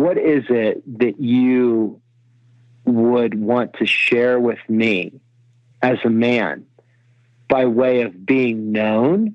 what 0.00 0.18
is 0.18 0.44
it 0.48 0.82
that 0.98 1.20
you 1.20 2.00
would 2.84 3.34
want 3.34 3.74
to 3.74 3.86
share 3.86 4.38
with 4.38 4.58
me 4.68 5.12
as 5.82 5.98
a 6.04 6.10
man 6.10 6.66
by 7.48 7.66
way 7.66 8.02
of 8.02 8.26
being 8.26 8.72
known 8.72 9.34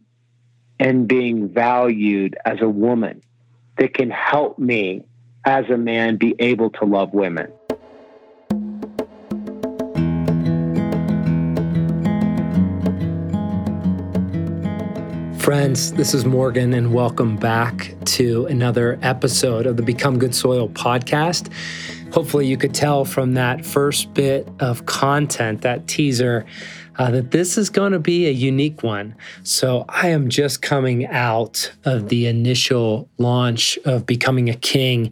and 0.80 1.08
being 1.08 1.50
valued 1.50 2.38
as 2.46 2.62
a 2.62 2.70
woman 2.70 3.22
that 3.78 3.94
can 3.94 4.10
help 4.10 4.58
me 4.60 5.04
as 5.46 5.66
a 5.70 5.78
man 5.78 6.18
be 6.18 6.36
able 6.40 6.70
to 6.70 6.86
love 6.86 7.14
women? 7.14 7.52
Friends, 15.50 15.94
this 15.94 16.14
is 16.14 16.26
Morgan, 16.26 16.76
and 16.76 16.94
welcome 16.94 17.36
back 17.36 17.96
to 18.06 18.46
another 18.46 19.00
episode 19.02 19.66
of 19.66 19.78
the 19.78 19.82
Become 19.82 20.20
Good 20.20 20.36
Soil 20.36 20.70
podcast. 20.70 21.52
Hopefully, 22.14 22.46
you 22.46 22.56
could 22.56 22.76
tell 22.76 23.04
from 23.04 23.34
that 23.34 23.66
first 23.66 24.14
bit 24.14 24.48
of 24.60 24.86
content, 24.86 25.64
that 25.64 25.88
teaser, 25.88 26.46
uh, 27.00 27.10
that 27.10 27.32
this 27.32 27.58
is 27.58 27.72
going 27.72 27.94
to 27.94 28.00
be 28.00 28.28
a 28.28 28.32
unique 28.32 28.84
one. 28.84 29.16
So, 29.42 29.86
I 29.90 30.10
am 30.10 30.30
just 30.30 30.62
coming 30.62 31.08
out 31.08 31.72
of 31.84 32.10
the 32.10 32.28
initial 32.28 33.10
launch 33.18 33.80
of 33.86 34.06
Becoming 34.06 34.52
a 34.52 34.56
King, 34.56 35.12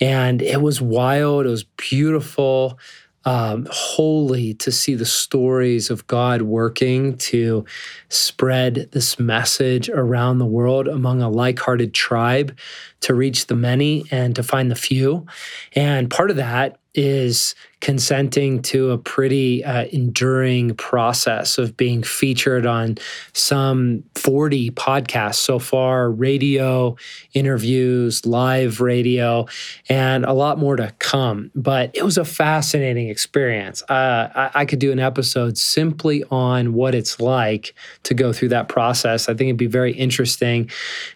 and 0.00 0.42
it 0.42 0.62
was 0.62 0.80
wild, 0.80 1.46
it 1.46 1.50
was 1.50 1.62
beautiful 1.62 2.76
um, 3.26 3.66
holy 3.70 4.54
to 4.54 4.70
see 4.70 4.94
the 4.94 5.04
stories 5.04 5.90
of 5.90 6.06
God 6.06 6.42
working 6.42 7.18
to 7.18 7.64
spread 8.08 8.88
this 8.92 9.18
message 9.18 9.90
around 9.90 10.38
the 10.38 10.46
world 10.46 10.86
among 10.86 11.20
a 11.20 11.28
like 11.28 11.58
hearted 11.58 11.92
tribe 11.92 12.56
to 13.00 13.14
reach 13.14 13.48
the 13.48 13.56
many 13.56 14.04
and 14.12 14.36
to 14.36 14.44
find 14.44 14.70
the 14.70 14.76
few. 14.76 15.26
And 15.74 16.08
part 16.08 16.30
of 16.30 16.36
that 16.36 16.78
is 16.94 17.56
consenting 17.80 18.62
to 18.62 18.90
a 18.90 18.98
pretty 18.98 19.62
uh, 19.64 19.84
enduring 19.92 20.74
process 20.76 21.58
of 21.58 21.76
being 21.76 22.02
featured 22.02 22.64
on 22.66 22.96
some 23.32 24.02
40 24.14 24.70
podcasts 24.70 25.36
so 25.36 25.58
far 25.58 26.10
radio 26.10 26.96
interviews 27.34 28.24
live 28.24 28.80
radio 28.80 29.46
and 29.88 30.24
a 30.24 30.32
lot 30.32 30.58
more 30.58 30.76
to 30.76 30.92
come. 30.98 31.50
But 31.54 31.90
it 31.94 32.02
was 32.02 32.16
a 32.16 32.24
fascinating 32.24 33.08
experience. 33.08 33.82
Uh, 33.82 34.28
I, 34.34 34.50
I 34.54 34.64
could 34.64 34.78
do 34.78 34.90
an 34.90 34.98
episode 34.98 35.58
simply 35.58 36.24
on 36.30 36.72
what 36.72 36.94
it's 36.94 37.20
like 37.20 37.74
to 38.04 38.14
go 38.14 38.32
through 38.32 38.48
that 38.48 38.68
process. 38.68 39.28
I 39.28 39.34
think 39.34 39.48
it'd 39.48 39.56
be 39.56 39.66
very 39.66 39.92
interesting 39.92 40.70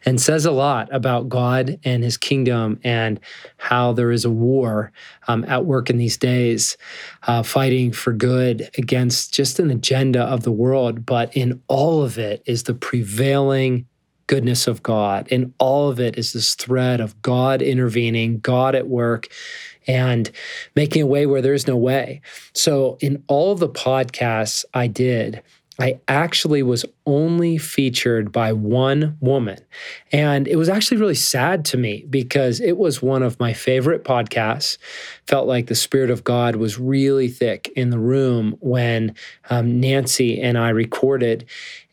and 0.05 0.20
says 0.20 0.44
a 0.44 0.53
lot 0.53 0.88
about 0.94 1.28
god 1.28 1.81
and 1.84 2.05
his 2.05 2.16
kingdom 2.16 2.78
and 2.84 3.19
how 3.56 3.92
there 3.92 4.11
is 4.11 4.25
a 4.25 4.31
war 4.31 4.92
um, 5.31 5.44
at 5.47 5.64
work 5.64 5.91
in 5.91 5.98
these 5.98 6.16
days, 6.16 6.50
uh, 7.25 7.43
fighting 7.43 7.93
for 7.93 8.12
good 8.12 8.70
against 8.79 9.33
just 9.34 9.59
an 9.59 9.70
agenda 9.70 10.23
of 10.23 10.43
the 10.43 10.53
world. 10.53 11.06
But 11.06 11.37
in 11.37 11.62
all 11.69 12.03
of 12.03 12.19
it 12.19 12.43
is 12.47 12.65
the 12.65 12.75
prevailing 12.75 13.87
goodness 14.31 14.69
of 14.69 14.81
God. 14.83 15.27
In 15.28 15.53
all 15.59 15.89
of 15.89 15.98
it 15.98 16.17
is 16.17 16.33
this 16.33 16.55
thread 16.55 17.01
of 17.01 17.21
God 17.21 17.61
intervening, 17.61 18.39
God 18.39 18.77
at 18.77 18.87
work, 18.87 19.27
and 19.89 20.31
making 20.77 21.03
a 21.03 21.06
way 21.06 21.27
where 21.27 21.43
there 21.43 21.53
is 21.53 21.67
no 21.67 21.77
way. 21.77 22.21
So, 22.55 22.97
in 23.01 23.25
all 23.27 23.51
of 23.51 23.59
the 23.59 23.69
podcasts 23.69 24.65
I 24.73 24.87
did, 24.87 25.43
I 25.81 25.98
actually 26.09 26.62
was 26.62 26.84
only 27.06 27.56
featured 27.56 28.31
by 28.31 28.53
one 28.53 29.17
woman. 29.20 29.59
And 30.12 30.47
it 30.47 30.56
was 30.56 30.69
actually 30.69 30.98
really 30.98 31.14
sad 31.14 31.64
to 31.67 31.78
me 31.78 32.05
because 32.11 32.61
it 32.61 32.77
was 32.77 33.00
one 33.00 33.22
of 33.22 33.41
my 33.41 33.53
favorite 33.53 34.05
podcasts. 34.05 34.77
Felt 35.27 35.48
like 35.48 35.67
the 35.67 35.75
Spirit 35.75 36.11
of 36.11 36.22
God 36.22 36.56
was 36.56 36.78
really 36.78 37.28
thick 37.28 37.72
in 37.77 37.91
the 37.91 37.98
room 37.98 38.56
when 38.61 39.14
um, 39.48 39.81
Nancy 39.81 40.41
and 40.41 40.59
I 40.59 40.69
recorded. 40.69 41.47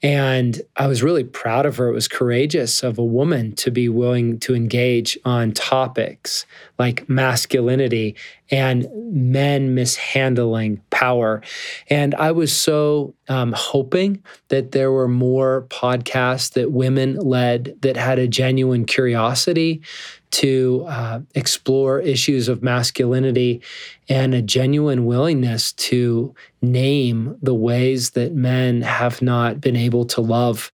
And 0.04 0.62
I 0.76 0.88
was 0.88 1.02
really 1.02 1.24
proud 1.24 1.66
of 1.66 1.78
her. 1.78 1.88
It 1.88 1.94
was 1.94 2.08
courageous 2.08 2.84
of 2.84 3.00
a 3.00 3.06
woman 3.06 3.56
to 3.56 3.72
be 3.72 3.90
willing 3.90 4.40
to 4.42 4.54
engage 4.54 5.18
on 5.26 5.54
topics 5.54 6.46
like 6.78 7.08
masculinity 7.10 8.16
and 8.50 8.88
men 8.94 9.76
mishandling 9.76 10.82
power. 10.90 11.42
And 11.90 12.16
I 12.16 12.32
was 12.32 12.56
so 12.56 13.14
um, 13.28 13.54
hoping 13.56 14.24
that 14.50 14.72
there 14.72 14.92
were 14.92 15.08
more 15.08 15.66
podcasts 15.70 16.54
that 16.54 16.72
women 16.72 17.16
led 17.18 17.76
that 17.82 17.98
had 17.98 18.20
a 18.20 18.28
genuine 18.28 18.86
curiosity 18.86 19.82
to 20.30 20.86
uh, 20.88 21.20
explore 21.36 22.00
issues 22.00 22.48
of 22.48 22.62
masculinity 22.62 23.62
and 24.10 24.34
a 24.34 24.42
genuine 24.42 25.06
willingness 25.06 25.72
to 25.74 26.34
name 26.62 27.38
the 27.42 27.56
ways 27.56 28.12
that 28.12 28.34
men 28.34 28.82
have 28.82 29.22
not 29.22 29.62
been 29.62 29.76
able 29.76 30.06
to 30.06 30.22
love 30.22 30.72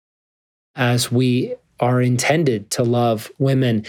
as 0.75 1.11
we 1.11 1.55
are 1.79 2.01
intended 2.01 2.69
to 2.71 2.83
love 2.83 3.31
women. 3.37 3.85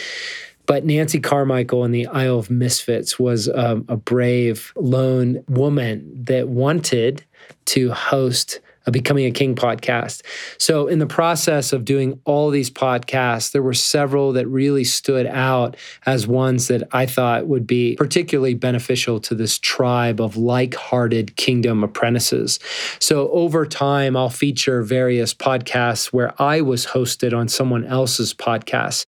But 0.66 0.84
Nancy 0.84 1.20
Carmichael 1.20 1.84
in 1.84 1.92
the 1.92 2.06
Isle 2.06 2.38
of 2.38 2.50
Misfits 2.50 3.18
was 3.18 3.48
um, 3.48 3.84
a 3.88 3.96
brave, 3.96 4.72
lone 4.76 5.44
woman 5.48 6.24
that 6.24 6.48
wanted 6.48 7.24
to 7.66 7.90
host 7.92 8.60
a 8.86 8.90
Becoming 8.90 9.24
a 9.24 9.30
King 9.30 9.54
podcast. 9.54 10.22
So, 10.58 10.86
in 10.88 10.98
the 10.98 11.06
process 11.06 11.72
of 11.72 11.84
doing 11.84 12.20
all 12.24 12.50
these 12.50 12.70
podcasts, 12.70 13.52
there 13.52 13.62
were 13.62 13.74
several 13.74 14.32
that 14.32 14.46
really 14.46 14.84
stood 14.84 15.26
out 15.26 15.76
as 16.06 16.26
ones 16.26 16.68
that 16.68 16.82
I 16.92 17.06
thought 17.06 17.46
would 17.46 17.66
be 17.66 17.96
particularly 17.96 18.54
beneficial 18.54 19.20
to 19.20 19.34
this 19.34 19.58
tribe 19.58 20.20
of 20.20 20.36
like 20.36 20.74
hearted 20.74 21.36
kingdom 21.36 21.82
apprentices. 21.82 22.58
So, 22.98 23.30
over 23.30 23.66
time, 23.66 24.16
I'll 24.16 24.30
feature 24.30 24.82
various 24.82 25.32
podcasts 25.32 26.06
where 26.06 26.34
I 26.40 26.60
was 26.60 26.86
hosted 26.86 27.36
on 27.36 27.48
someone 27.48 27.84
else's 27.84 28.34
podcast 28.34 29.04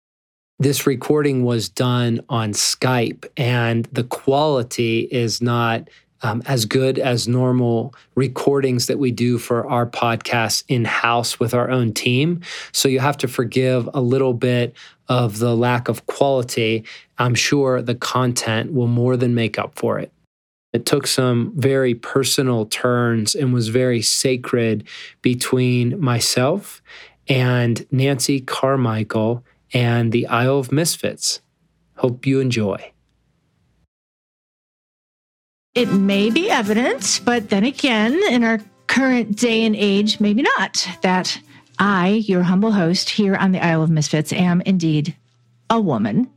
this 0.63 0.87
recording 0.87 1.45
was 1.45 1.69
done 1.69 2.21
on 2.29 2.53
Skype, 2.53 3.29
and 3.37 3.87
the 3.87 4.05
quality 4.05 5.01
is 5.11 5.43
not 5.43 5.91
um, 6.23 6.41
as 6.47 6.67
good 6.67 7.01
as 7.01 7.27
normal 7.27 7.95
recordings 8.15 8.87
that 8.87 9.01
we 9.01 9.11
do 9.11 9.39
for 9.39 9.69
our 9.69 9.87
podcasts 9.87 10.63
in 10.69 10.85
house 10.85 11.41
with 11.41 11.53
our 11.53 11.69
own 11.69 11.93
team. 11.93 12.43
So 12.71 12.89
you 12.89 13.01
have 13.01 13.19
to 13.19 13.29
forgive 13.29 13.89
a 13.93 14.01
little 14.01 14.35
bit 14.35 14.77
of 15.09 15.41
the 15.41 15.57
lack 15.57 15.89
of 15.89 16.07
quality. 16.07 16.85
I'm 17.19 17.35
sure 17.35 17.83
the 17.83 17.97
content 17.97 18.73
will 18.73 18.87
more 18.87 19.17
than 19.17 19.35
make 19.35 19.59
up 19.59 19.77
for 19.77 19.99
it. 19.99 20.13
It 20.73 20.87
took 20.87 21.09
some 21.09 21.53
very 21.57 21.95
personal 21.97 22.67
turns 22.67 23.35
and 23.35 23.53
was 23.53 23.67
very 23.67 24.01
sacred 24.01 24.85
between 25.23 26.01
myself 26.01 26.83
and 27.29 27.85
Nancy 27.91 28.41
Carmichael 28.41 29.45
and 29.73 30.13
the 30.13 30.27
Isle 30.27 30.59
of 30.59 30.73
Misfits. 30.73 31.41
Hope 31.97 32.27
you 32.27 32.41
enjoy. 32.41 32.93
It 35.75 35.91
may 35.91 36.31
be 36.31 36.51
evidence, 36.51 37.19
but 37.19 37.49
then 37.49 37.65
again, 37.65 38.21
in 38.31 38.45
our 38.45 38.61
current 38.89 39.39
day 39.39 39.65
and 39.65 39.75
age, 39.75 40.21
maybe 40.21 40.43
not, 40.43 40.87
that 41.01 41.41
I, 41.79 42.23
your 42.27 42.43
humble 42.43 42.73
host 42.73 43.09
here 43.09 43.37
on 43.37 43.53
the 43.53 43.65
Isle 43.65 43.83
of 43.83 43.91
Misfits, 43.91 44.33
am 44.33 44.61
indeed 44.63 45.17
a 45.71 45.81
woman. 45.81 46.29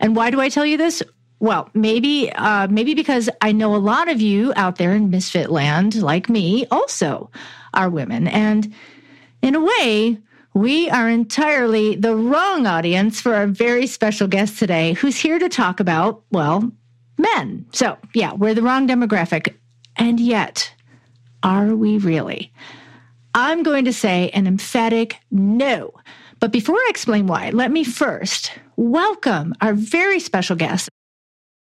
And 0.00 0.16
why 0.16 0.30
do 0.30 0.40
I 0.40 0.48
tell 0.48 0.66
you 0.66 0.76
this? 0.76 1.02
Well, 1.38 1.70
maybe, 1.72 2.32
uh, 2.32 2.66
maybe 2.68 2.94
because 2.94 3.30
I 3.40 3.52
know 3.52 3.74
a 3.74 3.78
lot 3.78 4.08
of 4.08 4.20
you 4.20 4.52
out 4.56 4.76
there 4.76 4.92
in 4.92 5.10
Misfit 5.10 5.50
land, 5.50 6.02
like 6.02 6.28
me, 6.28 6.66
also 6.70 7.30
are 7.72 7.88
women. 7.88 8.26
And 8.26 8.74
in 9.40 9.54
a 9.54 9.64
way, 9.64 10.18
we 10.54 10.90
are 10.90 11.08
entirely 11.08 11.94
the 11.94 12.14
wrong 12.14 12.66
audience 12.66 13.20
for 13.20 13.34
our 13.34 13.46
very 13.46 13.86
special 13.86 14.26
guest 14.26 14.58
today, 14.58 14.94
who's 14.94 15.16
here 15.16 15.38
to 15.38 15.48
talk 15.48 15.80
about, 15.80 16.22
well, 16.30 16.70
men. 17.18 17.66
So, 17.72 17.96
yeah, 18.14 18.32
we're 18.32 18.54
the 18.54 18.62
wrong 18.62 18.88
demographic. 18.88 19.54
And 19.96 20.18
yet, 20.18 20.72
are 21.42 21.74
we 21.74 21.98
really? 21.98 22.52
I'm 23.34 23.62
going 23.62 23.84
to 23.84 23.92
say 23.92 24.30
an 24.30 24.46
emphatic 24.46 25.18
no. 25.30 25.92
But 26.40 26.52
before 26.52 26.76
I 26.76 26.86
explain 26.90 27.26
why, 27.26 27.50
let 27.50 27.70
me 27.70 27.84
first 27.84 28.52
welcome 28.76 29.54
our 29.60 29.74
very 29.74 30.18
special 30.18 30.56
guest. 30.56 30.88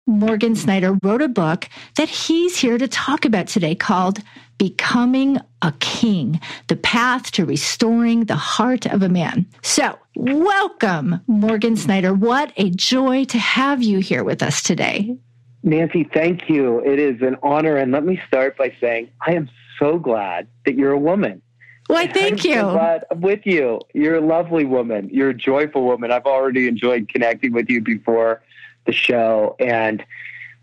Morgan 0.09 0.57
Snyder 0.57 0.97
wrote 1.03 1.21
a 1.21 1.29
book 1.29 1.69
that 1.97 2.09
he's 2.09 2.59
here 2.59 2.79
to 2.79 2.89
talk 2.89 3.27
about 3.27 3.47
today 3.47 3.75
called 3.75 4.21
Becoming 4.57 5.37
a 5.61 5.75
King 5.81 6.41
The 6.69 6.77
Path 6.77 7.31
to 7.33 7.45
Restoring 7.45 8.25
the 8.25 8.35
Heart 8.35 8.87
of 8.87 9.03
a 9.03 9.11
Man. 9.11 9.45
So, 9.61 9.99
welcome, 10.17 11.21
Morgan 11.27 11.77
Snyder. 11.77 12.15
What 12.15 12.55
a 12.57 12.71
joy 12.71 13.25
to 13.27 13.39
have 13.39 13.83
you 13.83 13.99
here 13.99 14.25
with 14.25 14.43
us 14.43 14.63
today. 14.63 15.15
Nancy, 15.63 16.09
thank 16.15 16.49
you. 16.49 16.83
It 16.87 16.99
is 16.99 17.21
an 17.21 17.37
honor. 17.43 17.77
And 17.77 17.93
let 17.93 18.07
me 18.07 18.19
start 18.27 18.57
by 18.57 18.75
saying 18.81 19.11
I 19.27 19.35
am 19.35 19.51
so 19.79 19.99
glad 19.99 20.49
that 20.65 20.75
you're 20.75 20.93
a 20.93 20.99
woman. 20.99 21.43
Why, 21.87 22.07
thank 22.07 22.47
I'm 22.47 22.51
you. 22.51 22.55
So 22.55 22.73
glad 22.73 23.05
I'm 23.11 23.21
with 23.21 23.45
you. 23.45 23.81
You're 23.93 24.17
a 24.17 24.27
lovely 24.27 24.65
woman. 24.65 25.11
You're 25.13 25.31
a 25.31 25.35
joyful 25.35 25.85
woman. 25.85 26.13
I've 26.13 26.25
already 26.25 26.67
enjoyed 26.67 27.11
connecting 27.11 27.53
with 27.53 27.69
you 27.69 27.83
before 27.83 28.43
the 28.89 28.93
show. 28.93 29.55
And 29.61 30.05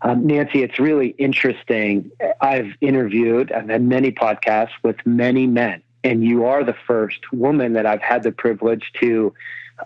um, 0.02 0.26
Nancy, 0.26 0.62
it's 0.62 0.78
really 0.78 1.08
interesting. 1.16 2.10
I've 2.42 2.72
interviewed, 2.82 3.50
I've 3.50 3.70
had 3.70 3.82
many 3.82 4.12
podcasts 4.12 4.74
with 4.82 4.96
many 5.06 5.46
men, 5.46 5.82
and 6.04 6.22
you 6.22 6.44
are 6.44 6.62
the 6.62 6.76
first 6.86 7.32
woman 7.32 7.72
that 7.72 7.86
I've 7.86 8.02
had 8.02 8.22
the 8.22 8.32
privilege 8.32 8.92
to 9.00 9.32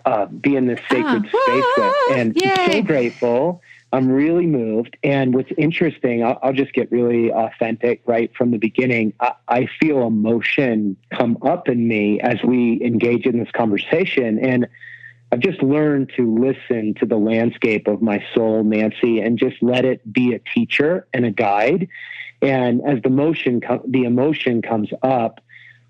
uh, 0.05 0.25
be 0.25 0.57
in 0.57 0.65
this 0.67 0.79
sacred 0.89 1.29
ah, 1.33 1.39
space 1.45 1.65
with. 1.77 2.17
And 2.17 2.35
yay. 2.35 2.51
I'm 2.51 2.71
so 2.71 2.81
grateful. 2.81 3.61
I'm 3.93 4.09
really 4.09 4.45
moved. 4.45 4.97
And 5.03 5.33
what's 5.33 5.51
interesting, 5.57 6.23
I'll, 6.23 6.39
I'll, 6.41 6.53
just 6.53 6.73
get 6.73 6.89
really 6.91 7.31
authentic 7.31 8.01
right 8.05 8.31
from 8.35 8.51
the 8.51 8.57
beginning. 8.57 9.13
I, 9.19 9.33
I, 9.49 9.69
feel 9.81 10.07
emotion 10.07 10.95
come 11.13 11.37
up 11.41 11.67
in 11.67 11.89
me 11.89 12.21
as 12.21 12.41
we 12.41 12.81
engage 12.81 13.25
in 13.25 13.37
this 13.37 13.51
conversation. 13.51 14.39
And 14.39 14.67
I've 15.31 15.39
just 15.39 15.63
learned 15.63 16.11
to 16.17 16.35
listen 16.35 16.93
to 16.95 17.05
the 17.05 17.17
landscape 17.17 17.87
of 17.87 18.01
my 18.01 18.23
soul, 18.33 18.63
Nancy, 18.63 19.21
and 19.21 19.37
just 19.37 19.61
let 19.61 19.85
it 19.85 20.11
be 20.11 20.33
a 20.33 20.39
teacher 20.39 21.07
and 21.13 21.25
a 21.25 21.31
guide. 21.31 21.87
And 22.41 22.81
as 22.85 23.01
the 23.01 23.09
motion, 23.09 23.61
the 23.87 24.03
emotion 24.03 24.61
comes 24.61 24.89
up, 25.03 25.39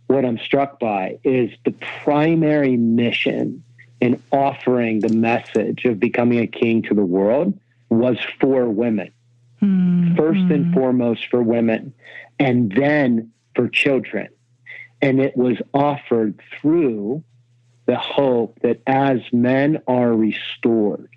what 0.07 0.25
I'm 0.25 0.37
struck 0.37 0.79
by 0.79 1.17
is 1.23 1.51
the 1.65 1.73
primary 2.03 2.77
mission 2.77 3.63
in 3.99 4.21
offering 4.31 4.99
the 4.99 5.13
message 5.13 5.85
of 5.85 5.99
becoming 5.99 6.39
a 6.39 6.47
king 6.47 6.81
to 6.83 6.93
the 6.93 7.05
world 7.05 7.57
was 7.89 8.17
for 8.39 8.69
women. 8.69 9.11
Mm-hmm. 9.61 10.15
First 10.15 10.51
and 10.51 10.73
foremost 10.73 11.27
for 11.27 11.41
women, 11.41 11.93
and 12.39 12.71
then 12.71 13.31
for 13.55 13.69
children. 13.69 14.27
And 15.01 15.19
it 15.19 15.37
was 15.37 15.57
offered 15.73 16.39
through 16.59 17.23
the 17.91 17.97
hope 17.97 18.57
that 18.61 18.81
as 18.87 19.19
men 19.33 19.81
are 19.85 20.13
restored 20.13 21.09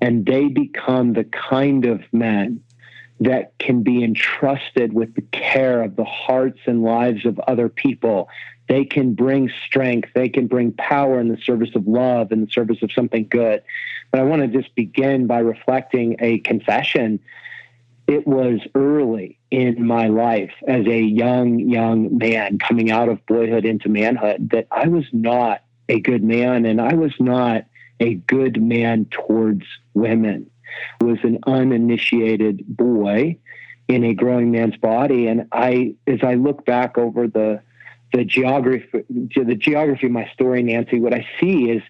and 0.00 0.24
they 0.24 0.46
become 0.46 1.12
the 1.12 1.24
kind 1.24 1.84
of 1.84 2.00
men 2.12 2.62
that 3.18 3.52
can 3.58 3.82
be 3.82 4.04
entrusted 4.04 4.92
with 4.92 5.12
the 5.16 5.22
care 5.32 5.82
of 5.82 5.96
the 5.96 6.04
hearts 6.04 6.60
and 6.66 6.84
lives 6.84 7.26
of 7.26 7.40
other 7.48 7.68
people. 7.68 8.28
They 8.68 8.84
can 8.84 9.14
bring 9.14 9.50
strength, 9.66 10.10
they 10.14 10.28
can 10.28 10.46
bring 10.46 10.70
power 10.70 11.18
in 11.18 11.26
the 11.26 11.36
service 11.36 11.74
of 11.74 11.88
love, 11.88 12.30
in 12.30 12.44
the 12.44 12.50
service 12.52 12.80
of 12.80 12.92
something 12.92 13.26
good. 13.28 13.64
But 14.12 14.20
I 14.20 14.22
want 14.22 14.42
to 14.42 14.46
just 14.46 14.72
begin 14.76 15.26
by 15.26 15.40
reflecting 15.40 16.14
a 16.20 16.38
confession. 16.38 17.18
It 18.06 18.24
was 18.24 18.60
early 18.76 19.40
in 19.50 19.84
my 19.84 20.06
life 20.06 20.52
as 20.68 20.86
a 20.86 21.00
young, 21.00 21.58
young 21.58 22.18
man 22.18 22.60
coming 22.60 22.92
out 22.92 23.08
of 23.08 23.26
boyhood 23.26 23.64
into 23.64 23.88
manhood 23.88 24.50
that 24.50 24.68
I 24.70 24.86
was 24.86 25.06
not 25.12 25.62
a 25.90 26.00
good 26.00 26.22
man, 26.22 26.64
and 26.64 26.80
I 26.80 26.94
was 26.94 27.12
not 27.18 27.64
a 27.98 28.14
good 28.14 28.62
man 28.62 29.06
towards 29.10 29.64
women. 29.92 30.48
I 31.00 31.04
was 31.04 31.18
an 31.24 31.40
uninitiated 31.46 32.64
boy 32.66 33.36
in 33.88 34.04
a 34.04 34.14
growing 34.14 34.52
man's 34.52 34.76
body, 34.76 35.26
and 35.26 35.48
I, 35.50 35.96
as 36.06 36.20
I 36.22 36.34
look 36.34 36.64
back 36.64 36.96
over 36.96 37.26
the 37.26 37.60
the 38.12 38.24
geography, 38.24 39.04
the 39.08 39.54
geography 39.54 40.06
of 40.06 40.12
my 40.12 40.28
story, 40.32 40.64
Nancy, 40.64 40.98
what 40.98 41.14
I 41.14 41.26
see 41.38 41.70
is 41.70 41.82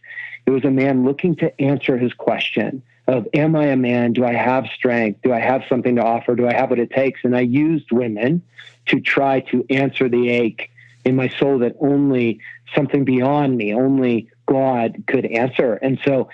it 0.45 0.51
was 0.51 0.65
a 0.65 0.71
man 0.71 1.05
looking 1.05 1.35
to 1.37 1.61
answer 1.61 1.97
his 1.97 2.13
question 2.13 2.83
of 3.07 3.27
am 3.33 3.57
I 3.57 3.67
a 3.67 3.77
man? 3.77 4.13
Do 4.13 4.25
I 4.25 4.35
have 4.35 4.67
strength? 4.75 5.21
Do 5.23 5.33
I 5.33 5.41
have 5.41 5.63
something 5.69 5.97
to 5.97 6.03
offer? 6.03 6.35
Do 6.35 6.47
I 6.47 6.53
have 6.53 6.71
what 6.71 6.79
it 6.79 6.91
takes? 6.91 7.21
And 7.25 7.35
I 7.35 7.41
used 7.41 7.91
women 7.91 8.43
to 8.87 9.01
try 9.01 9.41
to 9.51 9.65
answer 9.71 10.09
the 10.09 10.29
ache 10.29 10.71
in 11.05 11.17
my 11.17 11.29
soul 11.29 11.59
that 11.61 11.77
only 11.81 12.41
something 12.75 13.05
beyond 13.05 13.57
me, 13.57 13.75
only 13.75 14.29
God 14.47 15.03
could 15.07 15.27
answer. 15.27 15.75
And 15.75 15.99
so 16.05 16.29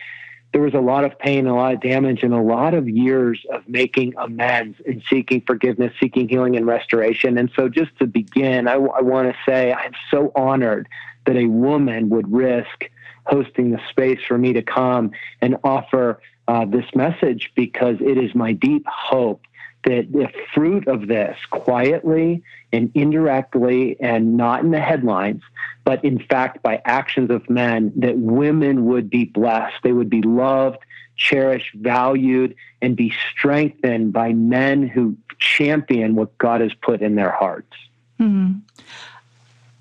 there 0.53 0.63
was 0.63 0.75
a 0.75 0.81
lot 0.81 1.05
of 1.05 1.19
pain, 1.19 1.47
a 1.47 1.55
lot 1.55 1.75
of 1.75 1.81
damage, 1.81 2.23
and 2.23 2.33
a 2.33 2.41
lot 2.41 2.73
of 2.73 2.89
years 2.89 3.45
of 3.53 3.69
making 3.69 4.15
amends 4.17 4.79
and 4.87 5.03
seeking 5.09 5.43
forgiveness, 5.47 5.93
seeking 6.01 6.29
healing 6.29 6.57
and 6.57 6.67
restoration. 6.67 7.37
And 7.37 7.51
so, 7.55 7.69
just 7.69 7.97
to 7.99 8.07
begin, 8.07 8.67
I, 8.67 8.75
I 8.75 9.03
want 9.03 9.29
to 9.29 9.37
say 9.47 9.73
I'm 9.73 9.93
so 10.11 10.33
honored 10.35 10.89
that 11.27 11.37
a 11.37 11.47
woman 11.47 12.09
would 12.09 12.33
risk 12.33 12.91
hosting 13.27 13.73
the 13.73 13.81
space 13.91 14.21
for 14.27 14.39
me 14.39 14.53
to 14.55 14.63
come 14.63 15.11
and 15.43 15.57
offer 15.63 16.23
uh, 16.49 16.65
this 16.65 16.87
message 16.95 17.53
because 17.55 17.97
it 18.01 18.17
is 18.17 18.35
my 18.35 18.53
deep 18.53 18.87
hope 18.87 19.43
that 19.85 20.13
the 20.13 20.29
fruit 20.55 20.89
of 20.89 21.07
this 21.07 21.39
quietly 21.51 22.43
and 22.73 22.91
indirectly 22.95 23.97
and 24.01 24.37
not 24.37 24.63
in 24.63 24.71
the 24.71 24.81
headlines, 24.81 25.43
but 25.85 26.05
in 26.05 26.19
fact 26.19 26.63
by 26.63 26.83
actions 26.85 27.31
of 27.31 27.49
men, 27.49 27.93
that 27.97 28.19
women 28.19 28.87
would 28.87 29.09
be 29.09 29.25
blessed. 29.25 29.77
They 29.83 29.93
would 29.93 30.11
be 30.11 30.23
loved, 30.23 30.79
cherished, 31.17 31.75
valued, 31.75 32.57
and 32.83 32.97
be 32.97 33.13
strengthened 33.31 34.13
by 34.13 34.33
men 34.33 34.87
who 34.87 35.17
champion 35.39 36.15
what 36.15 36.37
God 36.39 36.61
has 36.61 36.75
put 36.75 37.01
in 37.03 37.15
their 37.15 37.31
hearts. 37.31 37.73
Mm-hmm. 38.21 38.59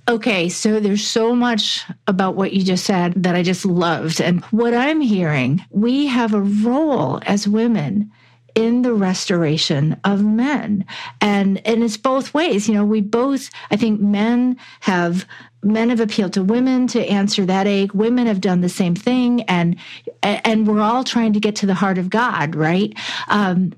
Okay, 0.07 0.49
so 0.49 0.79
there's 0.79 1.05
so 1.05 1.35
much 1.35 1.83
about 2.05 2.35
what 2.35 2.53
you 2.53 2.63
just 2.63 2.85
said 2.85 3.23
that 3.23 3.35
I 3.35 3.41
just 3.41 3.65
loved. 3.65 4.21
And 4.21 4.43
what 4.45 4.75
I'm 4.75 5.01
hearing, 5.01 5.65
we 5.71 6.05
have 6.05 6.35
a 6.35 6.41
role 6.41 7.19
as 7.25 7.47
women 7.47 8.11
in 8.55 8.81
the 8.81 8.93
restoration 8.93 9.99
of 10.03 10.23
men. 10.23 10.85
And 11.21 11.65
and 11.67 11.83
it's 11.83 11.97
both 11.97 12.33
ways. 12.33 12.67
You 12.67 12.75
know, 12.75 12.85
we 12.85 13.01
both 13.01 13.49
I 13.69 13.75
think 13.75 14.01
men 14.01 14.57
have 14.81 15.25
men 15.63 15.89
have 15.89 15.99
appealed 15.99 16.33
to 16.33 16.43
women 16.43 16.87
to 16.87 17.05
answer 17.05 17.45
that 17.45 17.67
ache. 17.67 17.93
Women 17.93 18.27
have 18.27 18.41
done 18.41 18.61
the 18.61 18.69
same 18.69 18.95
thing 18.95 19.43
and 19.43 19.75
and 20.23 20.67
we're 20.67 20.81
all 20.81 21.03
trying 21.03 21.33
to 21.33 21.39
get 21.39 21.55
to 21.57 21.65
the 21.65 21.73
heart 21.73 21.97
of 21.97 22.09
God, 22.09 22.55
right? 22.55 22.93
Um, 23.27 23.73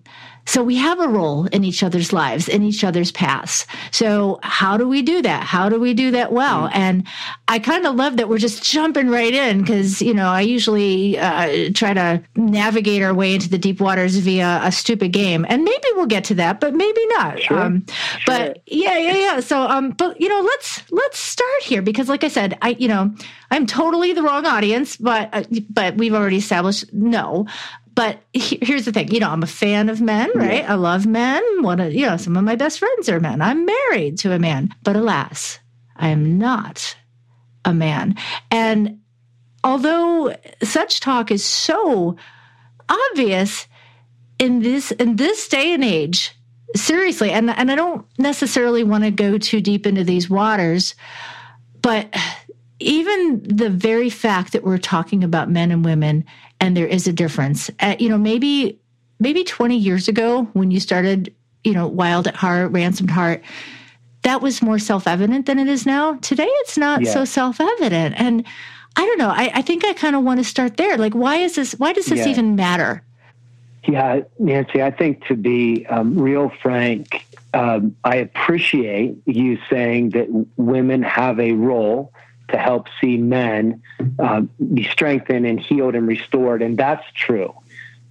so 0.48 0.64
we 0.64 0.78
have 0.78 1.00
a 1.00 1.08
role 1.08 1.46
in 1.48 1.66
each 1.66 1.84
other's 1.84 2.14
lives, 2.14 2.48
in 2.48 2.64
each 2.64 2.84
other's 2.84 3.12
paths. 3.12 3.68
So 3.92 4.40
how 4.42 4.78
do 4.78 4.88
we 4.88 5.02
do 5.02 5.22
that? 5.22 5.44
How 5.44 5.68
do 5.68 5.78
we 5.78 5.94
do 5.94 6.10
that 6.12 6.32
well? 6.32 6.70
Mm. 6.70 6.76
And 6.76 7.08
I 7.50 7.60
kind 7.60 7.86
of 7.86 7.96
love 7.96 8.16
that 8.18 8.30
we're 8.30 8.38
just 8.38 8.64
jumping 8.64 9.10
right 9.10 9.34
in 9.34 9.60
because, 9.60 10.02
you 10.02 10.14
know, 10.14 10.30
I 10.30 10.42
usually 10.42 11.20
uh, 11.20 11.70
try 11.74 11.94
to 11.94 12.24
navigate 12.36 13.04
our 13.04 13.14
way 13.14 13.36
into 13.36 13.50
the 13.50 13.58
deep 13.58 13.82
waters 13.82 14.16
via 14.18 14.62
a 14.64 14.72
stupid 14.72 15.12
game. 15.12 15.46
And 15.50 15.66
maybe 15.66 15.86
we'll 15.96 16.06
get 16.06 16.24
to 16.26 16.36
that, 16.36 16.62
but 16.62 16.74
maybe 16.74 17.06
not. 17.08 17.42
Sure. 17.42 17.60
Um, 17.60 17.86
sure. 17.88 18.24
But 18.26 18.62
yeah, 18.66 18.98
yeah, 18.98 19.18
yeah. 19.18 19.40
So, 19.42 19.64
um, 19.64 19.92
but, 19.92 20.20
you 20.20 20.30
know, 20.30 20.40
let's, 20.42 20.82
let's 20.92 21.20
start 21.20 21.64
here 21.64 21.82
because 21.82 22.08
like 22.08 22.24
I 22.24 22.30
said, 22.30 22.58
I, 22.62 22.70
you 22.80 22.88
know, 22.88 23.14
I'm 23.52 23.66
totally 23.66 24.14
the 24.14 24.24
wrong 24.24 24.46
audience, 24.46 24.96
but, 24.96 25.30
uh, 25.34 25.44
but 25.70 25.98
we've 25.98 26.14
already 26.14 26.38
established 26.38 26.94
no. 26.94 27.48
But 27.98 28.22
here's 28.32 28.86
the 28.86 28.92
thing, 28.92 29.12
you 29.12 29.20
know, 29.20 29.32
I'm 29.32 29.42
a 29.42 29.48
fan 29.48 29.90
of 29.90 30.02
men, 30.02 30.30
right? 30.36 30.62
Yeah. 30.62 30.74
I 30.74 30.76
love 30.76 31.08
men. 31.08 31.44
One 31.64 31.80
of, 31.80 31.92
you 31.92 32.06
know, 32.06 32.16
some 32.16 32.38
of 32.38 32.44
my 32.44 32.56
best 32.56 32.78
friends 32.78 33.10
are 33.10 33.20
men. 33.20 33.42
I'm 33.42 33.66
married 33.66 34.20
to 34.20 34.34
a 34.34 34.38
man, 34.38 34.70
but 34.84 34.96
alas, 34.96 35.58
I 35.96 36.10
am 36.10 36.38
not 36.38 36.96
a 37.66 37.74
man. 37.74 38.16
And 38.52 39.00
although 39.64 40.36
such 40.62 41.00
talk 41.00 41.32
is 41.32 41.44
so 41.44 42.16
obvious 42.88 43.66
in 44.38 44.60
this 44.60 44.92
in 44.92 45.16
this 45.16 45.48
day 45.48 45.74
and 45.74 45.84
age, 45.84 46.38
seriously, 46.76 47.32
and 47.32 47.50
and 47.50 47.72
I 47.72 47.76
don't 47.76 48.06
necessarily 48.20 48.84
want 48.84 49.06
to 49.06 49.10
go 49.10 49.40
too 49.40 49.60
deep 49.60 49.88
into 49.88 50.04
these 50.04 50.30
waters, 50.30 50.94
but 51.82 52.16
even 52.80 53.42
the 53.42 53.72
very 53.72 54.12
fact 54.12 54.54
that 54.54 54.64
we're 54.64 54.78
talking 54.78 55.24
about 55.24 55.50
men 55.50 55.72
and 55.72 55.84
women 55.84 56.26
and 56.60 56.76
there 56.76 56.88
is 56.88 57.08
a 57.08 57.14
difference. 57.14 57.70
Uh, 57.80 57.96
you 58.00 58.10
know, 58.10 58.18
maybe 58.18 58.80
maybe 59.20 59.44
20 59.44 59.78
years 59.78 60.08
ago 60.08 60.44
when 60.54 60.72
you 60.72 60.80
started, 60.80 61.34
you 61.64 61.74
know, 61.74 61.88
Wild 61.88 62.28
at 62.28 62.36
Heart, 62.36 62.72
Ransomed 62.72 63.10
Heart, 63.10 63.44
that 64.24 64.42
was 64.42 64.62
more 64.62 64.80
self-evident 64.80 65.46
than 65.46 65.60
it 65.60 65.68
is 65.68 65.86
now. 65.86 66.16
Today 66.16 66.48
it's 66.48 66.78
not 66.78 67.02
yeah. 67.02 67.14
so 67.14 67.26
self-evident. 67.26 68.16
And 68.20 68.46
I 68.96 69.06
don't 69.06 69.18
know. 69.18 69.30
I, 69.30 69.52
I 69.54 69.62
think 69.62 69.86
I 69.86 69.94
kind 69.94 70.16
of 70.16 70.24
want 70.24 70.40
to 70.40 70.44
start 70.44 70.78
there. 70.78 70.98
Like, 70.98 71.14
why 71.14 71.38
is 71.38 71.56
this? 71.56 71.74
Why 71.74 71.94
does 71.94 72.08
this 72.08 72.20
yeah. 72.20 72.30
even 72.30 72.56
matter? 72.56 73.04
Yeah, 73.88 74.22
Nancy. 74.40 74.82
I 74.82 74.92
think 74.92 75.26
to 75.28 75.36
be 75.36 75.86
um, 75.88 76.20
real 76.20 76.52
frank, 76.62 77.26
um, 77.54 77.96
I 78.04 78.18
appreciate 78.18 79.16
you 79.26 79.58
saying 79.70 80.10
that 80.10 80.28
women 80.58 81.04
have 81.04 81.40
a 81.40 81.54
role 81.54 82.12
to 82.50 82.58
help 82.58 82.88
see 83.02 83.18
men 83.18 83.82
uh, 84.20 84.42
be 84.74 84.84
strengthened 84.84 85.46
and 85.46 85.60
healed 85.60 85.96
and 85.96 86.08
restored. 86.08 86.62
And 86.62 86.78
that's 86.78 87.06
true. 87.14 87.54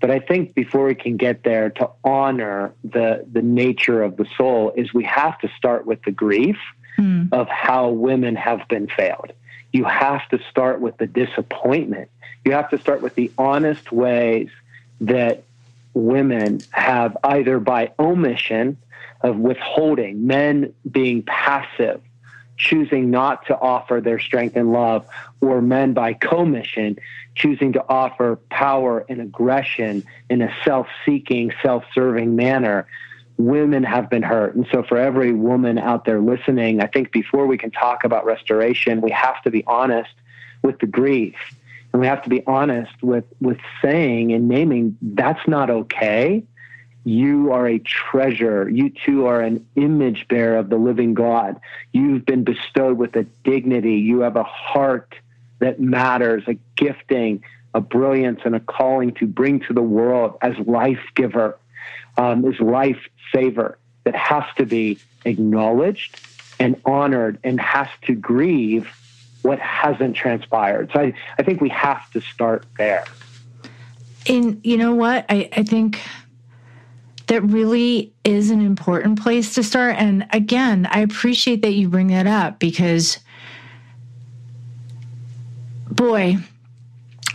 But 0.01 0.11
I 0.11 0.19
think 0.19 0.55
before 0.55 0.87
we 0.87 0.95
can 0.95 1.17
get 1.17 1.43
there, 1.43 1.71
to 1.71 1.91
honor 2.05 2.75
the, 2.85 3.27
the 3.33 3.43
nature 3.43 4.03
of 4.03 4.17
the 4.17 4.27
soul, 4.37 4.73
is 4.77 4.93
we 4.93 5.05
have 5.05 5.39
to 5.41 5.49
start 5.57 5.87
with 5.87 6.03
the 6.03 6.11
grief 6.11 6.59
mm. 6.99 7.33
of 7.33 7.49
how 7.49 7.89
women 7.89 8.37
have 8.37 8.69
been 8.69 8.89
failed. 8.89 9.33
You 9.73 9.85
have 9.85 10.29
to 10.29 10.39
start 10.51 10.81
with 10.81 10.99
the 10.99 11.07
disappointment. 11.07 12.11
You 12.45 12.53
have 12.53 12.71
to 12.71 12.79
start 12.79 13.03
with 13.03 13.15
the 13.15 13.33
honest 13.39 13.91
ways 13.91 14.51
that 15.01 15.45
women 15.95 16.61
have 16.71 17.17
either 17.25 17.59
by 17.59 17.93
omission 17.99 18.77
of 19.23 19.37
withholding, 19.37 20.27
men 20.27 20.75
being 20.91 21.23
passive 21.23 22.01
choosing 22.57 23.11
not 23.11 23.47
to 23.47 23.59
offer 23.59 24.01
their 24.01 24.19
strength 24.19 24.57
and 24.57 24.73
love, 24.73 25.07
or 25.41 25.61
men 25.61 25.93
by 25.93 26.15
commission 26.15 26.97
choosing 27.37 27.75
to 27.75 27.85
offer 27.89 28.37
power 28.51 29.05
and 29.09 29.21
aggression 29.21 30.03
in 30.29 30.43
a 30.43 30.53
self 30.65 30.89
seeking, 31.05 31.53
self 31.63 31.85
serving 31.95 32.35
manner, 32.35 32.89
women 33.37 33.85
have 33.85 34.11
been 34.11 34.23
hurt. 34.23 34.57
And 34.57 34.67
so, 34.73 34.83
for 34.83 34.99
every 34.99 35.33
woman 35.33 35.79
out 35.79 36.05
there 36.05 36.21
listening, 36.21 36.81
I 36.81 36.87
think 36.87 37.13
before 37.13 37.47
we 37.47 37.59
can 37.59 37.71
talk 37.71 38.05
about 38.05 38.25
restoration, 38.25 39.01
we 39.01 39.11
have 39.11 39.41
to 39.43 39.51
be 39.51 39.63
honest 39.67 40.11
with 40.63 40.79
the 40.81 40.87
grief. 40.87 41.37
And 41.93 42.01
we 42.01 42.09
have 42.09 42.23
to 42.25 42.29
be 42.29 42.43
honest 42.47 43.03
with, 43.03 43.25
with 43.41 43.59
saying 43.81 44.33
and 44.33 44.49
naming 44.49 44.99
that's 45.01 45.47
not 45.47 45.71
okay. 45.71 46.43
You 47.07 47.53
are 47.53 47.69
a 47.69 47.79
treasure. 47.79 48.69
You 48.69 48.91
too 48.91 49.27
are 49.27 49.41
an 49.41 49.65
image 49.77 50.27
bearer 50.27 50.57
of 50.57 50.71
the 50.71 50.77
living 50.77 51.15
God. 51.15 51.61
You've 51.93 52.27
been 52.27 52.43
bestowed 52.43 52.99
with 52.99 53.15
a 53.15 53.23
dignity. 53.45 53.99
You 53.99 54.23
have 54.23 54.35
a 54.35 54.43
heart 54.43 55.15
that 55.61 55.79
matters, 55.79 56.43
a 56.49 56.55
gifting, 56.75 57.45
a 57.75 57.81
brilliance, 57.81 58.41
and 58.45 58.57
a 58.57 58.61
calling 58.61 59.13
to 59.15 59.27
bring 59.29 59.61
to 59.61 59.73
the 59.73 59.83
world 59.83 60.37
as 60.43 60.59
life 60.67 60.99
giver, 61.15 61.57
um, 62.17 62.45
as 62.45 62.59
life 62.59 62.99
saver 63.33 63.79
that 64.03 64.17
has 64.17 64.43
to 64.57 64.67
be 64.67 64.99
acknowledged 65.25 66.21
and 66.59 66.75
honored 66.85 67.39
and 67.45 67.61
has 67.61 67.87
to 68.07 68.17
grieve 68.17 68.89
what 69.43 69.61
hasn't 69.61 70.17
transpired. 70.17 70.91
So 70.93 70.99
I, 70.99 71.15
I 71.39 71.45
think 71.45 71.61
we 71.61 71.69
have 71.69 72.11
to 72.11 72.21
start 72.21 72.67
there. 72.79 73.05
And 74.29 74.61
you 74.65 74.77
know 74.77 74.93
what? 74.93 75.25
I, 75.29 75.49
I 75.53 75.63
think 75.63 76.01
that 77.27 77.43
really 77.43 78.13
is 78.25 78.51
an 78.51 78.61
important 78.61 79.21
place 79.21 79.55
to 79.55 79.63
start. 79.63 79.97
And 79.97 80.27
again, 80.33 80.87
I 80.91 81.01
appreciate 81.01 81.63
that 81.63 81.73
you 81.73 81.89
bring 81.89 82.09
that 82.09 82.27
up 82.27 82.59
because 82.59 83.19
boy, 85.91 86.37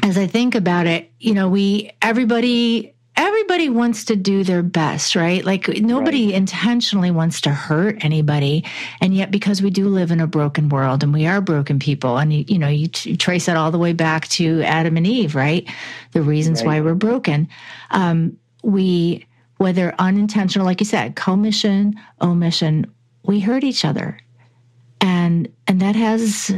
as 0.04 0.18
I 0.18 0.28
think 0.28 0.56
about 0.56 0.88
it, 0.88 1.12
you 1.20 1.34
know, 1.34 1.50
we 1.50 1.92
everybody 2.02 2.94
everybody 3.18 3.70
wants 3.70 4.06
to 4.06 4.16
do 4.16 4.44
their 4.44 4.64
best, 4.64 5.16
right? 5.16 5.44
Like 5.44 5.68
nobody 5.68 6.28
right. 6.28 6.36
intentionally 6.36 7.12
wants 7.12 7.42
to 7.42 7.50
hurt 7.52 8.04
anybody, 8.04 8.66
and 9.02 9.14
yet 9.14 9.32
because 9.32 9.62
we 9.62 9.70
do 9.70 9.90
live 9.90 10.12
in 10.12 10.22
a 10.22 10.28
broken 10.28 10.70
world 10.70 11.04
and 11.04 11.14
we 11.14 11.28
are 11.28 11.42
broken 11.42 11.80
people, 11.80 12.18
and 12.18 12.34
you, 12.34 12.46
you 12.48 12.58
know, 12.58 12.70
you, 12.70 12.88
t- 12.88 13.18
trace 13.18 13.48
it 13.48 13.58
all 13.58 13.72
the 13.72 13.78
way 13.78 13.94
back 13.94 14.28
to 14.30 14.62
Adam 14.64 14.96
and 14.96 15.06
Eve, 15.06 15.36
right? 15.36 15.68
The 16.14 16.22
reasons 16.22 16.62
right. 16.62 16.68
why 16.68 16.82
we're 16.82 16.96
broken. 16.96 17.50
Um, 17.92 18.38
we, 18.64 19.26
whether 19.62 19.94
unintentional, 20.00 20.66
like 20.66 20.82
you 20.82 20.86
said, 20.88 21.16
commission, 21.16 21.94
omission, 22.20 22.92
we 23.26 23.40
hurt 23.40 23.64
each 23.64 23.86
other, 23.86 24.18
and 25.00 25.48
and 25.68 25.80
that 25.80 25.96
has 25.96 26.52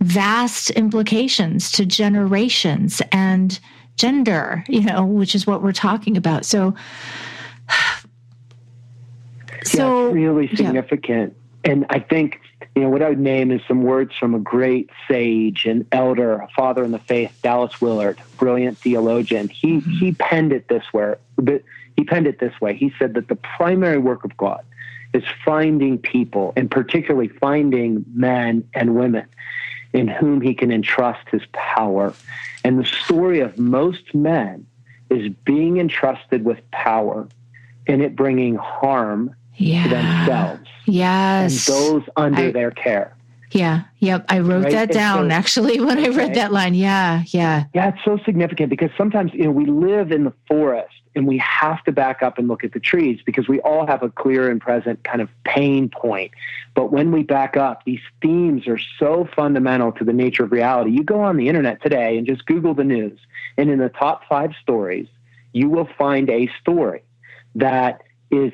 vast 0.00 0.70
implications 0.70 1.70
to 1.70 1.86
generations 1.86 3.00
and 3.12 3.60
gender, 3.94 4.64
you 4.68 4.80
know, 4.82 5.04
which 5.06 5.36
is 5.36 5.46
what 5.46 5.62
we're 5.62 5.70
talking 5.70 6.16
about. 6.16 6.44
So, 6.44 6.74
so 9.62 10.08
yeah, 10.08 10.12
really 10.12 10.48
significant. 10.56 11.36
Yeah. 11.64 11.70
And 11.70 11.86
I 11.90 12.00
think, 12.00 12.40
you 12.74 12.82
know, 12.82 12.88
what 12.88 13.02
I 13.02 13.10
would 13.10 13.20
name 13.20 13.52
is 13.52 13.60
some 13.68 13.84
words 13.84 14.16
from 14.18 14.34
a 14.34 14.40
great 14.40 14.90
sage 15.06 15.64
and 15.64 15.86
elder, 15.92 16.34
a 16.34 16.48
father 16.56 16.82
in 16.82 16.90
the 16.90 16.98
faith, 16.98 17.38
Dallas 17.40 17.80
Willard, 17.80 18.18
brilliant 18.36 18.78
theologian. 18.78 19.48
He 19.48 19.74
mm-hmm. 19.74 19.90
he 19.92 20.12
penned 20.12 20.52
it 20.52 20.66
this 20.66 20.92
way. 20.92 21.14
He 21.98 22.04
penned 22.04 22.28
it 22.28 22.38
this 22.38 22.60
way. 22.60 22.76
He 22.76 22.92
said 22.96 23.14
that 23.14 23.26
the 23.26 23.34
primary 23.34 23.98
work 23.98 24.22
of 24.22 24.36
God 24.36 24.64
is 25.12 25.24
finding 25.44 25.98
people, 25.98 26.52
and 26.54 26.70
particularly 26.70 27.26
finding 27.26 28.04
men 28.14 28.62
and 28.72 28.94
women 28.94 29.26
in 29.92 30.06
whom 30.06 30.40
he 30.40 30.54
can 30.54 30.70
entrust 30.70 31.28
his 31.28 31.42
power. 31.50 32.14
And 32.62 32.78
the 32.78 32.84
story 32.84 33.40
of 33.40 33.58
most 33.58 34.14
men 34.14 34.64
is 35.10 35.32
being 35.44 35.78
entrusted 35.78 36.44
with 36.44 36.60
power 36.70 37.26
and 37.88 38.00
it 38.00 38.14
bringing 38.14 38.54
harm 38.54 39.34
yeah. 39.56 39.82
to 39.82 39.88
themselves. 39.88 40.68
Yes. 40.86 41.68
And 41.68 41.76
those 41.76 42.02
under 42.14 42.42
I, 42.42 42.50
their 42.52 42.70
care. 42.70 43.12
Yeah. 43.50 43.82
Yep. 43.98 44.26
I 44.28 44.38
wrote 44.38 44.64
right? 44.64 44.72
that 44.72 44.92
down 44.92 45.30
so, 45.30 45.34
actually 45.34 45.80
when 45.84 45.98
I 45.98 46.10
read 46.10 46.34
that 46.34 46.52
line. 46.52 46.74
Yeah. 46.74 47.24
Yeah. 47.26 47.64
Yeah. 47.74 47.88
It's 47.88 48.04
so 48.04 48.20
significant 48.24 48.70
because 48.70 48.90
sometimes, 48.96 49.34
you 49.34 49.46
know, 49.46 49.50
we 49.50 49.66
live 49.66 50.12
in 50.12 50.22
the 50.22 50.32
forest 50.46 50.94
and 51.18 51.26
we 51.26 51.36
have 51.38 51.82
to 51.84 51.92
back 51.92 52.22
up 52.22 52.38
and 52.38 52.48
look 52.48 52.64
at 52.64 52.72
the 52.72 52.80
trees 52.80 53.20
because 53.26 53.48
we 53.48 53.60
all 53.60 53.86
have 53.86 54.02
a 54.02 54.08
clear 54.08 54.48
and 54.48 54.60
present 54.60 55.02
kind 55.02 55.20
of 55.20 55.28
pain 55.44 55.90
point. 55.90 56.30
But 56.74 56.92
when 56.92 57.10
we 57.10 57.24
back 57.24 57.56
up, 57.56 57.84
these 57.84 58.00
themes 58.22 58.68
are 58.68 58.78
so 58.98 59.28
fundamental 59.34 59.92
to 59.92 60.04
the 60.04 60.12
nature 60.12 60.44
of 60.44 60.52
reality. 60.52 60.92
You 60.92 61.02
go 61.02 61.20
on 61.20 61.36
the 61.36 61.48
internet 61.48 61.82
today 61.82 62.16
and 62.16 62.26
just 62.26 62.46
Google 62.46 62.72
the 62.72 62.84
news, 62.84 63.18
and 63.58 63.68
in 63.68 63.78
the 63.80 63.88
top 63.88 64.22
five 64.28 64.52
stories, 64.62 65.08
you 65.52 65.68
will 65.68 65.88
find 65.98 66.30
a 66.30 66.48
story 66.60 67.02
that 67.56 68.02
is 68.30 68.52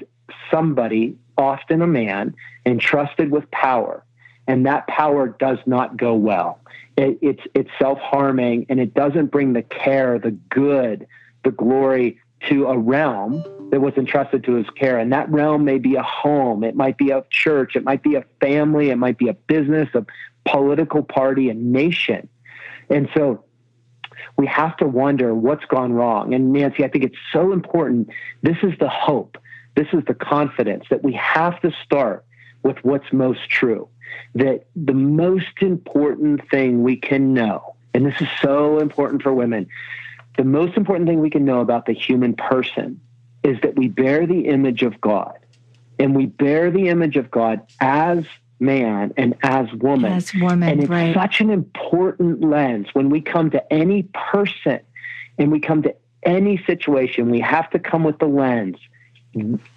somebody, 0.51 1.17
often 1.37 1.83
a 1.83 1.87
man, 1.87 2.35
entrusted 2.65 3.31
with 3.31 3.51
power, 3.51 4.03
and 4.47 4.65
that 4.65 4.87
power 4.89 5.29
does 5.29 5.59
not 5.67 5.99
go 5.99 6.15
well. 6.15 6.61
It, 6.97 7.19
it's 7.21 7.43
it's 7.55 7.71
self 7.79 7.99
harming, 7.99 8.67
and 8.71 8.81
it 8.81 8.95
doesn't 8.95 9.27
bring 9.27 9.53
the 9.53 9.63
care, 9.63 10.19
the 10.19 10.31
good, 10.31 11.07
the 11.45 11.51
glory 11.51 12.21
to 12.49 12.67
a 12.67 12.79
realm 12.79 13.43
that 13.71 13.81
was 13.81 13.95
entrusted 13.97 14.45
to 14.45 14.55
his 14.55 14.69
care. 14.71 14.99
And 14.99 15.13
that 15.13 15.29
realm 15.31 15.65
may 15.65 15.79
be 15.79 15.97
a 15.97 16.03
home, 16.03 16.65
it 16.65 16.77
might 16.77 16.97
be 16.97 17.11
a 17.11 17.25
church, 17.31 17.77
it 17.77 17.85
might 17.85 18.03
be 18.03 18.15
a 18.15 18.25
family, 18.41 18.91
it 18.91 18.97
might 18.97 19.19
be 19.19 19.29
a 19.29 19.35
business, 19.35 19.89
a 19.95 20.05
political 20.49 21.03
party, 21.03 21.49
a 21.49 21.55
nation. 21.55 22.29
And 22.91 23.09
so 23.15 23.45
we 24.37 24.47
have 24.47 24.77
to 24.79 24.87
wonder 24.87 25.35
what's 25.35 25.65
gone 25.67 25.93
wrong. 25.93 26.35
And 26.35 26.53
Nancy, 26.53 26.85
I 26.85 26.89
think 26.89 27.05
it's 27.05 27.19
so 27.33 27.53
important. 27.53 28.11
This 28.43 28.57
is 28.63 28.73
the 28.79 28.89
hope, 28.89 29.39
this 29.75 29.89
is 29.93 30.05
the 30.07 30.15
confidence 30.15 30.85
that 30.91 31.03
we 31.03 31.13
have 31.15 31.61
to 31.63 31.73
start 31.85 32.25
with 32.63 32.77
what's 32.83 33.13
most 33.13 33.49
true. 33.49 33.89
That 34.35 34.67
the 34.77 34.95
most 34.95 35.61
important 35.61 36.49
thing 36.49 36.83
we 36.83 36.97
can 36.97 37.35
know, 37.35 37.75
and 37.93 38.07
this 38.07 38.21
is 38.21 38.29
so 38.41 38.79
important 38.79 39.23
for 39.23 39.33
women, 39.33 39.69
the 40.37 40.45
most 40.45 40.77
important 40.77 41.09
thing 41.09 41.21
we 41.21 41.31
can 41.31 41.45
know 41.45 41.61
about 41.61 41.87
the 41.87 41.93
human 41.93 42.35
person 42.35 43.01
is 43.43 43.59
that 43.63 43.77
we 43.77 43.89
bear 43.89 44.27
the 44.27 44.47
image 44.47 44.83
of 44.83 45.01
God. 45.01 45.39
And 45.99 46.17
we 46.17 46.27
bear 46.27 46.71
the 46.71 46.89
image 46.89 47.17
of 47.17 47.31
God 47.31 47.61
as 47.81 48.25
man 48.59 49.13
and 49.17 49.37
as 49.43 49.73
woman. 49.75 50.13
As 50.13 50.33
woman, 50.35 50.69
and 50.69 50.81
it's 50.81 50.91
right. 50.91 51.15
such 51.15 51.41
an 51.41 51.51
important 51.51 52.41
lens 52.41 52.89
when 52.95 53.11
we 53.11 53.21
come 53.21 53.51
to 53.51 53.73
any 53.73 54.05
person 54.15 54.81
and 55.39 55.53
we 55.53 55.61
come 55.61 55.83
to 55.83 55.95
any 56.25 56.63
situation, 56.65 57.31
we 57.31 57.41
have 57.41 57.71
to 57.71 57.79
come 57.79 58.03
with 58.03 58.19
the 58.19 58.27
lens. 58.27 58.77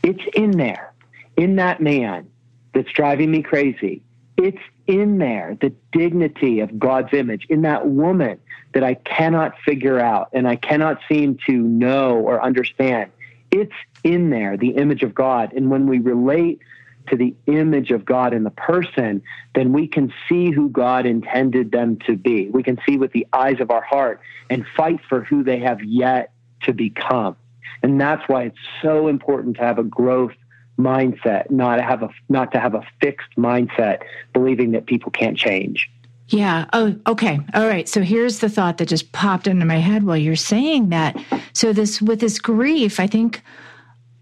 It's 0.03 0.23
in 0.33 0.51
there, 0.51 0.93
in 1.35 1.57
that 1.57 1.81
man 1.81 2.29
that's 2.73 2.91
driving 2.91 3.31
me 3.31 3.43
crazy. 3.43 4.01
It's 4.37 4.61
in 4.85 5.17
there, 5.17 5.57
the 5.59 5.73
dignity 5.91 6.59
of 6.59 6.77
God's 6.77 7.13
image, 7.13 7.45
in 7.49 7.63
that 7.63 7.87
woman 7.87 8.39
that 8.73 8.83
I 8.83 8.93
cannot 8.93 9.57
figure 9.65 9.99
out 9.99 10.29
and 10.33 10.47
I 10.47 10.55
cannot 10.55 10.99
seem 11.09 11.39
to 11.47 11.53
know 11.53 12.17
or 12.17 12.41
understand. 12.41 13.11
It's 13.49 13.73
in 14.03 14.29
there, 14.29 14.57
the 14.57 14.69
image 14.69 15.03
of 15.03 15.15
God. 15.15 15.53
And 15.53 15.71
when 15.71 15.87
we 15.87 15.99
relate 15.99 16.59
to 17.09 17.15
the 17.15 17.33
image 17.47 17.91
of 17.91 18.05
God 18.05 18.33
in 18.33 18.43
the 18.43 18.51
person, 18.51 19.23
then 19.55 19.73
we 19.73 19.87
can 19.87 20.13
see 20.27 20.51
who 20.51 20.69
God 20.69 21.05
intended 21.05 21.71
them 21.71 21.97
to 22.05 22.15
be. 22.15 22.49
We 22.49 22.63
can 22.63 22.79
see 22.87 22.97
with 22.97 23.13
the 23.13 23.25
eyes 23.33 23.59
of 23.59 23.71
our 23.71 23.81
heart 23.81 24.21
and 24.49 24.65
fight 24.75 24.99
for 25.07 25.23
who 25.23 25.43
they 25.43 25.59
have 25.59 25.83
yet 25.83 26.31
to 26.63 26.73
become. 26.73 27.35
And 27.81 27.99
that's 27.99 28.27
why 28.27 28.43
it's 28.43 28.57
so 28.81 29.07
important 29.07 29.57
to 29.57 29.63
have 29.63 29.79
a 29.79 29.83
growth 29.83 30.33
mindset, 30.77 31.49
not 31.49 31.77
to 31.77 31.83
have 31.83 32.03
a 32.03 32.09
not 32.29 32.51
to 32.51 32.59
have 32.59 32.75
a 32.75 32.83
fixed 33.01 33.35
mindset, 33.37 34.03
believing 34.33 34.71
that 34.71 34.85
people 34.85 35.11
can't 35.11 35.37
change. 35.37 35.89
Yeah. 36.29 36.65
Oh, 36.73 36.95
okay. 37.07 37.39
All 37.53 37.67
right. 37.67 37.87
So 37.87 38.01
here's 38.01 38.39
the 38.39 38.49
thought 38.49 38.77
that 38.77 38.87
just 38.87 39.11
popped 39.13 39.47
into 39.47 39.65
my 39.65 39.77
head 39.77 40.03
while 40.03 40.17
you're 40.17 40.35
saying 40.35 40.89
that. 40.89 41.17
So 41.53 41.71
this 41.71 42.01
with 42.01 42.19
this 42.19 42.37
grief, 42.39 42.99
I 42.99 43.07
think 43.07 43.41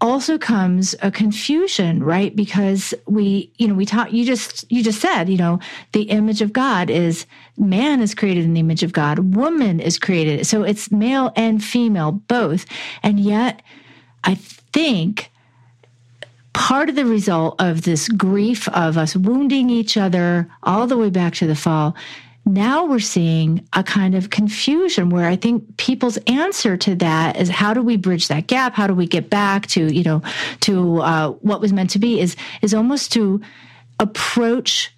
also 0.00 0.36
comes 0.38 0.94
a 1.02 1.10
confusion, 1.10 2.02
right? 2.02 2.36
Because 2.36 2.94
we, 3.06 3.50
you 3.56 3.66
know, 3.66 3.74
we 3.74 3.86
talk 3.86 4.12
you 4.12 4.24
just 4.24 4.70
you 4.70 4.84
just 4.84 5.00
said, 5.00 5.28
you 5.28 5.36
know, 5.36 5.58
the 5.92 6.02
image 6.02 6.42
of 6.42 6.52
God 6.52 6.90
is 6.90 7.26
man 7.56 8.00
is 8.00 8.14
created 8.14 8.44
in 8.44 8.54
the 8.54 8.60
image 8.60 8.82
of 8.82 8.92
God, 8.92 9.34
woman 9.34 9.80
is 9.80 9.98
created. 9.98 10.46
So 10.46 10.62
it's 10.62 10.92
male 10.92 11.32
and 11.34 11.62
female 11.64 12.12
both. 12.12 12.66
And 13.02 13.18
yet 13.18 13.62
I 14.22 14.36
think 14.36 15.30
part 16.56 16.88
of 16.88 16.96
the 16.96 17.04
result 17.04 17.60
of 17.60 17.82
this 17.82 18.08
grief 18.08 18.66
of 18.68 18.96
us 18.96 19.14
wounding 19.14 19.68
each 19.68 19.96
other 19.96 20.48
all 20.62 20.86
the 20.86 20.96
way 20.96 21.10
back 21.10 21.34
to 21.34 21.46
the 21.46 21.54
fall 21.54 21.94
now 22.48 22.86
we're 22.86 22.98
seeing 22.98 23.66
a 23.74 23.82
kind 23.82 24.14
of 24.14 24.30
confusion 24.30 25.10
where 25.10 25.28
i 25.28 25.36
think 25.36 25.76
people's 25.76 26.16
answer 26.26 26.76
to 26.76 26.94
that 26.94 27.36
is 27.36 27.50
how 27.50 27.74
do 27.74 27.82
we 27.82 27.96
bridge 27.96 28.28
that 28.28 28.46
gap 28.46 28.74
how 28.74 28.86
do 28.86 28.94
we 28.94 29.06
get 29.06 29.28
back 29.28 29.66
to 29.66 29.92
you 29.92 30.02
know 30.02 30.22
to 30.60 31.00
uh, 31.02 31.30
what 31.42 31.60
was 31.60 31.72
meant 31.72 31.90
to 31.90 31.98
be 31.98 32.20
is 32.20 32.36
is 32.62 32.72
almost 32.72 33.12
to 33.12 33.40
approach 34.00 34.96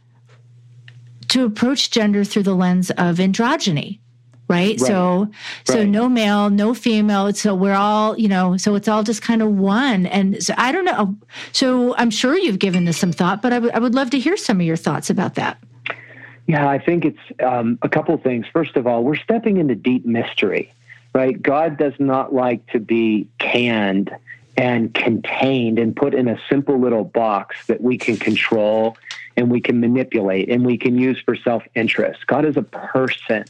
to 1.29 1.45
approach 1.45 1.91
gender 1.91 2.25
through 2.25 2.43
the 2.43 2.55
lens 2.55 2.91
of 2.93 3.17
androgyny. 3.17 4.01
Right? 4.49 4.81
right. 4.81 4.81
So, 4.81 5.31
so 5.65 5.81
right. 5.81 5.89
no 5.89 6.09
male, 6.09 6.49
no 6.49 6.73
female. 6.73 7.33
So 7.35 7.55
we're 7.55 7.75
all, 7.75 8.19
you 8.19 8.29
know, 8.29 8.57
so 8.57 8.75
it's 8.77 8.89
all 8.89 9.03
just 9.03 9.21
kind 9.21 9.43
of 9.43 9.51
one. 9.51 10.07
And 10.07 10.43
so 10.43 10.55
I 10.57 10.73
don't 10.73 10.87
know. 10.87 11.17
So 11.53 11.95
I'm 11.97 12.11
sure 12.11 12.37
you've 12.37 12.59
given 12.59 12.87
this 12.87 12.97
some 12.97 13.13
thought, 13.13 13.43
but 13.43 13.53
I, 13.53 13.57
w- 13.57 13.73
I 13.75 13.79
would 13.79 13.95
love 13.95 14.11
to 14.11 14.19
hear 14.19 14.39
some 14.39 14.59
of 14.59 14.67
your 14.67 14.77
thoughts 14.77 15.11
about 15.11 15.35
that. 15.35 15.59
Yeah, 16.47 16.67
I 16.67 16.79
think 16.79 17.05
it's 17.05 17.43
um, 17.45 17.79
a 17.83 17.91
couple 17.91 18.17
things. 18.17 18.47
First 18.51 18.77
of 18.77 18.87
all, 18.87 19.05
we're 19.05 19.17
stepping 19.17 19.59
into 19.59 19.75
deep 19.75 20.07
mystery, 20.07 20.73
right? 21.15 21.41
God 21.41 21.77
does 21.77 21.93
not 21.99 22.33
like 22.33 22.67
to 22.69 22.81
be 22.81 23.29
canned 23.39 24.11
and 24.57 24.93
contained 24.95 25.79
and 25.79 25.95
put 25.95 26.15
in 26.15 26.27
a 26.27 26.39
simple 26.49 26.81
little 26.81 27.05
box 27.05 27.67
that 27.67 27.83
we 27.83 27.99
can 27.99 28.17
control 28.17 28.97
and 29.39 29.53
we 29.53 29.61
can 29.61 29.79
manipulate 29.79 30.51
and 30.51 30.67
we 30.67 30.77
can 30.77 30.99
use 30.99 31.17
for 31.25 31.37
self 31.37 31.63
interest. 31.77 32.27
God 32.27 32.45
is 32.45 32.57
a 32.57 32.63
person 32.63 33.45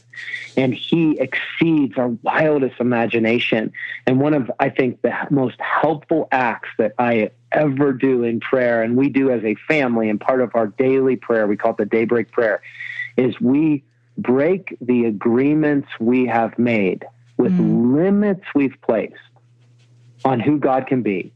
and 0.55 0.71
he 0.71 1.19
exceeds 1.19 1.97
our 1.97 2.09
wildest 2.09 2.79
imagination. 2.79 3.73
And 4.05 4.19
one 4.19 4.35
of, 4.35 4.51
I 4.59 4.69
think, 4.69 5.01
the 5.01 5.11
most 5.31 5.59
helpful 5.59 6.27
acts 6.31 6.69
that 6.77 6.93
I 6.99 7.31
ever 7.51 7.91
do 7.91 8.23
in 8.23 8.39
prayer, 8.39 8.83
and 8.83 8.95
we 8.95 9.09
do 9.09 9.31
as 9.31 9.43
a 9.43 9.55
family 9.67 10.09
and 10.09 10.21
part 10.21 10.41
of 10.41 10.51
our 10.53 10.67
daily 10.67 11.15
prayer, 11.15 11.47
we 11.47 11.57
call 11.57 11.71
it 11.71 11.77
the 11.77 11.85
daybreak 11.85 12.31
prayer, 12.31 12.61
is 13.17 13.41
we 13.41 13.83
break 14.15 14.77
the 14.81 15.05
agreements 15.05 15.89
we 15.99 16.27
have 16.27 16.59
made 16.59 17.03
with 17.37 17.57
mm. 17.57 17.95
limits 17.95 18.43
we've 18.53 18.79
placed 18.83 19.15
on 20.23 20.39
who 20.39 20.59
God 20.59 20.85
can 20.85 21.01
be, 21.01 21.33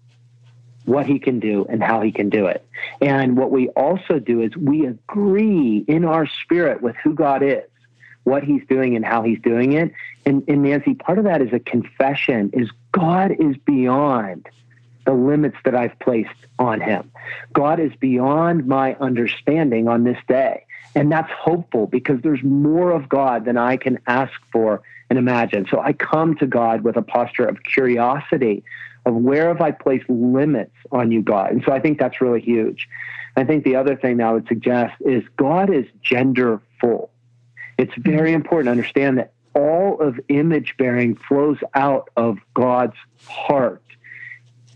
what 0.85 1.05
he 1.05 1.19
can 1.19 1.39
do, 1.39 1.65
and 1.69 1.81
how 1.81 2.01
he 2.01 2.11
can 2.11 2.29
do 2.29 2.47
it. 2.47 2.65
And 3.01 3.37
what 3.37 3.51
we 3.51 3.69
also 3.69 4.19
do 4.19 4.41
is 4.41 4.55
we 4.57 4.85
agree 4.85 5.85
in 5.87 6.05
our 6.05 6.27
spirit 6.43 6.81
with 6.81 6.95
who 7.03 7.13
God 7.13 7.41
is, 7.41 7.63
what 8.23 8.43
he's 8.43 8.61
doing, 8.67 8.95
and 8.95 9.05
how 9.05 9.23
he's 9.23 9.39
doing 9.41 9.73
it. 9.73 9.93
And, 10.25 10.43
and 10.47 10.63
Nancy, 10.63 10.93
part 10.93 11.19
of 11.19 11.25
that 11.25 11.41
is 11.41 11.53
a 11.53 11.59
confession 11.59 12.49
is 12.53 12.69
God 12.91 13.31
is 13.39 13.55
beyond 13.65 14.47
the 15.05 15.13
limits 15.13 15.57
that 15.65 15.75
I've 15.75 15.97
placed 15.99 16.29
on 16.59 16.79
him. 16.79 17.11
God 17.53 17.79
is 17.79 17.91
beyond 17.99 18.67
my 18.67 18.95
understanding 18.95 19.87
on 19.87 20.03
this 20.03 20.17
day. 20.27 20.65
And 20.95 21.11
that's 21.11 21.31
hopeful 21.31 21.87
because 21.87 22.21
there's 22.21 22.43
more 22.43 22.91
of 22.91 23.09
God 23.09 23.45
than 23.45 23.57
I 23.57 23.77
can 23.77 23.99
ask 24.07 24.33
for 24.51 24.81
and 25.09 25.17
imagine. 25.17 25.67
So 25.69 25.79
I 25.79 25.93
come 25.93 26.35
to 26.37 26.47
God 26.47 26.81
with 26.81 26.97
a 26.97 27.01
posture 27.01 27.45
of 27.45 27.63
curiosity 27.63 28.63
of 29.05 29.15
where 29.15 29.47
have 29.49 29.61
I 29.61 29.71
placed 29.71 30.09
limits 30.09 30.75
on 30.91 31.11
you, 31.11 31.21
God? 31.21 31.51
And 31.51 31.63
so 31.65 31.71
I 31.71 31.79
think 31.79 31.99
that's 31.99 32.21
really 32.21 32.41
huge. 32.41 32.87
I 33.35 33.43
think 33.43 33.63
the 33.63 33.75
other 33.75 33.95
thing 33.95 34.17
that 34.17 34.27
I 34.27 34.33
would 34.33 34.47
suggest 34.47 34.93
is 35.01 35.23
God 35.37 35.73
is 35.73 35.85
gender 36.01 36.61
full. 36.79 37.09
It's 37.77 37.93
very 37.97 38.29
mm-hmm. 38.29 38.35
important 38.35 38.67
to 38.67 38.71
understand 38.71 39.17
that 39.17 39.33
all 39.55 39.99
of 39.99 40.19
image 40.29 40.75
bearing 40.77 41.15
flows 41.15 41.57
out 41.73 42.09
of 42.15 42.37
God's 42.53 42.95
heart. 43.27 43.83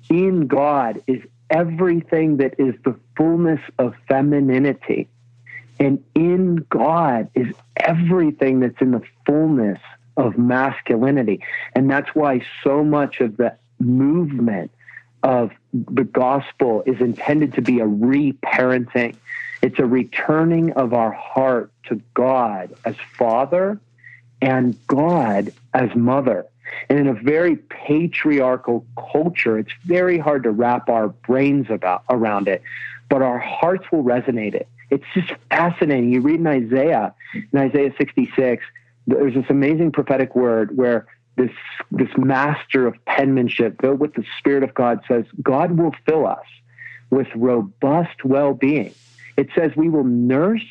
In 0.10 0.48
God 0.48 1.02
is 1.08 1.22
everything 1.50 2.38
that 2.38 2.56
is 2.60 2.76
the 2.84 2.96
fullness 3.16 3.62
of 3.78 3.96
femininity. 4.08 5.08
And 5.80 6.04
in 6.16 6.66
God 6.70 7.30
is 7.36 7.54
everything 7.78 8.60
that's 8.60 8.82
in 8.82 8.92
the 8.92 9.04
fullness 9.26 9.80
of 10.16 10.38
masculinity. 10.38 11.44
And 11.76 11.90
that's 11.90 12.10
why 12.16 12.42
so 12.64 12.84
much 12.84 13.20
of 13.20 13.38
the 13.38 13.56
movement 13.80 14.72
of 15.24 15.52
the 15.74 16.04
gospel 16.04 16.84
is 16.86 17.00
intended 17.02 17.54
to 17.54 17.62
be 17.62 17.80
a 17.80 17.86
reparenting. 17.86 19.16
It's 19.62 19.80
a 19.80 19.86
returning 19.86 20.74
of 20.74 20.94
our 20.94 21.12
heart 21.12 21.72
to 21.86 22.02
God 22.14 22.76
as 22.86 22.96
Father 23.18 23.80
and 24.42 24.78
God 24.88 25.54
as 25.74 25.94
Mother. 25.96 26.46
And 26.90 27.00
in 27.00 27.08
a 27.08 27.14
very 27.14 27.56
patriarchal 27.56 28.86
culture, 29.12 29.58
it's 29.58 29.72
very 29.86 30.20
hard 30.20 30.44
to 30.44 30.52
wrap 30.52 30.90
our 30.90 31.08
brains 31.08 31.68
about 31.70 32.04
around 32.10 32.48
it, 32.48 32.62
but 33.10 33.22
our 33.22 33.40
hearts 33.40 33.86
will 33.92 34.04
resonate 34.04 34.54
it. 34.54 34.68
It's 34.90 35.06
just 35.14 35.32
fascinating. 35.50 36.12
You 36.12 36.22
read 36.22 36.40
in 36.40 36.48
Isaiah, 36.48 37.14
in 37.34 37.60
Isaiah 37.60 37.94
66, 37.98 38.64
there's 39.08 39.34
this 39.34 39.46
amazing 39.50 39.92
prophetic 39.92 40.36
word 40.36 40.76
where 40.78 41.08
this 41.38 41.52
this 41.92 42.10
master 42.18 42.88
of 42.88 42.94
penmanship 43.06 43.80
filled 43.80 44.00
with 44.00 44.14
the 44.16 44.26
spirit 44.38 44.64
of 44.64 44.74
god 44.74 45.00
says 45.08 45.24
god 45.42 45.78
will 45.78 45.96
fill 46.06 46.28
us 46.28 46.46
with 47.10 47.28
robust 47.36 48.26
well-being 48.26 48.94
it 49.38 49.48
says 49.56 49.72
we 49.76 49.88
will 49.88 50.04
nurse 50.04 50.66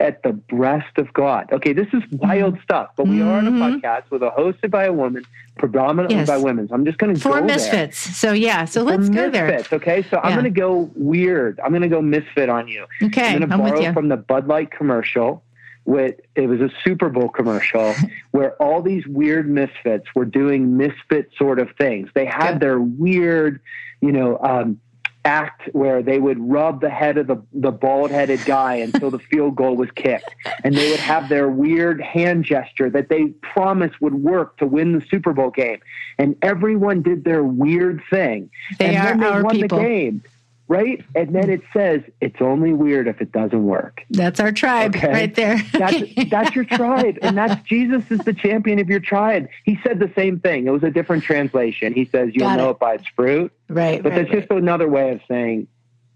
at 0.00 0.22
the 0.22 0.32
breast 0.32 0.98
of 0.98 1.12
god 1.12 1.48
okay 1.52 1.72
this 1.72 1.88
is 1.92 2.02
wild 2.12 2.54
mm-hmm. 2.54 2.62
stuff 2.62 2.90
but 2.96 3.08
we 3.08 3.20
are 3.20 3.38
on 3.38 3.46
a 3.46 3.50
mm-hmm. 3.50 3.62
podcast 3.62 4.08
with 4.10 4.22
a 4.22 4.30
hosted 4.30 4.70
by 4.70 4.84
a 4.84 4.92
woman 4.92 5.24
predominantly 5.56 6.16
yes. 6.16 6.28
by 6.28 6.36
women 6.36 6.68
so 6.68 6.74
i'm 6.74 6.84
just 6.84 6.98
going 6.98 7.12
to 7.12 7.20
for 7.20 7.40
misfits 7.42 8.04
there. 8.04 8.14
so 8.14 8.32
yeah 8.32 8.64
so 8.64 8.82
let's 8.82 9.08
For 9.08 9.12
go 9.14 9.30
misfits, 9.30 9.68
there 9.70 9.78
okay 9.78 10.02
so 10.02 10.16
yeah. 10.16 10.20
i'm 10.22 10.32
going 10.32 10.44
to 10.44 10.50
go 10.50 10.90
weird 10.94 11.58
i'm 11.60 11.70
going 11.70 11.82
to 11.82 11.88
go 11.88 12.00
misfit 12.00 12.48
on 12.48 12.68
you 12.68 12.86
okay 13.02 13.34
i'm 13.34 13.38
going 13.38 13.50
to 13.50 13.58
borrow 13.58 13.92
from 13.92 14.08
the 14.08 14.16
bud 14.16 14.46
light 14.46 14.70
commercial 14.70 15.42
with 15.88 16.16
it 16.34 16.46
was 16.46 16.60
a 16.60 16.68
Super 16.84 17.08
Bowl 17.08 17.30
commercial 17.30 17.94
where 18.32 18.52
all 18.62 18.82
these 18.82 19.06
weird 19.06 19.48
misfits 19.48 20.06
were 20.14 20.26
doing 20.26 20.76
misfit 20.76 21.30
sort 21.38 21.58
of 21.58 21.70
things. 21.78 22.10
They 22.14 22.26
had 22.26 22.52
Good. 22.52 22.60
their 22.60 22.78
weird, 22.78 23.60
you 24.02 24.12
know, 24.12 24.38
um, 24.38 24.80
act 25.24 25.62
where 25.72 26.02
they 26.02 26.18
would 26.18 26.38
rub 26.38 26.82
the 26.82 26.90
head 26.90 27.16
of 27.16 27.26
the, 27.26 27.42
the 27.54 27.72
bald 27.72 28.10
headed 28.10 28.44
guy 28.44 28.74
until 28.86 29.10
the 29.10 29.18
field 29.18 29.56
goal 29.56 29.76
was 29.76 29.90
kicked. 29.92 30.28
And 30.62 30.76
they 30.76 30.90
would 30.90 31.00
have 31.00 31.30
their 31.30 31.48
weird 31.48 32.02
hand 32.02 32.44
gesture 32.44 32.90
that 32.90 33.08
they 33.08 33.28
promised 33.40 33.98
would 34.02 34.14
work 34.14 34.58
to 34.58 34.66
win 34.66 34.92
the 34.92 35.02
Super 35.10 35.32
Bowl 35.32 35.50
game. 35.50 35.80
And 36.18 36.36
everyone 36.42 37.00
did 37.00 37.24
their 37.24 37.42
weird 37.42 38.02
thing. 38.10 38.50
They 38.78 38.94
and 38.94 38.98
are 38.98 39.04
then 39.04 39.20
they 39.20 39.26
our 39.26 39.42
won 39.42 39.54
people. 39.54 39.78
the 39.78 39.84
game 39.84 40.22
right? 40.68 41.04
And 41.14 41.34
then 41.34 41.50
it 41.50 41.62
says 41.72 42.02
it's 42.20 42.40
only 42.40 42.72
weird 42.72 43.08
if 43.08 43.20
it 43.20 43.32
doesn't 43.32 43.64
work. 43.64 44.02
That's 44.10 44.38
our 44.38 44.52
tribe 44.52 44.94
okay? 44.94 45.12
right 45.12 45.34
there. 45.34 45.60
that's 45.72 46.02
that's 46.30 46.54
your 46.54 46.64
tribe, 46.64 47.18
and 47.22 47.36
that's 47.36 47.60
Jesus 47.68 48.04
is 48.10 48.20
the 48.20 48.34
champion 48.34 48.78
of 48.78 48.88
your 48.88 49.00
tribe. 49.00 49.48
He 49.64 49.78
said 49.82 49.98
the 49.98 50.12
same 50.14 50.38
thing. 50.40 50.66
It 50.66 50.70
was 50.70 50.82
a 50.82 50.90
different 50.90 51.24
translation. 51.24 51.92
He 51.92 52.04
says 52.04 52.30
you'll 52.34 52.54
know 52.56 52.68
it. 52.68 52.72
it 52.72 52.78
by 52.78 52.94
its 52.94 53.08
fruit. 53.16 53.52
Right. 53.68 54.02
But 54.02 54.10
right, 54.10 54.18
that's 54.18 54.30
right. 54.30 54.40
just 54.40 54.50
another 54.52 54.88
way 54.88 55.10
of 55.10 55.20
saying 55.26 55.66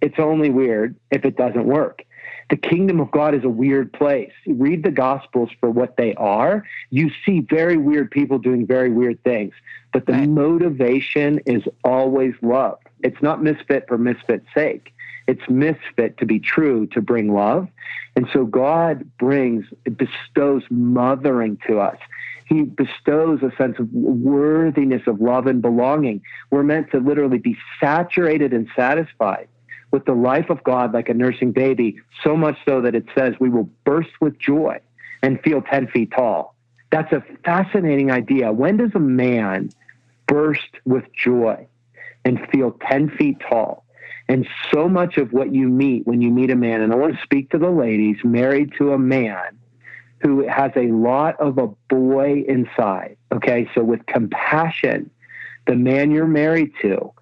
it's 0.00 0.18
only 0.18 0.50
weird 0.50 0.96
if 1.10 1.24
it 1.24 1.36
doesn't 1.36 1.64
work. 1.64 2.02
The 2.50 2.56
kingdom 2.56 3.00
of 3.00 3.10
God 3.10 3.34
is 3.34 3.44
a 3.44 3.48
weird 3.48 3.92
place. 3.94 4.32
Read 4.46 4.82
the 4.82 4.90
gospels 4.90 5.48
for 5.58 5.70
what 5.70 5.96
they 5.96 6.14
are. 6.16 6.64
You 6.90 7.10
see 7.24 7.40
very 7.40 7.78
weird 7.78 8.10
people 8.10 8.38
doing 8.38 8.66
very 8.66 8.90
weird 8.90 9.22
things, 9.24 9.54
but 9.92 10.04
the 10.04 10.12
right. 10.12 10.28
motivation 10.28 11.38
is 11.46 11.62
always 11.82 12.34
love. 12.42 12.78
It's 13.02 13.20
not 13.22 13.42
misfit 13.42 13.86
for 13.88 13.98
misfit's 13.98 14.46
sake. 14.54 14.92
It's 15.26 15.42
misfit 15.48 16.18
to 16.18 16.26
be 16.26 16.40
true, 16.40 16.86
to 16.88 17.00
bring 17.00 17.32
love. 17.32 17.68
And 18.16 18.28
so 18.32 18.44
God 18.44 19.08
brings, 19.18 19.64
bestows 19.96 20.64
mothering 20.70 21.58
to 21.66 21.78
us. 21.78 21.98
He 22.46 22.62
bestows 22.62 23.40
a 23.42 23.54
sense 23.56 23.78
of 23.78 23.90
worthiness 23.92 25.02
of 25.06 25.20
love 25.20 25.46
and 25.46 25.62
belonging. 25.62 26.22
We're 26.50 26.64
meant 26.64 26.90
to 26.90 26.98
literally 26.98 27.38
be 27.38 27.56
saturated 27.80 28.52
and 28.52 28.68
satisfied 28.76 29.48
with 29.90 30.04
the 30.06 30.14
life 30.14 30.50
of 30.50 30.64
God 30.64 30.92
like 30.92 31.08
a 31.08 31.14
nursing 31.14 31.52
baby, 31.52 32.00
so 32.24 32.36
much 32.36 32.56
so 32.66 32.80
that 32.80 32.94
it 32.94 33.06
says 33.14 33.34
we 33.38 33.50
will 33.50 33.68
burst 33.84 34.10
with 34.20 34.38
joy 34.38 34.80
and 35.22 35.40
feel 35.42 35.62
10 35.62 35.88
feet 35.88 36.10
tall. 36.10 36.54
That's 36.90 37.12
a 37.12 37.22
fascinating 37.44 38.10
idea. 38.10 38.52
When 38.52 38.78
does 38.78 38.90
a 38.94 39.00
man 39.00 39.70
burst 40.26 40.78
with 40.84 41.04
joy? 41.14 41.66
And 42.24 42.38
feel 42.52 42.78
10 42.88 43.11
feet 43.16 43.38
tall. 43.48 43.85
And 44.28 44.46
so 44.72 44.88
much 44.88 45.16
of 45.18 45.32
what 45.32 45.52
you 45.52 45.68
meet 45.68 46.06
when 46.06 46.22
you 46.22 46.30
meet 46.30 46.50
a 46.50 46.56
man, 46.56 46.80
and 46.80 46.92
I 46.92 46.96
want 46.96 47.16
to 47.16 47.22
speak 47.22 47.50
to 47.50 47.58
the 47.58 47.70
ladies 47.70 48.16
married 48.24 48.72
to 48.78 48.92
a 48.92 48.98
man 48.98 49.58
who 50.20 50.46
has 50.46 50.70
a 50.76 50.87
lot 50.92 51.38
of 51.40 51.58
a 51.58 51.66
boy 51.88 52.44
inside. 52.46 53.16
Okay, 53.32 53.68
so 53.74 53.82
with 53.82 54.06
compassion, 54.06 55.11
the 55.66 55.74
man 55.74 56.11
you're 56.11 56.26
married 56.26 56.72
to, 56.82 57.12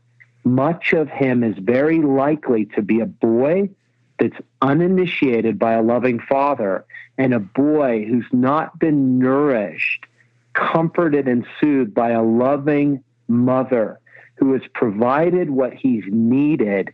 much 0.45 0.93
of 0.93 1.09
him 1.09 1.43
is 1.43 1.57
very 1.59 2.01
likely 2.01 2.67
to 2.67 2.83
be 2.83 3.01
a 3.01 3.07
boy 3.07 3.71
that's 4.19 4.37
uninitiated 4.61 5.59
by 5.59 5.73
a 5.73 5.83
loving 5.83 6.21
father 6.21 6.85
and 7.17 7.33
a 7.33 7.41
boy 7.41 8.05
who's 8.07 8.27
not 8.33 8.79
been 8.79 9.19
nourished, 9.19 10.05
comforted, 10.53 11.27
and 11.27 11.47
soothed 11.61 11.95
by 11.95 12.11
a 12.11 12.23
loving 12.23 13.03
mother 13.29 14.00
who 14.41 14.55
has 14.55 14.63
provided 14.75 15.51
what 15.51 15.75
he's 15.75 16.05
needed, 16.09 16.93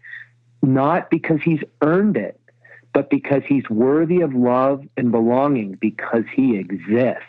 not 0.62 1.08
because 1.10 1.38
he's 1.44 1.62
earned 1.80 2.16
it, 2.16 2.38
but 2.92 3.08
because 3.08 3.42
he's 3.46 3.68
worthy 3.70 4.20
of 4.20 4.34
love 4.34 4.82
and 4.96 5.12
belonging 5.12 5.78
because 5.80 6.24
he 6.34 6.56
exists. 6.56 7.22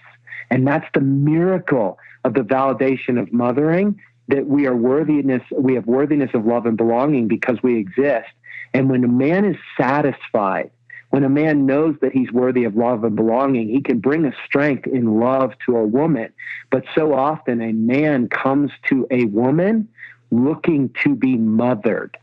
And 0.50 0.68
that's 0.68 0.88
the 0.94 1.02
miracle 1.02 2.00
of 2.24 2.34
the 2.34 2.42
validation 2.42 3.22
of 3.22 3.32
mothering 3.32 4.02
that 4.28 4.48
we 4.48 4.66
are 4.66 4.76
worthiness, 4.76 5.44
we 5.52 5.76
have 5.76 5.86
worthiness 5.86 6.32
of 6.34 6.46
love 6.46 6.66
and 6.66 6.76
belonging 6.78 7.28
because 7.28 7.62
we 7.62 7.78
exist. 7.78 8.28
And 8.74 8.90
when 8.90 9.04
a 9.04 9.08
man 9.08 9.46
is 9.46 9.56
satisfied, 9.80 10.72
When 11.18 11.24
a 11.24 11.30
man 11.30 11.66
knows 11.66 11.96
that 12.02 12.12
he's 12.12 12.32
worthy 12.32 12.64
of 12.64 12.76
love 12.76 13.04
and 13.04 13.16
belonging, 13.16 13.70
he 13.70 13.82
can 13.82 13.98
bring 13.98 14.24
a 14.24 14.32
strength 14.46 14.86
in 14.86 15.20
love 15.20 15.54
to 15.66 15.76
a 15.76 15.84
woman. 15.84 16.32
But 16.70 16.84
so 16.94 17.16
often 17.16 17.60
a 17.60 17.72
man 17.72 18.30
comes 18.30 18.70
to 18.90 19.08
a 19.10 19.26
woman 19.26 19.90
looking 20.30 20.94
to 21.04 21.16
be 21.16 21.36
mothered 21.36 22.16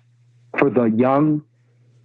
for 0.56 0.70
the 0.70 0.84
young, 0.84 1.42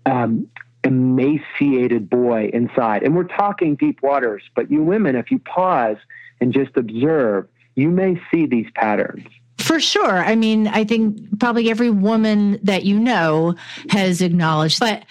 um, 0.07 0.47
emaciated 0.83 2.09
boy 2.09 2.49
inside. 2.53 3.03
And 3.03 3.15
we're 3.15 3.25
talking 3.25 3.75
deep 3.75 4.01
waters, 4.01 4.41
but 4.55 4.71
you 4.71 4.81
women, 4.81 5.15
if 5.15 5.29
you 5.29 5.37
pause 5.37 5.97
and 6.41 6.51
just 6.51 6.75
observe, 6.75 7.47
you 7.75 7.91
may 7.91 8.19
see 8.31 8.47
these 8.47 8.65
patterns. 8.73 9.27
For 9.59 9.79
sure. 9.79 10.17
I 10.17 10.35
mean, 10.35 10.67
I 10.67 10.85
think 10.85 11.39
probably 11.39 11.69
every 11.69 11.91
woman 11.91 12.59
that 12.63 12.83
you 12.83 12.99
know 12.99 13.53
has 13.89 14.23
acknowledged, 14.23 14.79
but 14.79 15.05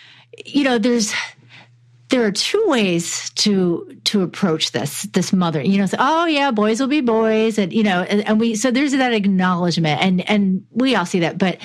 you 0.44 0.64
know, 0.64 0.78
there's 0.78 1.14
there 2.10 2.24
are 2.24 2.32
two 2.32 2.62
ways 2.66 3.30
to 3.30 3.98
to 4.04 4.22
approach 4.22 4.72
this 4.72 5.02
this 5.12 5.32
mother. 5.32 5.60
You 5.60 5.78
know 5.78 5.86
say, 5.86 5.96
oh 6.00 6.26
yeah 6.26 6.50
boys 6.50 6.80
will 6.80 6.88
be 6.88 7.00
boys. 7.00 7.58
And 7.58 7.72
you 7.72 7.82
know 7.82 8.02
and, 8.02 8.26
and, 8.26 8.40
we 8.40 8.54
so 8.54 8.70
there's 8.70 8.92
that 8.92 9.12
acknowledgement 9.12 10.00
and 10.00 10.28
and 10.28 10.66
we 10.70 10.94
all 10.94 11.06
see 11.06 11.20
that. 11.20 11.38
But 11.38 11.58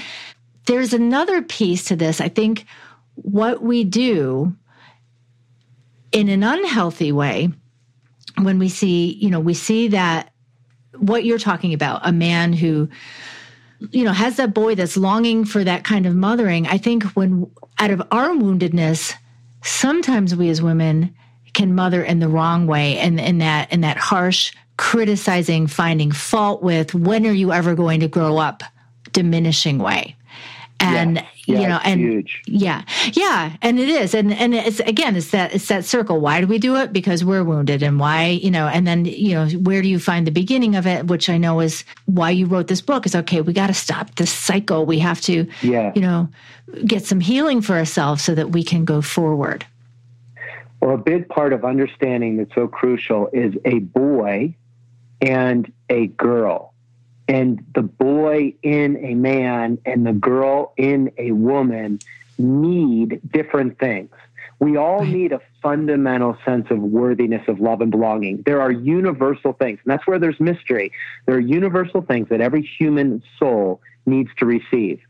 there's 0.66 0.94
another 0.94 1.42
piece 1.42 1.86
to 1.86 1.96
this. 1.96 2.22
I 2.22 2.30
think 2.30 2.66
what 3.16 3.62
we 3.62 3.84
do 3.84 4.56
in 6.12 6.30
an 6.30 6.44
unhealthy 6.44 7.12
way 7.12 7.50
when 8.42 8.60
we 8.60 8.70
see 8.70 9.14
you 9.14 9.30
know 9.30 9.40
we 9.40 9.54
see 9.54 9.90
that 9.90 10.34
what 10.98 11.26
you're 11.26 11.40
talking 11.40 11.74
about, 11.74 12.02
a 12.04 12.12
man 12.12 12.54
who, 12.54 12.90
you 13.92 14.04
know, 14.04 14.12
has 14.12 14.38
that 14.38 14.54
boy 14.54 14.76
that's 14.76 14.98
longing 14.98 15.46
for 15.46 15.64
that 15.64 15.84
kind 15.84 16.06
of 16.06 16.16
mothering. 16.16 16.68
I 16.68 16.78
think 16.78 17.04
when 17.16 17.50
out 17.80 17.92
of 17.92 18.02
our 18.12 18.30
woundedness, 18.30 19.14
sometimes 19.64 20.36
we 20.36 20.50
as 20.50 20.62
women 20.62 21.14
can 21.54 21.76
mother 21.76 22.04
in 22.04 22.20
the 22.20 22.28
wrong 22.28 22.68
way 22.68 22.98
and 22.98 23.20
in 23.20 23.38
that 23.40 23.72
in 23.72 23.82
that 23.82 23.98
harsh 23.98 24.54
criticizing 24.78 25.68
finding 25.68 26.12
fault 26.12 26.64
with 26.64 26.94
when 26.94 27.26
are 27.26 27.32
you 27.32 27.52
ever 27.52 27.76
going 27.76 28.00
to 28.00 28.08
grow 28.08 28.38
up 28.38 28.64
diminishing 29.12 29.78
way 29.78 30.16
and 30.84 31.16
yeah. 31.18 31.26
Yeah, 31.46 31.60
you 31.60 31.68
know 31.68 31.80
and 31.84 32.00
huge. 32.00 32.42
yeah. 32.46 32.84
Yeah. 33.12 33.56
And 33.62 33.78
it 33.78 33.90
is. 33.90 34.14
And 34.14 34.34
and 34.34 34.54
it's 34.54 34.80
again 34.82 35.16
it's 35.16 35.32
that 35.32 35.54
it's 35.54 35.68
that 35.68 35.84
circle. 35.84 36.22
Why 36.22 36.40
do 36.40 36.48
we 36.48 36.58
do 36.58 36.78
it? 36.78 36.94
Because 36.94 37.26
we're 37.26 37.44
wounded. 37.44 37.84
And 37.84 38.00
why 38.00 38.28
you 38.28 38.50
know 38.50 38.68
and 38.68 38.88
then 38.88 39.06
you 39.06 39.34
know 39.34 39.48
where 39.50 39.82
do 39.82 39.90
you 39.90 40.00
find 40.00 40.26
the 40.26 40.32
beginning 40.32 40.76
of 40.76 40.88
it? 40.88 41.08
Which 41.08 41.30
i 41.30 41.38
know 41.38 41.60
is 41.60 41.84
why 42.06 42.30
you 42.30 42.46
wrote 42.46 42.68
this 42.68 42.82
book 42.82 43.06
is 43.06 43.16
okay 43.16 43.42
we 43.42 43.52
got 43.54 43.68
to 43.68 43.74
stop 43.74 44.16
this 44.16 44.32
cycle. 44.32 44.86
We 44.86 45.00
have 45.00 45.20
to 45.22 45.48
yeah. 45.62 45.92
you 45.96 46.02
know 46.02 46.30
get 46.86 47.06
some 47.06 47.20
healing 47.20 47.62
for 47.62 47.76
ourselves 47.76 48.24
so 48.24 48.36
that 48.36 48.52
we 48.52 48.64
can 48.64 48.86
go 48.86 49.02
forward. 49.02 49.66
Well 50.82 50.96
a 50.96 50.98
big 50.98 51.28
part 51.28 51.52
of 51.52 51.66
understanding 51.66 52.38
that's 52.38 52.56
so 52.56 52.68
crucial 52.68 53.30
is 53.34 53.54
a 53.66 53.80
boy 53.80 54.56
and 55.22 55.72
a 55.90 56.08
girl 56.08 56.73
and 57.28 57.64
the 57.74 57.82
boy 57.82 58.54
in 58.64 58.98
a 59.04 59.14
man 59.14 59.78
and 59.86 60.06
the 60.06 60.14
girl 60.14 60.74
in 60.78 61.12
a 61.18 61.32
woman 61.32 62.00
need 62.38 63.22
different 63.32 63.80
things. 63.80 64.12
We 64.60 64.78
all 64.78 65.04
need 65.04 65.34
a 65.34 65.42
fundamental 65.62 66.38
sense 66.46 66.68
of 66.70 66.80
worthiness 66.80 67.48
of 67.48 67.60
love 67.60 67.82
and 67.82 67.92
belonging. 67.92 68.44
There 68.46 68.62
are 68.62 68.72
universal 68.72 69.54
things, 69.54 69.80
and 69.84 69.92
that's 69.92 70.08
where 70.08 70.20
there's 70.20 70.40
mystery. 70.40 70.92
There 71.26 71.36
are 71.36 71.42
universal 71.42 72.02
things 72.02 72.30
that 72.30 72.40
every 72.40 72.62
human 72.62 73.24
soul 73.38 73.82
needs 74.06 74.30
to 74.38 74.46
receive. 74.46 75.02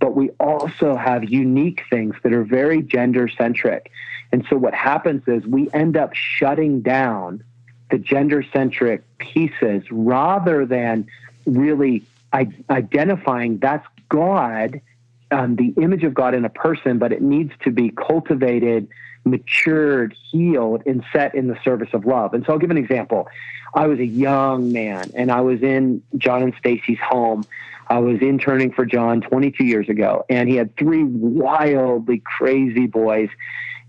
But 0.00 0.16
we 0.16 0.30
also 0.40 0.96
have 0.96 1.24
unique 1.24 1.82
things 1.90 2.14
that 2.22 2.32
are 2.32 2.44
very 2.44 2.82
gender 2.82 3.28
centric. 3.28 3.90
And 4.32 4.44
so 4.48 4.56
what 4.56 4.74
happens 4.74 5.22
is 5.26 5.46
we 5.46 5.70
end 5.72 5.96
up 5.96 6.14
shutting 6.14 6.80
down 6.80 7.44
the 7.90 7.98
gender 7.98 8.42
centric 8.52 9.02
pieces 9.18 9.82
rather 9.90 10.64
than 10.64 11.06
really 11.46 12.04
identifying 12.70 13.58
that's 13.58 13.86
God, 14.08 14.80
um, 15.30 15.56
the 15.56 15.74
image 15.82 16.04
of 16.04 16.14
God 16.14 16.34
in 16.34 16.44
a 16.44 16.50
person, 16.50 16.98
but 16.98 17.12
it 17.12 17.22
needs 17.22 17.52
to 17.64 17.70
be 17.70 17.90
cultivated, 17.90 18.88
matured, 19.24 20.14
healed, 20.30 20.82
and 20.86 21.04
set 21.12 21.34
in 21.34 21.48
the 21.48 21.58
service 21.64 21.90
of 21.92 22.04
love. 22.04 22.34
And 22.34 22.44
so 22.44 22.52
I'll 22.52 22.58
give 22.58 22.70
an 22.70 22.78
example. 22.78 23.28
I 23.74 23.86
was 23.86 23.98
a 23.98 24.06
young 24.06 24.72
man 24.72 25.10
and 25.14 25.30
I 25.30 25.40
was 25.40 25.62
in 25.62 26.02
John 26.18 26.42
and 26.42 26.54
Stacy's 26.58 26.98
home. 26.98 27.46
I 27.88 27.98
was 27.98 28.20
interning 28.20 28.72
for 28.72 28.84
John 28.84 29.20
22 29.20 29.64
years 29.64 29.88
ago, 29.88 30.24
and 30.30 30.48
he 30.48 30.56
had 30.56 30.76
three 30.76 31.04
wildly 31.04 32.22
crazy 32.24 32.86
boys. 32.86 33.28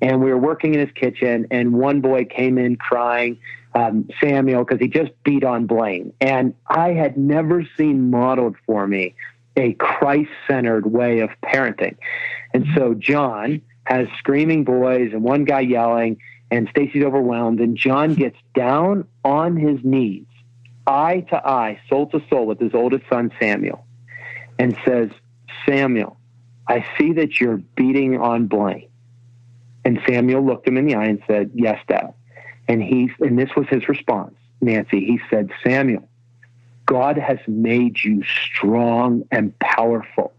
And 0.02 0.22
we 0.22 0.30
were 0.30 0.38
working 0.38 0.74
in 0.74 0.82
his 0.82 0.92
kitchen, 0.92 1.48
and 1.52 1.74
one 1.74 2.02
boy 2.02 2.26
came 2.26 2.58
in 2.58 2.76
crying 2.76 3.39
um, 3.76 4.08
Samuel 4.22 4.64
because 4.64 4.80
he 4.80 4.88
just 4.88 5.12
beat 5.24 5.44
on 5.44 5.66
Blaine. 5.66 6.14
And 6.22 6.54
I 6.68 6.90
had 6.94 7.18
never 7.18 7.68
seen 7.78 8.10
modeled 8.10 8.56
for 8.66 8.88
me 8.88 9.16
a 9.56 9.74
Christ 9.74 10.32
centered 10.48 10.92
way 10.92 11.20
of 11.20 11.30
parenting. 11.44 11.96
And 12.54 12.66
so 12.76 12.94
John 12.94 13.62
has 13.86 14.08
screaming 14.18 14.64
boys 14.64 15.12
and 15.14 15.24
one 15.24 15.44
guy 15.44 15.62
yelling, 15.62 16.18
and 16.52 16.68
Stacy's 16.70 17.04
overwhelmed. 17.04 17.60
And 17.60 17.78
John 17.78 18.14
gets 18.16 18.38
down 18.56 19.08
on 19.24 19.58
his 19.58 19.80
knees, 19.84 20.26
eye 20.88 21.26
to 21.30 21.48
eye, 21.48 21.80
soul 21.90 22.08
to 22.08 22.22
soul 22.30 22.46
with 22.46 22.60
his 22.60 22.74
oldest 22.74 23.04
son, 23.10 23.32
Samuel, 23.40 23.86
and 24.60 24.78
says, 24.86 25.10
Samuel, 25.68 26.18
I 26.68 26.86
see 26.98 27.14
that 27.14 27.40
you're 27.40 27.58
beating 27.76 28.20
on 28.20 28.48
Blaine. 28.48 28.90
And 29.86 30.00
Samuel 30.08 30.46
looked 30.46 30.68
him 30.68 30.78
in 30.78 30.86
the 30.86 30.96
eye 30.96 31.06
and 31.06 31.22
said, 31.28 31.52
Yes, 31.54 31.78
Dad. 31.88 32.14
And 32.67 32.82
he 32.82 33.12
and 33.19 33.38
this 33.38 33.49
was 33.56 33.67
his 33.67 33.88
response, 33.89 34.36
Nancy. 34.62 35.06
He 35.06 35.19
said, 35.30 35.52
Samuel, 35.65 36.08
God 36.86 37.17
has 37.17 37.39
made 37.47 38.04
you 38.04 38.23
strong 38.23 39.26
and 39.32 39.58
powerful. 39.60 40.34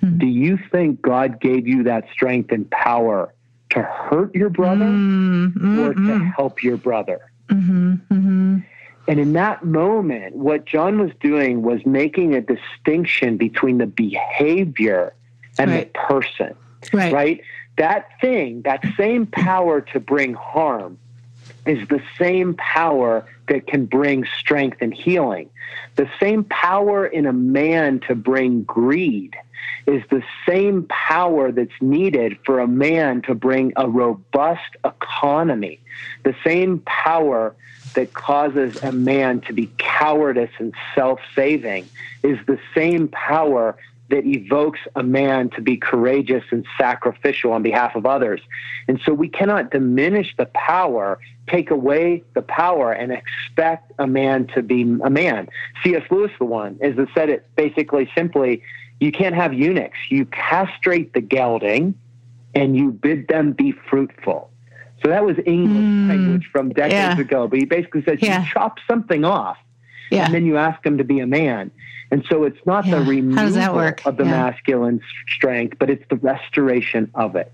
Hmm. 0.00 0.18
Do 0.18 0.26
you 0.26 0.58
think 0.70 1.02
God 1.02 1.40
gave 1.40 1.66
you 1.66 1.84
that 1.84 2.04
strength 2.12 2.52
and 2.52 2.70
power 2.70 3.32
to 3.70 3.82
hurt 3.82 4.34
your 4.34 4.50
brother 4.50 4.84
mm-hmm. 4.84 5.78
or 5.80 5.94
to 5.94 6.00
mm-hmm. 6.00 6.26
help 6.28 6.62
your 6.62 6.76
brother? 6.76 7.30
Mm-hmm. 7.48 7.94
Mm-hmm. 8.12 8.58
And 9.08 9.20
in 9.20 9.32
that 9.34 9.64
moment, 9.64 10.34
what 10.34 10.64
John 10.64 11.00
was 11.00 11.12
doing 11.20 11.62
was 11.62 11.84
making 11.86 12.34
a 12.34 12.40
distinction 12.40 13.36
between 13.36 13.78
the 13.78 13.86
behavior 13.86 15.14
and 15.58 15.70
right. 15.70 15.92
the 15.92 15.98
person. 15.98 16.54
Right. 16.92 17.12
right? 17.12 17.40
That 17.76 18.08
thing, 18.20 18.62
that 18.62 18.84
same 18.96 19.26
power 19.26 19.80
to 19.80 20.00
bring 20.00 20.34
harm 20.34 20.98
is 21.66 21.86
the 21.88 22.02
same 22.18 22.54
power 22.54 23.26
that 23.48 23.66
can 23.66 23.86
bring 23.86 24.24
strength 24.38 24.78
and 24.80 24.94
healing. 24.94 25.50
The 25.96 26.08
same 26.20 26.44
power 26.44 27.06
in 27.06 27.26
a 27.26 27.32
man 27.32 28.00
to 28.00 28.14
bring 28.14 28.62
greed 28.62 29.36
is 29.86 30.02
the 30.10 30.22
same 30.48 30.84
power 30.88 31.52
that's 31.52 31.80
needed 31.80 32.38
for 32.44 32.60
a 32.60 32.66
man 32.66 33.22
to 33.22 33.34
bring 33.34 33.72
a 33.76 33.88
robust 33.88 34.76
economy. 34.84 35.80
The 36.24 36.34
same 36.44 36.80
power 36.80 37.54
that 37.94 38.12
causes 38.12 38.82
a 38.82 38.92
man 38.92 39.40
to 39.42 39.52
be 39.52 39.70
cowardice 39.78 40.50
and 40.58 40.74
self 40.94 41.20
saving 41.34 41.88
is 42.22 42.38
the 42.46 42.58
same 42.74 43.08
power 43.08 43.76
that 44.08 44.24
evokes 44.24 44.80
a 44.94 45.02
man 45.02 45.50
to 45.50 45.60
be 45.60 45.76
courageous 45.76 46.44
and 46.50 46.64
sacrificial 46.78 47.52
on 47.52 47.62
behalf 47.62 47.96
of 47.96 48.06
others. 48.06 48.40
And 48.86 49.00
so 49.04 49.12
we 49.12 49.28
cannot 49.28 49.70
diminish 49.70 50.34
the 50.36 50.46
power, 50.46 51.18
take 51.48 51.70
away 51.70 52.22
the 52.34 52.42
power, 52.42 52.92
and 52.92 53.12
expect 53.12 53.92
a 53.98 54.06
man 54.06 54.46
to 54.48 54.62
be 54.62 54.82
a 54.82 55.10
man. 55.10 55.48
C.S. 55.82 56.02
Lewis, 56.10 56.30
the 56.38 56.44
one, 56.44 56.78
is 56.80 56.96
that 56.96 57.08
said 57.14 57.30
it 57.30 57.48
basically 57.56 58.08
simply 58.14 58.62
you 59.00 59.12
can't 59.12 59.34
have 59.34 59.52
eunuchs. 59.52 59.98
You 60.08 60.24
castrate 60.26 61.12
the 61.12 61.20
gelding 61.20 61.94
and 62.54 62.76
you 62.76 62.92
bid 62.92 63.28
them 63.28 63.52
be 63.52 63.72
fruitful. 63.72 64.50
So 65.02 65.10
that 65.10 65.24
was 65.24 65.36
English 65.44 65.76
mm, 65.76 66.08
language 66.08 66.48
from 66.50 66.70
decades 66.70 67.18
yeah. 67.18 67.20
ago. 67.20 67.48
But 67.48 67.58
he 67.58 67.64
basically 67.66 68.02
says 68.04 68.18
yeah. 68.22 68.40
you 68.40 68.48
chop 68.50 68.78
something 68.88 69.24
off 69.24 69.58
yeah. 70.10 70.24
and 70.24 70.34
then 70.34 70.46
you 70.46 70.56
ask 70.56 70.84
him 70.84 70.98
to 70.98 71.04
be 71.04 71.20
a 71.20 71.26
man. 71.26 71.70
And 72.10 72.24
so 72.30 72.44
it's 72.44 72.58
not 72.66 72.86
yeah. 72.86 72.98
the 72.98 73.04
removal 73.04 73.94
of 74.04 74.16
the 74.16 74.24
yeah. 74.24 74.30
masculine 74.30 75.00
strength, 75.28 75.76
but 75.78 75.90
it's 75.90 76.04
the 76.08 76.16
restoration 76.16 77.10
of 77.14 77.36
it. 77.36 77.52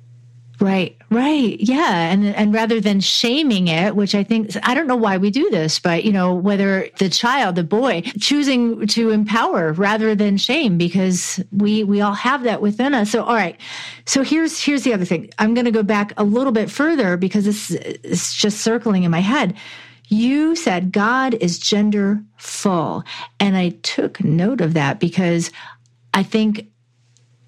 Right, 0.62 0.96
right. 1.10 1.58
Yeah. 1.58 2.12
And 2.12 2.26
and 2.26 2.54
rather 2.54 2.80
than 2.80 3.00
shaming 3.00 3.66
it, 3.66 3.96
which 3.96 4.14
I 4.14 4.22
think 4.22 4.56
I 4.62 4.74
don't 4.74 4.86
know 4.86 4.94
why 4.94 5.16
we 5.16 5.28
do 5.30 5.50
this, 5.50 5.80
but 5.80 6.04
you 6.04 6.12
know, 6.12 6.32
whether 6.34 6.88
the 6.98 7.08
child, 7.08 7.56
the 7.56 7.64
boy, 7.64 8.02
choosing 8.20 8.86
to 8.88 9.10
empower 9.10 9.72
rather 9.72 10.14
than 10.14 10.36
shame 10.36 10.78
because 10.78 11.42
we 11.50 11.82
we 11.82 12.00
all 12.00 12.14
have 12.14 12.44
that 12.44 12.62
within 12.62 12.94
us. 12.94 13.10
So 13.10 13.24
all 13.24 13.34
right. 13.34 13.58
So 14.06 14.22
here's 14.22 14.62
here's 14.62 14.84
the 14.84 14.94
other 14.94 15.04
thing. 15.04 15.30
I'm 15.40 15.54
gonna 15.54 15.72
go 15.72 15.82
back 15.82 16.12
a 16.16 16.22
little 16.22 16.52
bit 16.52 16.70
further 16.70 17.16
because 17.16 17.44
this 17.44 17.72
is 17.72 18.32
just 18.32 18.60
circling 18.60 19.02
in 19.02 19.10
my 19.10 19.20
head 19.20 19.56
you 20.08 20.54
said 20.56 20.92
God 20.92 21.34
is 21.34 21.58
gender 21.58 22.22
full. 22.36 23.04
And 23.40 23.56
I 23.56 23.70
took 23.82 24.22
note 24.22 24.60
of 24.60 24.74
that 24.74 25.00
because 25.00 25.50
I 26.14 26.22
think 26.22 26.66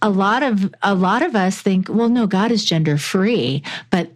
a 0.03 0.09
lot 0.11 0.43
of 0.43 0.75
a 0.83 0.95
lot 0.95 1.23
of 1.23 1.35
us 1.37 1.61
think, 1.61 1.89
well, 1.89 2.09
no, 2.09 2.27
God 2.27 2.51
is 2.51 2.65
gender 2.65 2.97
free, 2.99 3.63
but 3.91 4.11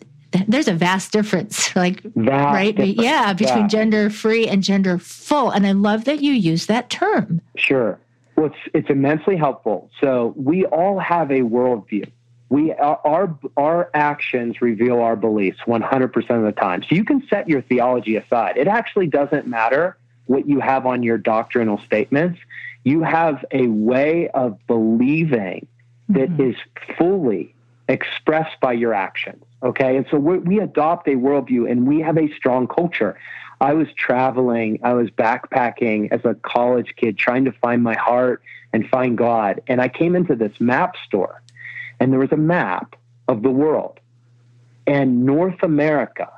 there's 0.46 0.68
a 0.68 0.74
vast 0.74 1.12
difference, 1.12 1.74
like 1.76 2.02
Vast 2.14 2.54
right, 2.54 2.76
difference. 2.76 2.98
yeah, 3.02 3.32
between 3.32 3.62
Yeah. 3.64 3.68
gender 3.68 4.10
free 4.10 4.46
and 4.46 4.62
gender 4.62 4.98
full. 4.98 5.50
And 5.50 5.66
I 5.66 5.72
love 5.72 6.04
that 6.04 6.20
you 6.20 6.32
use 6.32 6.66
that 6.66 6.90
term. 6.90 7.40
Sure. 7.56 7.98
Well, 8.36 8.46
it's, 8.46 8.56
it's 8.74 8.90
immensely 8.90 9.36
helpful. 9.36 9.90
So 10.00 10.32
we 10.36 10.64
all 10.66 10.98
have 11.00 11.30
a 11.30 11.40
worldview. 11.40 12.08
We 12.50 12.72
our, 12.72 13.00
our 13.04 13.38
our 13.56 13.90
actions 13.92 14.62
reveal 14.62 15.00
our 15.00 15.16
beliefs 15.16 15.58
100% 15.66 16.30
of 16.30 16.42
the 16.42 16.52
time. 16.52 16.82
So 16.82 16.94
you 16.94 17.04
can 17.04 17.26
set 17.28 17.48
your 17.48 17.62
theology 17.62 18.16
aside. 18.16 18.56
It 18.56 18.68
actually 18.68 19.08
doesn't 19.08 19.46
matter 19.46 19.96
what 20.26 20.48
you 20.48 20.60
have 20.60 20.86
on 20.86 21.02
your 21.02 21.18
doctrinal 21.18 21.78
statements. 21.84 22.40
You 22.84 23.02
have 23.02 23.44
a 23.50 23.66
way 23.66 24.28
of 24.28 24.58
believing 24.66 25.66
that 26.08 26.30
mm-hmm. 26.30 26.50
is 26.50 26.56
fully 26.96 27.54
expressed 27.88 28.58
by 28.60 28.72
your 28.74 28.94
actions. 28.94 29.44
Okay. 29.62 29.96
And 29.96 30.06
so 30.10 30.18
we 30.18 30.38
we 30.38 30.60
adopt 30.60 31.08
a 31.08 31.16
worldview 31.16 31.70
and 31.70 31.86
we 31.86 32.00
have 32.00 32.16
a 32.16 32.32
strong 32.34 32.66
culture. 32.66 33.18
I 33.60 33.74
was 33.74 33.88
traveling, 33.94 34.78
I 34.84 34.94
was 34.94 35.10
backpacking 35.10 36.12
as 36.12 36.24
a 36.24 36.34
college 36.34 36.94
kid, 36.96 37.18
trying 37.18 37.44
to 37.46 37.52
find 37.52 37.82
my 37.82 37.96
heart 37.96 38.42
and 38.72 38.88
find 38.88 39.18
God. 39.18 39.62
And 39.66 39.80
I 39.80 39.88
came 39.88 40.14
into 40.14 40.36
this 40.36 40.60
map 40.60 40.94
store, 41.06 41.42
and 42.00 42.12
there 42.12 42.20
was 42.20 42.32
a 42.32 42.36
map 42.36 42.96
of 43.26 43.42
the 43.42 43.50
world. 43.50 44.00
And 44.86 45.24
North 45.24 45.62
America, 45.62 46.30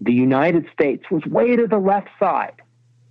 the 0.00 0.12
United 0.12 0.66
States, 0.72 1.04
was 1.10 1.24
way 1.26 1.56
to 1.56 1.66
the 1.66 1.78
left 1.78 2.08
side, 2.18 2.54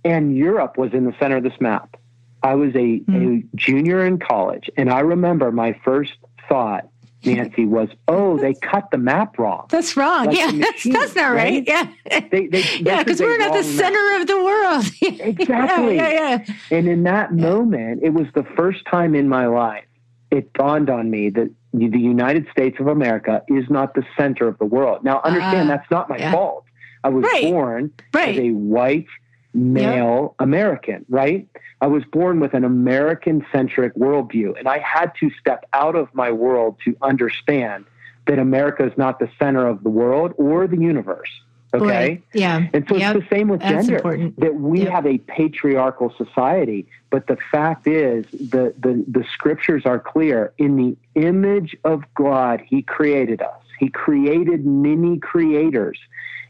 and 0.04 0.36
Europe 0.36 0.78
was 0.78 0.94
in 0.94 1.04
the 1.04 1.14
center 1.20 1.36
of 1.36 1.42
this 1.42 1.60
map. 1.60 1.96
I 2.42 2.54
was 2.54 2.74
a, 2.74 2.98
hmm. 2.98 3.38
a 3.52 3.56
junior 3.56 4.06
in 4.06 4.18
college, 4.18 4.70
and 4.76 4.90
I 4.90 5.00
remember 5.00 5.52
my 5.52 5.78
first 5.84 6.12
thought, 6.48 6.88
Nancy, 7.22 7.66
was, 7.66 7.90
"Oh, 8.08 8.38
they 8.38 8.54
cut 8.54 8.90
the 8.90 8.96
map 8.96 9.38
wrong." 9.38 9.66
That's 9.68 9.94
wrong. 9.94 10.26
Like 10.26 10.38
yeah, 10.38 10.50
the 10.50 10.58
that's, 10.60 10.84
that's 10.84 11.14
not 11.14 11.32
right. 11.32 11.36
right? 11.36 11.64
Yeah. 11.66 12.20
They, 12.30 12.46
they, 12.46 12.62
yeah, 12.80 13.02
because 13.04 13.18
this 13.18 13.20
is 13.20 13.20
a 13.20 13.24
we're 13.24 13.36
not 13.36 13.52
the 13.52 13.68
map. 13.68 13.76
center 13.76 14.20
of 14.20 14.26
the 14.26 14.42
world. 14.42 14.84
Exactly. 15.02 15.96
yeah, 15.96 16.08
yeah, 16.08 16.44
yeah. 16.48 16.54
And 16.70 16.88
in 16.88 17.02
that 17.02 17.34
moment, 17.34 18.02
it 18.02 18.14
was 18.14 18.26
the 18.34 18.44
first 18.56 18.86
time 18.86 19.14
in 19.14 19.28
my 19.28 19.46
life 19.46 19.84
it 20.30 20.52
dawned 20.52 20.88
on 20.90 21.10
me 21.10 21.30
that 21.30 21.50
the 21.72 21.98
United 21.98 22.46
States 22.50 22.78
of 22.80 22.86
America 22.88 23.42
is 23.48 23.64
not 23.70 23.94
the 23.94 24.04
center 24.18 24.48
of 24.48 24.58
the 24.58 24.64
world. 24.64 25.04
Now, 25.04 25.20
understand 25.24 25.70
Ah, 25.70 25.76
that's 25.76 25.90
not 25.90 26.08
my 26.08 26.16
yeah. 26.18 26.32
fault. 26.32 26.64
I 27.04 27.08
was 27.08 27.24
Right. 27.24 27.52
born 27.52 27.92
Right. 28.12 28.30
as 28.30 28.38
a 28.38 28.50
white 28.50 29.06
male 29.54 30.34
American, 30.38 31.04
right? 31.08 31.46
I 31.80 31.86
was 31.86 32.04
born 32.04 32.40
with 32.40 32.54
an 32.54 32.64
American 32.64 33.44
centric 33.52 33.94
worldview, 33.96 34.58
and 34.58 34.68
I 34.68 34.78
had 34.78 35.12
to 35.20 35.30
step 35.40 35.64
out 35.72 35.96
of 35.96 36.08
my 36.14 36.30
world 36.30 36.76
to 36.84 36.96
understand 37.02 37.84
that 38.26 38.38
America 38.38 38.84
is 38.84 38.96
not 38.96 39.18
the 39.18 39.28
center 39.40 39.66
of 39.66 39.82
the 39.82 39.88
world 39.90 40.34
or 40.36 40.66
the 40.66 40.76
universe. 40.76 41.30
Okay. 41.72 42.16
Boy, 42.16 42.22
yeah. 42.38 42.66
And 42.72 42.84
so 42.88 42.96
Yep. 42.96 43.16
it's 43.16 43.28
the 43.28 43.36
same 43.36 43.48
with 43.48 43.60
That's 43.60 43.86
gender. 43.86 43.96
important. 43.96 44.40
That 44.40 44.54
we 44.56 44.80
Yep. 44.80 44.88
have 44.92 45.06
a 45.06 45.18
patriarchal 45.18 46.12
society, 46.16 46.86
but 47.10 47.26
the 47.28 47.36
fact 47.52 47.86
is 47.86 48.24
the, 48.32 48.74
the, 48.78 49.04
the 49.06 49.24
scriptures 49.32 49.86
are 49.86 49.98
clear. 50.00 50.52
In 50.58 50.76
the 50.76 50.96
image 51.14 51.76
of 51.84 52.02
God, 52.14 52.60
He 52.66 52.82
created 52.82 53.40
us. 53.40 53.62
He 53.78 53.88
created 53.88 54.66
many 54.66 55.18
creators. 55.18 55.98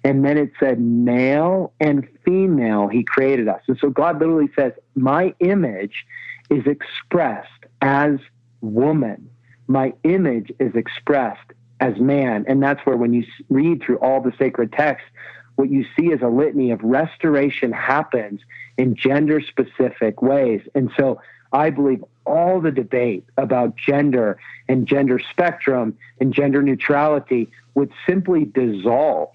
And 0.03 0.25
then 0.25 0.39
it 0.39 0.53
said 0.59 0.81
male 0.81 1.75
and 1.81 2.09
female, 2.25 2.89
He 2.89 3.05
created 3.05 3.47
us. 3.49 3.61
And 3.69 3.77
so 3.79 3.91
God 3.91 4.19
literally 4.19 4.49
says, 4.57 4.73
My 4.97 5.35
image 5.41 6.07
is 6.49 6.67
expressed 6.67 7.67
as 7.83 8.19
woman. 8.63 9.29
My 9.69 9.93
image 10.03 10.51
is 10.59 10.75
expressed 10.75 11.53
as 11.81 11.99
man. 11.99 12.45
And 12.47 12.63
that's 12.63 12.85
where, 12.87 12.97
when 12.97 13.13
you 13.13 13.25
read 13.49 13.83
through 13.83 13.99
all 13.99 14.21
the 14.21 14.33
sacred 14.39 14.73
texts, 14.73 15.09
what 15.57 15.71
you 15.71 15.85
see 15.99 16.07
is 16.07 16.23
a 16.23 16.29
litany 16.29 16.71
of 16.71 16.81
restoration 16.83 17.73
happens 17.73 18.41
in 18.79 18.95
gender 18.95 19.41
specific 19.41 20.23
ways. 20.23 20.63
And 20.75 20.91
so 20.97 21.21
I 21.53 21.71
believe 21.71 22.05
all 22.25 22.61
the 22.61 22.71
debate 22.71 23.25
about 23.37 23.77
gender 23.77 24.39
and 24.69 24.87
gender 24.87 25.19
spectrum 25.19 25.97
and 26.21 26.33
gender 26.33 26.63
neutrality 26.63 27.51
would 27.75 27.91
simply 28.07 28.45
dissolve 28.45 29.31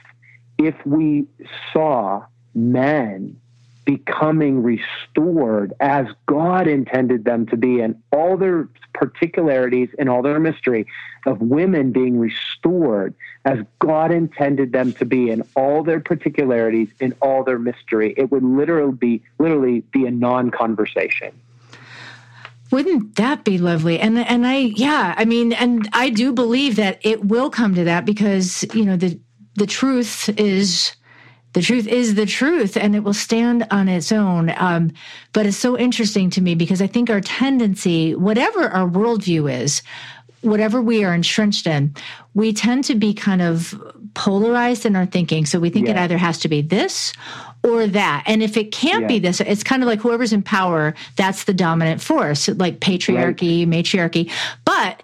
if 0.57 0.75
we 0.85 1.25
saw 1.73 2.23
men 2.53 3.39
becoming 3.85 4.63
restored 4.63 5.73
as 5.79 6.07
God 6.25 6.67
intended 6.67 7.23
them 7.23 7.45
to 7.47 7.57
be, 7.57 7.79
and 7.79 8.01
all 8.11 8.35
their 8.35 8.67
particularities 8.93 9.89
and 9.99 10.09
all 10.09 10.21
their 10.21 10.39
mystery 10.39 10.87
of 11.25 11.39
women 11.41 11.91
being 11.91 12.19
restored 12.19 13.13
as 13.45 13.59
God 13.79 14.11
intended 14.11 14.71
them 14.71 14.93
to 14.93 15.05
be, 15.05 15.29
in 15.29 15.43
all 15.55 15.83
their 15.83 15.99
particularities 15.99 16.89
and 16.99 17.13
all 17.21 17.43
their 17.43 17.59
mystery. 17.59 18.13
It 18.17 18.31
would 18.31 18.43
literally 18.43 18.93
be 18.93 19.23
literally 19.39 19.81
be 19.91 20.05
a 20.05 20.11
non-conversation. 20.11 21.31
Wouldn't 22.71 23.15
that 23.15 23.43
be 23.43 23.57
lovely? 23.57 23.99
And 23.99 24.17
and 24.17 24.45
I 24.47 24.57
yeah, 24.57 25.13
I 25.17 25.25
mean, 25.25 25.53
and 25.53 25.87
I 25.93 26.09
do 26.09 26.33
believe 26.33 26.75
that 26.77 26.99
it 27.03 27.25
will 27.25 27.49
come 27.49 27.75
to 27.75 27.83
that 27.83 28.05
because 28.05 28.65
you 28.73 28.83
know 28.83 28.97
the 28.97 29.19
the 29.55 29.67
truth 29.67 30.27
is 30.37 30.95
the 31.55 31.61
truth 31.61 31.87
is 31.87 32.15
the 32.15 32.25
truth 32.25 32.75
and 32.75 32.97
it 32.97 32.99
will 32.99 33.13
stand 33.13 33.65
on 33.71 33.87
its 33.87 34.11
own. 34.11 34.53
Um, 34.57 34.91
but 35.31 35.45
it's 35.45 35.55
so 35.55 35.77
interesting 35.77 36.29
to 36.31 36.41
me 36.41 36.53
because 36.53 36.81
I 36.81 36.87
think 36.87 37.09
our 37.09 37.21
tendency, 37.21 38.13
whatever 38.13 38.67
our 38.67 38.85
worldview 38.85 39.49
is, 39.49 39.81
whatever 40.41 40.81
we 40.81 41.05
are 41.05 41.13
entrenched 41.13 41.65
in, 41.65 41.95
we 42.33 42.51
tend 42.51 42.83
to 42.83 42.95
be 42.95 43.13
kind 43.13 43.41
of 43.41 43.73
polarized 44.15 44.85
in 44.85 44.97
our 44.97 45.05
thinking. 45.05 45.45
So 45.45 45.61
we 45.61 45.69
think 45.69 45.87
it 45.87 45.95
either 45.95 46.17
has 46.17 46.39
to 46.39 46.49
be 46.49 46.61
this 46.61 47.13
or 47.63 47.87
that. 47.87 48.23
And 48.27 48.43
if 48.43 48.57
it 48.57 48.73
can't 48.73 49.07
be 49.07 49.19
this, 49.19 49.39
it's 49.39 49.63
kind 49.63 49.81
of 49.81 49.87
like 49.87 50.01
whoever's 50.01 50.33
in 50.33 50.43
power, 50.43 50.93
that's 51.15 51.45
the 51.45 51.53
dominant 51.53 52.01
force, 52.01 52.49
like 52.49 52.81
patriarchy, 52.81 53.65
matriarchy. 53.65 54.29
But 54.65 55.03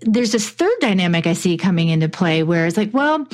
there's 0.00 0.30
this 0.30 0.48
third 0.48 0.78
dynamic 0.80 1.26
I 1.26 1.32
see 1.32 1.56
coming 1.56 1.88
into 1.88 2.08
play 2.08 2.44
where 2.44 2.66
it's 2.66 2.76
like, 2.76 2.94
well, 2.94 3.26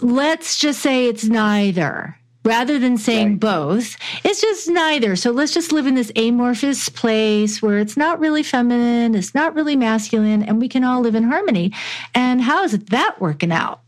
let's 0.00 0.58
just 0.58 0.80
say 0.80 1.06
it's 1.08 1.24
neither. 1.24 2.16
Rather 2.44 2.78
than 2.78 2.98
saying 2.98 3.28
Right. 3.28 3.40
both, 3.40 3.96
it's 4.22 4.42
just 4.42 4.68
neither. 4.68 5.16
So 5.16 5.30
let's 5.30 5.54
just 5.54 5.72
live 5.72 5.86
in 5.86 5.94
this 5.94 6.12
amorphous 6.14 6.90
place 6.90 7.62
where 7.62 7.78
it's 7.78 7.96
not 7.96 8.20
really 8.20 8.42
feminine, 8.42 9.14
it's 9.14 9.34
not 9.34 9.54
really 9.54 9.76
masculine, 9.76 10.42
and 10.42 10.60
we 10.60 10.68
can 10.68 10.84
all 10.84 11.00
live 11.00 11.14
in 11.14 11.22
harmony. 11.22 11.72
And 12.14 12.42
how 12.42 12.62
is 12.62 12.72
that 12.72 13.16
working 13.18 13.50
out? 13.50 13.80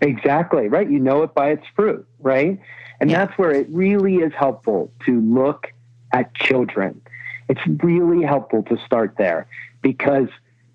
Exactly, 0.00 0.68
right? 0.68 0.90
You 0.90 1.00
know 1.00 1.22
it 1.22 1.34
by 1.34 1.50
its 1.50 1.66
fruit, 1.76 2.06
right? 2.20 2.58
And 3.00 3.10
Yeah. 3.10 3.26
that's 3.26 3.36
where 3.38 3.50
it 3.50 3.66
really 3.70 4.16
is 4.16 4.32
helpful 4.32 4.90
to 5.04 5.20
look 5.20 5.70
at 6.14 6.34
children. 6.34 6.98
It's 7.50 7.60
really 7.82 8.24
helpful 8.24 8.62
to 8.64 8.78
start 8.86 9.16
there 9.18 9.46
because 9.82 10.28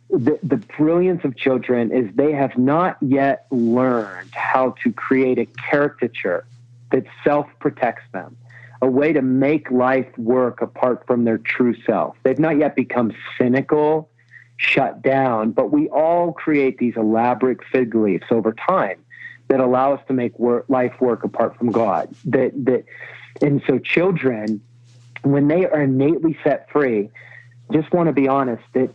the, 0.10 0.40
the 0.42 0.58
brilliance 0.58 1.24
of 1.24 1.36
children 1.36 1.92
is 1.92 2.10
they 2.16 2.32
have 2.32 2.58
not 2.58 2.98
yet 3.02 3.46
learned 3.52 4.34
how 4.34 4.76
to 4.84 4.92
create 4.92 5.38
a 5.38 5.46
caricature 5.70 6.46
that 6.92 7.04
self 7.24 7.48
protects 7.60 8.04
them, 8.14 8.38
a 8.82 8.88
way 8.88 9.12
to 9.12 9.22
make 9.22 9.70
life 9.70 10.08
work 10.18 10.62
apart 10.62 11.06
from 11.06 11.26
their 11.26 11.38
true 11.38 11.76
self. 11.86 12.16
They've 12.24 12.40
not 12.40 12.58
yet 12.58 12.76
become 12.76 13.12
cynical, 13.38 14.10
shut 14.56 15.02
down, 15.02 15.52
but 15.52 15.72
we 15.72 15.90
all 15.90 16.32
create 16.32 16.78
these 16.78 16.96
elaborate 16.96 17.60
fig 17.72 17.94
leaves 17.94 18.26
over 18.32 18.54
time 18.54 19.04
that 19.50 19.60
allow 19.60 19.94
us 19.94 20.02
to 20.08 20.14
make 20.14 20.38
work, 20.40 20.66
life 20.70 21.00
work 21.02 21.26
apart 21.26 21.58
from 21.58 21.72
God. 21.72 22.14
That 22.26 22.52
that, 22.66 22.86
and 23.42 23.62
so 23.68 23.78
children, 23.78 24.62
when 25.24 25.50
they 25.50 25.66
are 25.66 25.82
innately 25.82 26.38
set 26.46 26.70
free, 26.72 27.10
just 27.74 27.92
want 27.92 28.08
to 28.08 28.14
be 28.14 28.30
honest 28.30 28.64
that 28.74 28.90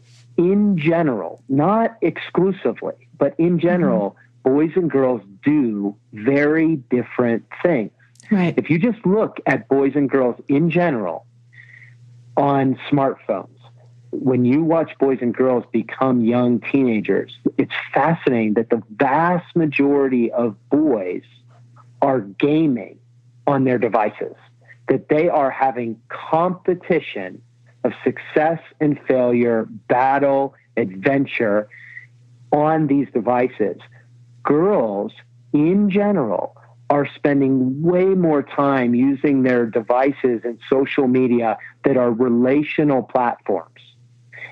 in 0.50 0.76
general, 0.76 1.42
not 1.48 1.96
exclusively, 2.02 3.08
but 3.16 3.34
in 3.38 3.50
mm-hmm. 3.50 3.58
general, 3.58 4.16
boys 4.42 4.72
and 4.74 4.90
girls 4.90 5.22
do 5.44 5.96
very 6.12 6.76
different 6.76 7.44
things. 7.62 7.92
Right. 8.30 8.54
If 8.56 8.70
you 8.70 8.78
just 8.78 9.04
look 9.06 9.38
at 9.46 9.68
boys 9.68 9.92
and 9.94 10.10
girls 10.10 10.36
in 10.48 10.70
general 10.70 11.26
on 12.36 12.78
smartphones, 12.90 13.48
when 14.10 14.44
you 14.44 14.62
watch 14.62 14.92
boys 14.98 15.18
and 15.20 15.34
girls 15.34 15.64
become 15.72 16.24
young 16.24 16.60
teenagers, 16.60 17.38
it's 17.56 17.72
fascinating 17.94 18.54
that 18.54 18.68
the 18.70 18.82
vast 18.90 19.54
majority 19.54 20.30
of 20.32 20.56
boys 20.70 21.22
are 22.00 22.20
gaming 22.20 22.98
on 23.46 23.64
their 23.64 23.78
devices, 23.78 24.34
that 24.88 25.08
they 25.08 25.28
are 25.28 25.50
having 25.50 26.00
competition 26.08 27.40
of 27.84 27.92
success 28.04 28.60
and 28.80 28.98
failure, 29.06 29.66
battle, 29.88 30.54
adventure 30.76 31.68
on 32.52 32.86
these 32.86 33.08
devices. 33.12 33.78
Girls, 34.42 35.12
in 35.52 35.90
general, 35.90 36.56
are 36.90 37.08
spending 37.14 37.82
way 37.82 38.04
more 38.04 38.42
time 38.42 38.94
using 38.94 39.42
their 39.42 39.64
devices 39.64 40.42
and 40.44 40.58
social 40.68 41.08
media 41.08 41.56
that 41.84 41.96
are 41.96 42.12
relational 42.12 43.02
platforms. 43.02 43.80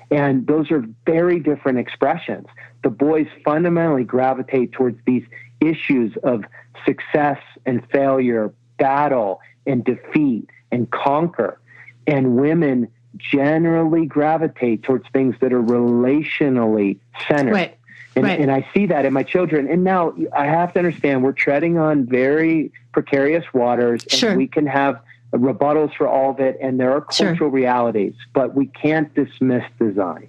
And 0.09 0.47
those 0.47 0.71
are 0.71 0.83
very 1.05 1.39
different 1.39 1.77
expressions. 1.77 2.47
The 2.83 2.89
boys 2.89 3.27
fundamentally 3.45 4.03
gravitate 4.03 4.71
towards 4.71 4.97
these 5.05 5.23
issues 5.61 6.13
of 6.23 6.43
success 6.85 7.37
and 7.65 7.87
failure, 7.91 8.53
battle 8.77 9.39
and 9.67 9.85
defeat 9.85 10.49
and 10.71 10.89
conquer. 10.89 11.61
And 12.07 12.35
women 12.35 12.87
generally 13.31 14.05
gravitate 14.05 14.83
towards 14.83 15.07
things 15.13 15.35
that 15.41 15.53
are 15.53 15.61
relationally 15.61 16.97
centered. 17.27 17.53
Right. 17.53 17.77
And, 18.15 18.25
Right. 18.25 18.39
and 18.39 18.51
I 18.51 18.67
see 18.73 18.87
that 18.87 19.05
in 19.05 19.13
my 19.13 19.23
children. 19.23 19.67
And 19.69 19.83
now 19.83 20.13
I 20.35 20.45
have 20.45 20.73
to 20.73 20.79
understand 20.79 21.23
we're 21.23 21.31
treading 21.31 21.77
on 21.77 22.05
very 22.05 22.71
precarious 22.91 23.45
waters, 23.53 24.03
and 24.03 24.11
Sure. 24.11 24.35
we 24.35 24.47
can 24.47 24.67
have 24.67 24.99
rebuttals 25.33 25.95
for 25.95 26.09
all 26.09 26.31
of 26.31 26.39
it, 26.41 26.57
and 26.61 26.77
there 26.77 26.91
are 26.91 27.05
Sure. 27.11 27.27
cultural 27.27 27.49
realities, 27.49 28.13
but 28.33 28.53
we 28.53 28.65
can't 28.65 29.13
dismiss 29.15 29.63
design. 29.79 30.27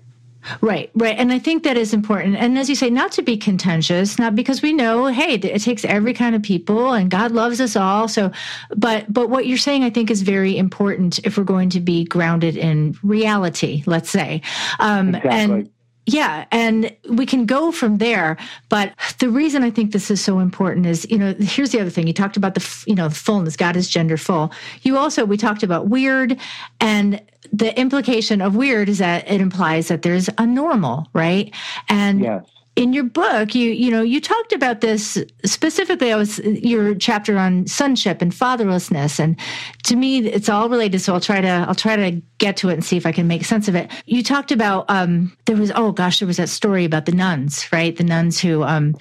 Right, 0.61 0.91
right. 0.95 1.17
And 1.17 1.33
I 1.33 1.39
think 1.39 1.63
that 1.65 1.77
is 1.77 1.95
important. 1.95 2.37
And 2.37 2.59
as 2.59 2.69
you 2.69 2.75
say, 2.75 2.91
not 2.91 3.13
to 3.13 3.23
be 3.23 3.37
contentious, 3.37 4.19
not 4.19 4.35
because 4.35 4.63
we 4.63 4.73
know, 4.73 5.07
hey, 5.07 5.35
it 5.35 5.63
takes 5.63 5.85
every 5.85 6.15
kind 6.15 6.35
of 6.35 6.43
people 6.43 6.93
and 6.93 7.11
God 7.11 7.33
loves 7.33 7.61
us 7.61 7.77
all. 7.77 8.09
So, 8.09 8.33
but, 8.77 9.13
but 9.13 9.31
what 9.31 9.47
you're 9.47 9.59
saying, 9.59 9.85
I 9.85 9.91
think 9.91 10.11
is 10.11 10.23
very 10.23 10.57
important 10.57 11.21
if 11.25 11.39
we're 11.39 11.45
going 11.45 11.71
to 11.71 11.81
be 11.81 12.05
grounded 12.05 12.57
in 12.57 12.97
reality, 13.03 13.83
let's 13.87 14.11
say. 14.11 14.43
Um, 14.79 15.15
Exactly. 15.15 15.31
and 15.31 15.71
yeah, 16.07 16.47
and 16.51 16.95
we 17.09 17.27
can 17.27 17.47
go 17.47 17.71
from 17.71 17.99
there. 17.99 18.37
But 18.69 18.93
the 19.21 19.29
reason 19.29 19.63
I 19.63 19.71
think 19.71 19.93
this 19.93 20.11
is 20.11 20.23
so 20.23 20.41
important 20.41 20.87
is, 20.87 21.09
you 21.09 21.19
know, 21.19 21.33
here's 21.39 21.71
the 21.71 21.81
other 21.81 21.91
thing. 21.91 22.09
You 22.09 22.13
talked 22.13 22.37
about 22.37 22.55
the, 22.55 22.85
you 22.87 22.97
know, 22.97 23.09
the 23.09 23.15
fullness. 23.15 23.57
God 23.57 23.77
is 23.77 23.89
gender 23.89 24.17
full. 24.17 24.53
You 24.83 24.99
also 24.99 25.25
we 25.25 25.37
talked 25.37 25.63
about 25.63 25.87
weird, 25.89 26.39
and 26.81 27.23
the 27.53 27.79
implication 27.79 28.41
of 28.41 28.57
weird 28.57 28.89
is 28.89 28.99
that 28.99 29.31
it 29.31 29.41
implies 29.41 29.89
that 29.89 30.03
there's 30.03 30.29
a 30.39 30.47
normal, 30.47 31.07
right? 31.13 31.55
And 31.89 32.21
Yes. 32.21 32.45
in 32.75 32.95
your 32.95 33.05
book 33.05 33.55
you 33.55 33.69
you 33.71 33.91
know 33.91 34.01
you 34.01 34.19
talked 34.19 34.51
about 34.55 34.81
this 34.81 35.19
specifically 35.45 36.11
i 36.11 36.17
was 36.17 36.39
your 36.39 36.95
chapter 36.95 37.37
on 37.37 37.67
sonship 37.67 38.23
and 38.23 38.33
fatherlessness 38.33 39.21
and 39.21 39.39
to 39.85 39.95
me 39.95 40.21
it's 40.21 40.49
all 40.49 40.71
related 40.71 40.99
so 40.99 41.13
i'll 41.13 41.21
try 41.21 41.39
to 41.43 41.49
i'll 41.69 41.75
try 41.75 41.97
to 41.97 42.19
get 42.39 42.57
to 42.57 42.71
it 42.71 42.73
and 42.73 42.83
see 42.83 42.97
if 42.97 43.05
i 43.05 43.13
can 43.13 43.27
make 43.29 43.45
sense 43.45 43.69
of 43.69 43.75
it 43.75 43.91
you 44.07 44.23
talked 44.23 44.51
about 44.51 44.87
um 44.89 45.31
there 45.45 45.55
was 45.57 45.71
oh 45.75 45.93
gosh 45.93 46.21
there 46.21 46.27
was 46.27 46.39
that 46.39 46.49
story 46.49 46.87
about 46.87 47.05
the 47.05 47.13
nuns 47.13 47.71
right 47.73 47.97
the 47.99 48.05
nuns 48.05 48.41
who 48.41 48.63
um 48.63 48.95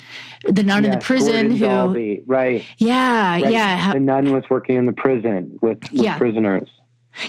the 0.50 0.64
nun 0.64 0.84
in 0.84 0.92
the 0.92 0.98
prison 0.98 1.32
Gordon 1.32 1.56
who 1.56 1.66
Dalbey, 1.66 2.24
right. 2.28 2.66
yeah 2.78 3.36
right. 3.42 3.50
yeah 3.54 3.94
The 3.94 4.02
nun 4.02 4.34
was 4.34 4.44
working 4.50 4.76
in 4.76 4.86
the 4.86 4.92
prison 4.94 5.58
with, 5.62 5.80
with 5.94 5.94
Yeah. 5.94 6.18
prisoners. 6.18 6.68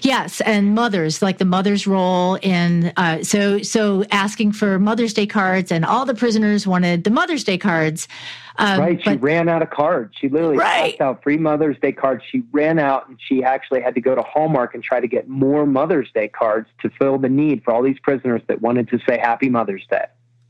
Yes, 0.03 0.41
and 0.43 0.75
mothers, 0.75 1.23
like 1.23 1.39
the 1.39 1.45
mother's 1.45 1.87
role 1.87 2.37
in 2.37 2.93
uh, 2.97 3.23
so 3.25 3.61
so 3.63 4.05
asking 4.11 4.53
for 4.53 4.79
Mother's 4.79 5.13
Day 5.13 5.27
cards, 5.27 5.73
and 5.73 5.85
all 5.85 6.05
the 6.07 6.15
prisoners 6.15 6.67
wanted 6.67 7.05
the 7.05 7.11
Mother's 7.11 7.45
Day 7.45 7.59
cards. 7.59 8.07
Um, 8.59 8.81
Right. 8.81 8.99
She 9.03 9.11
but- 9.11 9.23
ran 9.23 9.49
out 9.49 9.63
of 9.63 9.71
cards. 9.71 10.15
She 10.21 10.29
literally 10.29 10.59
Right. 10.59 10.91
passed 10.91 11.01
out 11.01 11.23
free 11.23 11.37
Mother's 11.39 11.77
Day 11.81 11.93
cards. 11.93 12.23
She 12.31 12.43
ran 12.53 12.79
out 12.79 13.09
and 13.09 13.19
she 13.27 13.43
actually 13.43 13.81
had 13.81 13.95
to 13.95 14.01
go 14.01 14.15
to 14.15 14.23
Hallmark 14.23 14.75
and 14.75 14.85
try 14.85 15.01
to 15.01 15.09
get 15.09 15.27
more 15.29 15.65
Mother's 15.67 16.11
Day 16.13 16.29
cards 16.29 16.69
to 16.83 16.91
fill 16.91 17.17
the 17.19 17.31
need 17.31 17.65
for 17.65 17.73
all 17.73 17.83
these 17.83 17.99
prisoners 17.99 18.43
that 18.49 18.61
wanted 18.61 18.89
to 18.91 18.99
say 19.09 19.19
Happy 19.19 19.49
Mother's 19.49 19.87
Day. 19.91 20.05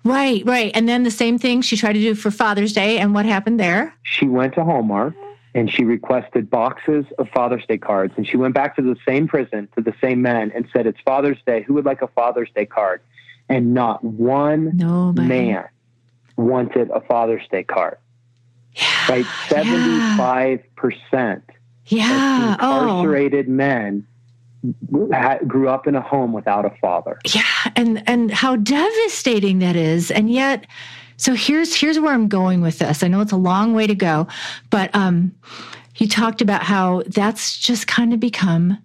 Right, 0.05 0.43
right. 0.45 0.73
And 0.75 0.89
then 0.89 1.05
the 1.05 1.13
same 1.13 1.39
thing 1.39 1.63
she 1.63 1.77
tried 1.77 1.93
to 1.93 2.01
do 2.01 2.17
for 2.17 2.33
Father's 2.33 2.73
Day. 2.73 2.99
And 2.99 3.15
what 3.15 3.25
happened 3.25 3.61
there? 3.61 3.95
She 4.03 4.27
went 4.27 4.55
to 4.57 4.65
Hallmark 4.65 5.15
and 5.55 5.71
she 5.71 5.85
requested 5.85 6.49
boxes 6.51 7.05
of 7.19 7.29
Father's 7.31 7.65
Day 7.67 7.79
cards. 7.79 8.15
And 8.17 8.27
she 8.27 8.37
went 8.37 8.55
back 8.55 8.75
to 8.77 8.83
the 8.83 8.97
same 9.07 9.29
prison, 9.29 9.69
to 9.77 9.83
the 9.83 9.95
same 10.01 10.23
men, 10.23 10.51
and 10.55 10.67
said, 10.73 10.87
It's 10.87 11.01
Father's 11.05 11.39
Day. 11.47 11.63
Who 11.63 11.75
would 11.75 11.85
like 11.85 12.03
a 12.03 12.09
Father's 12.09 12.51
Day 12.55 12.67
card? 12.67 13.03
And 13.49 13.75
not 13.75 14.03
one 14.03 14.77
Nobody. 14.77 15.29
man 15.29 15.65
wanted 16.37 16.89
a 16.91 17.01
Father's 17.03 17.47
Day 17.51 17.65
card. 17.65 17.99
Yeah. 18.75 19.07
Right? 19.11 19.27
75% 19.49 21.43
Yeah. 21.87 22.55
of 22.55 22.59
Oh, 22.63 22.81
incarcerated 23.01 23.49
men 23.49 24.07
grew 25.47 25.69
up 25.69 25.87
in 25.87 25.95
a 25.97 26.01
home 26.01 26.33
without 26.33 26.65
a 26.65 26.71
father. 26.81 27.19
yeah. 27.35 27.43
And 27.77 28.03
and 28.09 28.31
how 28.31 28.57
devastating 28.57 29.59
that 29.59 29.77
is. 29.77 30.11
And 30.11 30.31
yet, 30.31 30.67
so 31.23 31.35
here's 31.35 31.73
here's 31.73 32.01
where 32.01 32.13
I'm 32.13 32.27
going 32.27 32.63
with 32.63 32.81
this. 32.81 33.05
I 33.05 33.07
know 33.07 33.21
it's 33.21 33.31
a 33.31 33.37
long 33.37 33.75
way 33.75 33.87
to 33.87 33.95
go, 33.95 34.27
but 34.71 34.93
um, 34.93 35.33
you 35.95 36.09
talked 36.09 36.41
about 36.41 36.65
how 36.65 37.05
that's 37.07 37.57
just 37.57 37.87
kind 37.87 38.13
of 38.13 38.19
become 38.19 38.77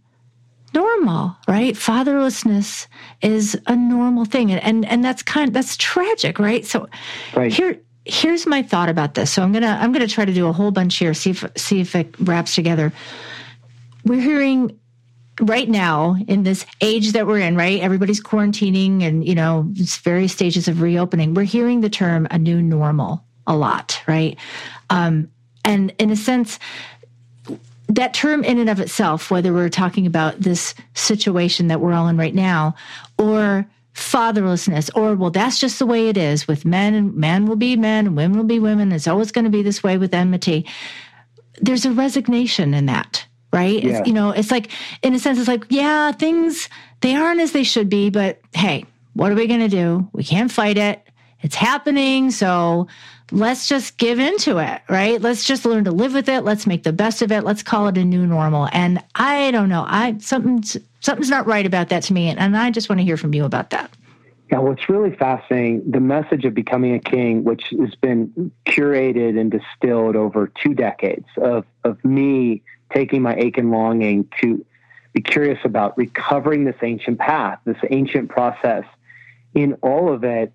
normal, 0.72 1.36
right? 1.48 1.74
Fatherlessness 1.74 2.86
is 3.24 3.60
a 3.66 3.76
normal 3.76 4.24
thing, 4.24 4.52
and 4.52 4.62
and, 4.64 4.86
and 4.86 5.04
that's 5.04 5.24
kind 5.24 5.48
of, 5.48 5.54
that's 5.56 5.76
tragic, 5.78 6.38
right? 6.38 6.64
So 6.64 6.88
Right. 7.36 7.52
here 7.52 7.80
here's 8.06 8.46
my 8.46 8.62
thought 8.62 8.90
about 8.90 9.16
this. 9.16 9.32
So 9.32 9.42
I'm 9.42 9.52
gonna 9.52 9.76
I'm 9.82 9.92
gonna 9.92 10.06
try 10.06 10.24
to 10.24 10.34
do 10.34 10.46
a 10.46 10.54
whole 10.54 10.70
bunch 10.70 10.98
here, 10.98 11.16
see 11.16 11.32
if 11.32 11.44
see 11.58 11.80
if 11.80 11.96
it 11.96 12.14
wraps 12.20 12.54
together. 12.54 12.94
We're 14.06 14.22
hearing 14.22 14.80
right 15.40 15.70
now 15.70 16.16
in 16.28 16.44
this 16.44 16.66
age 16.82 17.12
that 17.12 17.28
we're 17.28 17.40
in, 17.40 17.56
right? 17.56 17.80
Everybody's 17.80 18.22
quarantining 18.22 19.04
and 19.04 19.28
you 19.28 19.36
know, 19.36 19.66
various 19.68 20.34
stages 20.34 20.68
of 20.68 20.82
reopening. 20.82 21.34
We're 21.34 21.44
hearing 21.44 21.82
the 21.82 21.90
term 21.90 22.28
a 22.32 22.38
new 22.38 22.62
normal 22.62 23.24
a 23.46 23.56
lot, 23.56 24.02
right? 24.08 24.38
Um, 24.90 25.30
and 25.64 25.94
in 26.00 26.12
a 26.12 26.16
sense, 26.16 26.60
that 27.90 28.14
term 28.14 28.44
in 28.44 28.58
and 28.58 28.70
of 28.70 28.80
itself, 28.80 29.32
whether 29.32 29.54
we're 29.54 29.70
talking 29.70 30.06
about 30.06 30.40
this 30.40 30.76
situation 30.94 31.68
that 31.68 31.80
we're 31.80 31.94
all 31.94 32.08
in 32.08 32.18
right 32.18 32.36
now, 32.36 32.76
or 33.18 33.66
fatherlessness, 33.94 34.90
or 34.96 35.16
well, 35.16 35.32
that's 35.32 35.60
just 35.60 35.80
the 35.80 35.86
way 35.86 36.10
it 36.10 36.18
is 36.18 36.48
with 36.48 36.66
men 36.66 36.94
and 36.94 37.16
men 37.16 37.46
will 37.46 37.56
be 37.56 37.76
men 37.76 38.08
and 38.08 38.16
women 38.16 38.38
will 38.38 38.46
be 38.46 38.60
women. 38.60 38.92
It's 38.92 39.08
always 39.08 39.32
going 39.32 39.46
to 39.46 39.52
be 39.52 39.64
this 39.64 39.82
way 39.84 39.98
with 39.98 40.14
enmity. 40.14 40.66
There's 41.60 41.86
a 41.86 41.92
resignation 41.92 42.74
in 42.74 42.86
that, 42.86 43.26
right? 43.58 43.84
Yeah. 43.84 43.98
It's, 43.98 44.08
you 44.08 44.14
know, 44.14 44.30
it's 44.30 44.52
like, 44.52 44.70
in 45.02 45.16
a 45.16 45.20
sense, 45.20 45.40
it's 45.40 45.48
like, 45.48 45.66
yeah, 45.70 46.12
things, 46.12 46.70
they 47.02 47.16
aren't 47.16 47.42
as 47.42 47.52
they 47.52 47.64
should 47.64 47.90
be, 47.90 48.12
but 48.12 48.40
hey, 48.54 48.86
what 49.14 49.32
are 49.32 49.36
we 49.36 49.48
going 49.48 49.62
to 49.62 49.68
do? 49.68 50.08
We 50.14 50.24
can't 50.24 50.52
fight 50.52 50.78
it. 50.78 51.02
It's 51.42 51.56
happening. 51.56 52.30
So 52.32 52.88
let's 53.32 53.68
just 53.68 53.98
give 53.98 54.20
into 54.20 54.60
it, 54.60 54.82
right? 54.90 55.20
Let's 55.20 55.44
just 55.44 55.66
learn 55.66 55.86
to 55.86 55.92
live 55.92 56.14
with 56.14 56.30
it. 56.30 56.42
Let's 56.42 56.68
make 56.68 56.84
the 56.84 56.94
best 56.94 57.22
of 57.22 57.32
it. 57.32 57.44
Let's 57.44 57.64
call 57.64 57.88
it 57.88 57.98
a 57.98 58.06
new 58.06 58.28
normal. 58.28 58.70
And 58.72 59.04
I 59.16 59.52
don't 59.52 59.70
know. 59.70 59.86
I 59.88 60.18
something's 60.20 60.78
something's 61.00 61.30
not 61.30 61.48
right 61.48 61.66
about 61.66 61.90
that 61.90 62.04
to 62.04 62.14
me. 62.14 62.30
And, 62.30 62.40
and 62.40 62.56
I 62.56 62.72
just 62.72 62.90
want 62.90 63.00
to 63.00 63.06
hear 63.06 63.18
from 63.18 63.34
you 63.34 63.44
about 63.46 63.72
that. 63.72 63.92
Now, 64.52 64.62
what's 64.64 64.88
really 64.88 65.14
fascinating, 65.16 65.84
the 65.92 66.00
message 66.00 66.46
of 66.46 66.54
becoming 66.54 66.94
a 66.94 67.00
king, 67.00 67.44
which 67.44 67.74
has 67.80 67.96
been 67.96 68.52
curated 68.66 69.38
and 69.40 69.52
distilled 69.52 70.16
over 70.16 70.52
two 70.64 70.74
decades 70.74 71.28
of, 71.38 71.66
of 71.84 72.04
me 72.06 72.64
taking 72.94 73.22
my 73.22 73.36
ache 73.36 73.58
and 73.58 73.72
longing 73.72 74.28
to 74.42 74.66
be 75.14 75.22
curious 75.22 75.60
about 75.64 75.98
recovering 75.98 76.64
this 76.64 76.76
ancient 76.82 77.20
path, 77.20 77.60
this 77.66 77.78
ancient 77.90 78.30
process. 78.30 78.84
In 79.54 79.74
all 79.82 80.14
of 80.14 80.24
it, 80.24 80.54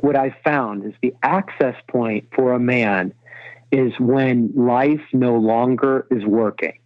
what 0.00 0.16
I 0.16 0.34
found 0.44 0.84
is 0.84 0.94
the 1.00 1.14
access 1.22 1.76
point 1.88 2.28
for 2.34 2.52
a 2.52 2.60
man 2.60 3.14
is 3.70 3.92
when 3.98 4.52
life 4.54 5.02
no 5.12 5.36
longer 5.36 6.06
is 6.10 6.24
working. 6.24 6.78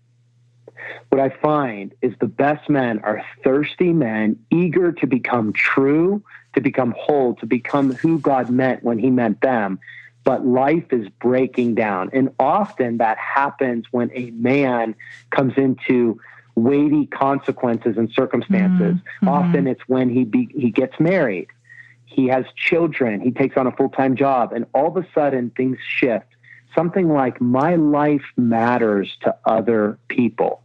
What 1.08 1.20
I 1.20 1.30
find 1.30 1.92
is 2.02 2.14
the 2.20 2.26
best 2.26 2.68
men 2.70 3.00
are 3.00 3.24
thirsty 3.42 3.92
men, 3.92 4.38
eager 4.50 4.92
to 4.92 5.06
become 5.06 5.52
true, 5.52 6.22
to 6.54 6.60
become 6.60 6.94
whole, 6.96 7.34
to 7.36 7.46
become 7.46 7.94
who 7.94 8.18
God 8.18 8.50
meant 8.50 8.82
when 8.82 8.98
He 8.98 9.10
meant 9.10 9.40
them. 9.40 9.78
But 10.26 10.44
life 10.44 10.92
is 10.92 11.08
breaking 11.20 11.76
down. 11.76 12.10
And 12.12 12.30
often 12.40 12.98
that 12.98 13.16
happens 13.16 13.84
when 13.92 14.10
a 14.12 14.32
man 14.32 14.96
comes 15.30 15.54
into 15.56 16.20
weighty 16.56 17.06
consequences 17.06 17.96
and 17.96 18.10
circumstances. 18.10 18.96
Mhm. 19.22 19.28
Often 19.28 19.68
it's 19.68 19.82
when 19.86 20.08
he, 20.10 20.24
be, 20.24 20.48
he 20.52 20.70
gets 20.70 20.98
married, 20.98 21.46
he 22.06 22.26
has 22.26 22.44
children, 22.56 23.20
he 23.20 23.30
takes 23.30 23.56
on 23.56 23.68
a 23.68 23.70
full 23.70 23.90
time 23.90 24.16
job, 24.16 24.52
and 24.52 24.66
all 24.74 24.88
of 24.88 24.96
a 24.96 25.06
sudden 25.14 25.50
things 25.56 25.78
shift. 25.86 26.26
Something 26.74 27.08
like, 27.08 27.40
my 27.40 27.76
life 27.76 28.24
matters 28.36 29.16
to 29.22 29.34
other 29.44 29.96
people 30.08 30.60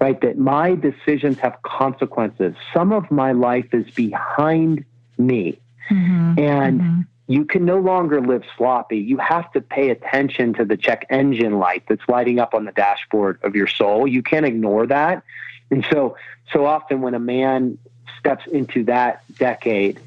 right? 0.00 0.20
That 0.22 0.36
my 0.36 0.74
decisions 0.74 1.38
have 1.38 1.62
consequences. 1.62 2.56
Some 2.74 2.92
of 2.92 3.08
my 3.12 3.30
life 3.30 3.72
is 3.72 3.88
behind 3.90 4.84
me. 5.18 5.60
Mhm. 5.88 6.38
And 6.40 6.80
Mhm. 6.80 7.06
You 7.28 7.44
can 7.44 7.64
no 7.66 7.78
longer 7.78 8.20
live 8.22 8.42
sloppy. 8.56 8.96
You 8.98 9.18
have 9.18 9.52
to 9.52 9.60
pay 9.60 9.90
attention 9.90 10.54
to 10.54 10.64
the 10.64 10.76
check 10.78 11.06
engine 11.10 11.58
light 11.58 11.84
that's 11.86 12.02
lighting 12.08 12.38
up 12.38 12.54
on 12.54 12.64
the 12.64 12.72
dashboard 12.72 13.38
of 13.42 13.54
your 13.54 13.66
soul. 13.66 14.08
You 14.08 14.22
can't 14.22 14.46
ignore 14.46 14.86
that. 14.86 15.22
And 15.70 15.86
so, 15.92 16.16
so 16.50 16.64
often 16.64 17.02
when 17.02 17.14
a 17.14 17.18
man 17.18 17.78
steps 18.18 18.46
into 18.50 18.82
that 18.84 19.22
decade, 19.36 20.00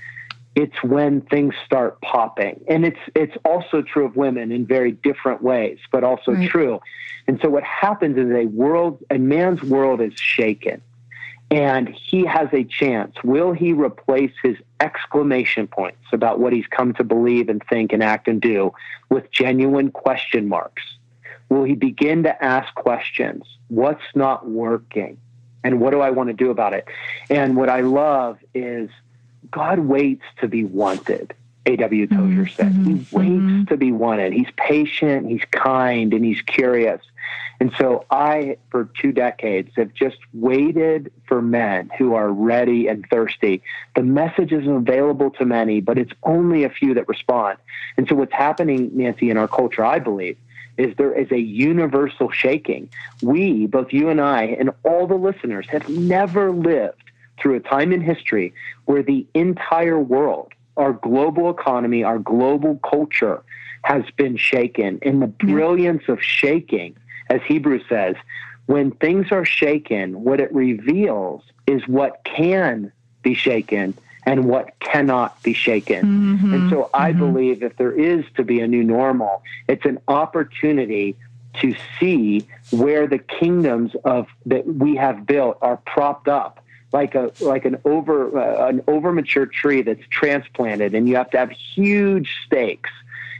it's 0.55 0.83
when 0.83 1.21
things 1.21 1.53
start 1.63 2.01
popping. 2.01 2.59
And 2.67 2.85
it's 2.85 2.99
it's 3.15 3.37
also 3.45 3.83
true 3.83 4.05
of 4.05 4.15
women 4.15 4.51
in 4.51 4.65
very 4.65 4.91
different 4.91 5.41
ways, 5.43 5.77
but 5.91 6.03
also 6.03 6.33
Right. 6.33 6.49
true. 6.49 6.81
And 7.27 7.39
so 7.41 7.49
what 7.49 7.63
happens 7.63 8.17
is 8.17 8.31
a 8.31 8.47
world 8.47 9.01
a 9.11 9.19
man's 9.19 9.61
world 9.61 10.01
is 10.01 10.13
shaken. 10.15 10.81
And 11.51 11.87
he 11.89 12.25
has 12.25 12.49
a 12.53 12.63
chance. 12.63 13.15
Will 13.23 13.51
he 13.51 13.73
replace 13.73 14.31
his 14.41 14.57
exclamation 14.81 15.67
points 15.67 16.01
about 16.11 16.39
what 16.39 16.51
he's 16.51 16.67
come 16.67 16.93
to 16.95 17.03
believe 17.03 17.47
and 17.47 17.63
think 17.69 17.93
and 17.93 18.03
act 18.03 18.27
and 18.27 18.41
do 18.41 18.73
with 19.09 19.31
genuine 19.31 19.91
question 19.91 20.49
marks? 20.49 20.83
Will 21.49 21.63
he 21.63 21.75
begin 21.75 22.23
to 22.23 22.43
ask 22.43 22.73
questions? 22.75 23.43
What's 23.67 24.03
not 24.15 24.49
working? 24.49 25.17
And 25.63 25.79
what 25.79 25.91
do 25.91 26.01
I 26.01 26.09
want 26.09 26.27
to 26.29 26.33
do 26.33 26.49
about 26.49 26.73
it? 26.73 26.87
And 27.29 27.55
what 27.55 27.69
I 27.69 27.81
love 27.81 28.39
is 28.55 28.89
God 29.51 29.79
waits 29.79 30.23
to 30.39 30.47
be 30.47 30.63
wanted. 30.63 31.33
A.W. 31.65 32.07
Tozer 32.07 32.45
mm-hmm. 32.45 32.45
said. 32.55 32.73
He 32.73 32.93
waits 32.93 33.11
mm-hmm. 33.11 33.63
to 33.65 33.77
be 33.77 33.91
wanted. 33.91 34.33
He's 34.33 34.49
patient, 34.57 35.27
he's 35.27 35.43
kind, 35.51 36.13
and 36.13 36.25
he's 36.25 36.41
curious. 36.41 37.01
And 37.59 37.71
so 37.77 38.05
I, 38.09 38.57
for 38.71 38.89
two 38.99 39.11
decades, 39.11 39.71
have 39.75 39.93
just 39.93 40.17
waited 40.33 41.11
for 41.27 41.43
men 41.43 41.91
who 41.99 42.15
are 42.15 42.31
ready 42.31 42.87
and 42.87 43.05
thirsty. 43.07 43.61
The 43.95 44.01
message 44.01 44.51
is 44.51 44.67
available 44.67 45.29
to 45.31 45.45
many, 45.45 45.79
but 45.79 45.99
it's 45.99 46.11
only 46.23 46.63
a 46.63 46.69
few 46.69 46.95
that 46.95 47.07
respond. 47.07 47.59
And 47.97 48.07
so 48.07 48.15
what's 48.15 48.33
happening, 48.33 48.89
Nancy, 48.93 49.29
in 49.29 49.37
our 49.37 49.47
culture, 49.47 49.85
I 49.85 49.99
believe, 49.99 50.37
is 50.77 50.95
there 50.97 51.13
is 51.13 51.31
a 51.31 51.39
universal 51.39 52.31
shaking. 52.31 52.89
We, 53.21 53.67
both 53.67 53.93
you 53.93 54.09
and 54.09 54.19
I, 54.19 54.45
and 54.45 54.71
all 54.83 55.05
the 55.05 55.13
listeners, 55.13 55.67
have 55.69 55.87
never 55.87 56.51
lived 56.51 57.11
through 57.39 57.55
a 57.55 57.59
time 57.59 57.91
in 57.91 58.01
history 58.01 58.53
where 58.85 59.03
the 59.03 59.27
entire 59.35 59.99
world, 59.99 60.53
our 60.77 60.93
global 60.93 61.49
economy, 61.49 62.03
our 62.03 62.19
global 62.19 62.77
culture 62.77 63.43
has 63.83 64.03
been 64.15 64.37
shaken. 64.37 64.99
And 65.01 65.21
the 65.21 65.27
brilliance 65.27 66.03
of 66.07 66.21
shaking 66.21 66.95
as 67.31 67.41
Hebrews 67.47 67.83
says, 67.87 68.15
when 68.65 68.91
things 68.91 69.31
are 69.31 69.45
shaken, 69.45 70.23
what 70.23 70.41
it 70.41 70.53
reveals 70.53 71.43
is 71.65 71.81
what 71.87 72.21
can 72.25 72.91
be 73.23 73.33
shaken 73.33 73.97
and 74.25 74.45
what 74.45 74.77
cannot 74.79 75.41
be 75.41 75.53
shaken. 75.53 76.37
Mm-hmm. 76.37 76.53
And 76.53 76.69
so 76.69 76.89
I 76.93 77.11
mm-hmm. 77.11 77.19
believe 77.19 77.63
if 77.63 77.77
there 77.77 77.93
is 77.93 78.25
to 78.35 78.43
be 78.43 78.59
a 78.59 78.67
new 78.67 78.83
normal, 78.83 79.43
it's 79.69 79.85
an 79.85 79.99
opportunity 80.09 81.15
to 81.61 81.73
see 81.99 82.45
where 82.71 83.07
the 83.07 83.17
kingdoms 83.17 83.93
of 84.03 84.27
that 84.45 84.67
we 84.67 84.95
have 84.97 85.25
built 85.25 85.57
are 85.61 85.77
propped 85.77 86.27
up 86.27 86.63
like 86.93 87.15
a 87.15 87.31
like 87.39 87.65
an 87.65 87.77
over 87.85 88.37
uh, 88.37 88.67
an 88.67 88.81
over 88.87 89.11
mature 89.11 89.45
tree 89.45 89.81
that's 89.81 90.05
transplanted 90.09 90.93
and 90.93 91.07
you 91.07 91.15
have 91.15 91.29
to 91.31 91.37
have 91.37 91.51
huge 91.51 92.35
stakes 92.45 92.89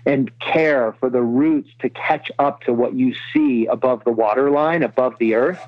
and 0.06 0.32
care 0.40 0.94
for 1.00 1.10
the 1.10 1.22
roots 1.22 1.70
to 1.80 1.90
catch 1.90 2.32
up 2.40 2.62
to 2.62 2.74
what 2.74 2.96
you 2.96 3.14
see 3.34 3.68
above 3.68 4.04
the 4.04 4.12
waterline, 4.12 4.84
above 4.84 5.16
the 5.20 5.36
earth. 5.36 5.62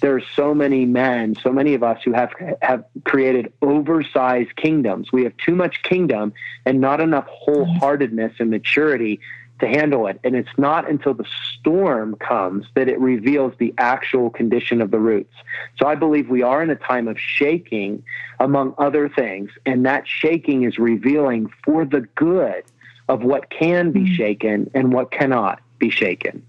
There's 0.00 0.24
so 0.34 0.54
many 0.54 0.84
men, 0.84 1.36
so 1.36 1.52
many 1.52 1.74
of 1.74 1.82
us 1.82 2.02
who 2.04 2.12
have 2.12 2.32
have 2.60 2.84
created 3.04 3.52
oversized 3.62 4.54
kingdoms. 4.56 5.10
We 5.12 5.24
have 5.24 5.36
too 5.38 5.54
much 5.54 5.82
kingdom 5.82 6.34
and 6.66 6.80
not 6.80 7.00
enough 7.00 7.26
wholeheartedness 7.28 8.38
and 8.38 8.50
maturity 8.50 9.20
to 9.60 9.66
handle 9.66 10.06
it. 10.06 10.20
And 10.22 10.36
it's 10.36 10.48
not 10.58 10.88
until 10.88 11.14
the 11.14 11.26
storm 11.58 12.16
comes 12.16 12.66
that 12.74 12.88
it 12.88 12.98
reveals 13.00 13.54
the 13.58 13.74
actual 13.78 14.30
condition 14.30 14.80
of 14.80 14.90
the 14.90 14.98
roots. 14.98 15.34
So 15.78 15.86
I 15.86 15.94
believe 15.94 16.28
we 16.28 16.42
are 16.42 16.62
in 16.62 16.70
a 16.70 16.76
time 16.76 17.08
of 17.08 17.18
shaking, 17.18 18.02
among 18.38 18.74
other 18.78 19.08
things, 19.08 19.50
and 19.64 19.84
that 19.86 20.06
shaking 20.06 20.64
is 20.64 20.78
revealing 20.78 21.50
for 21.64 21.84
the 21.84 22.02
good 22.16 22.64
of 23.08 23.22
what 23.22 23.50
can 23.50 23.92
be 23.92 24.00
hmm. 24.00 24.14
shaken 24.14 24.70
and 24.74 24.92
what 24.92 25.10
cannot 25.10 25.60
be 25.78 25.90
shaken. 25.90 26.44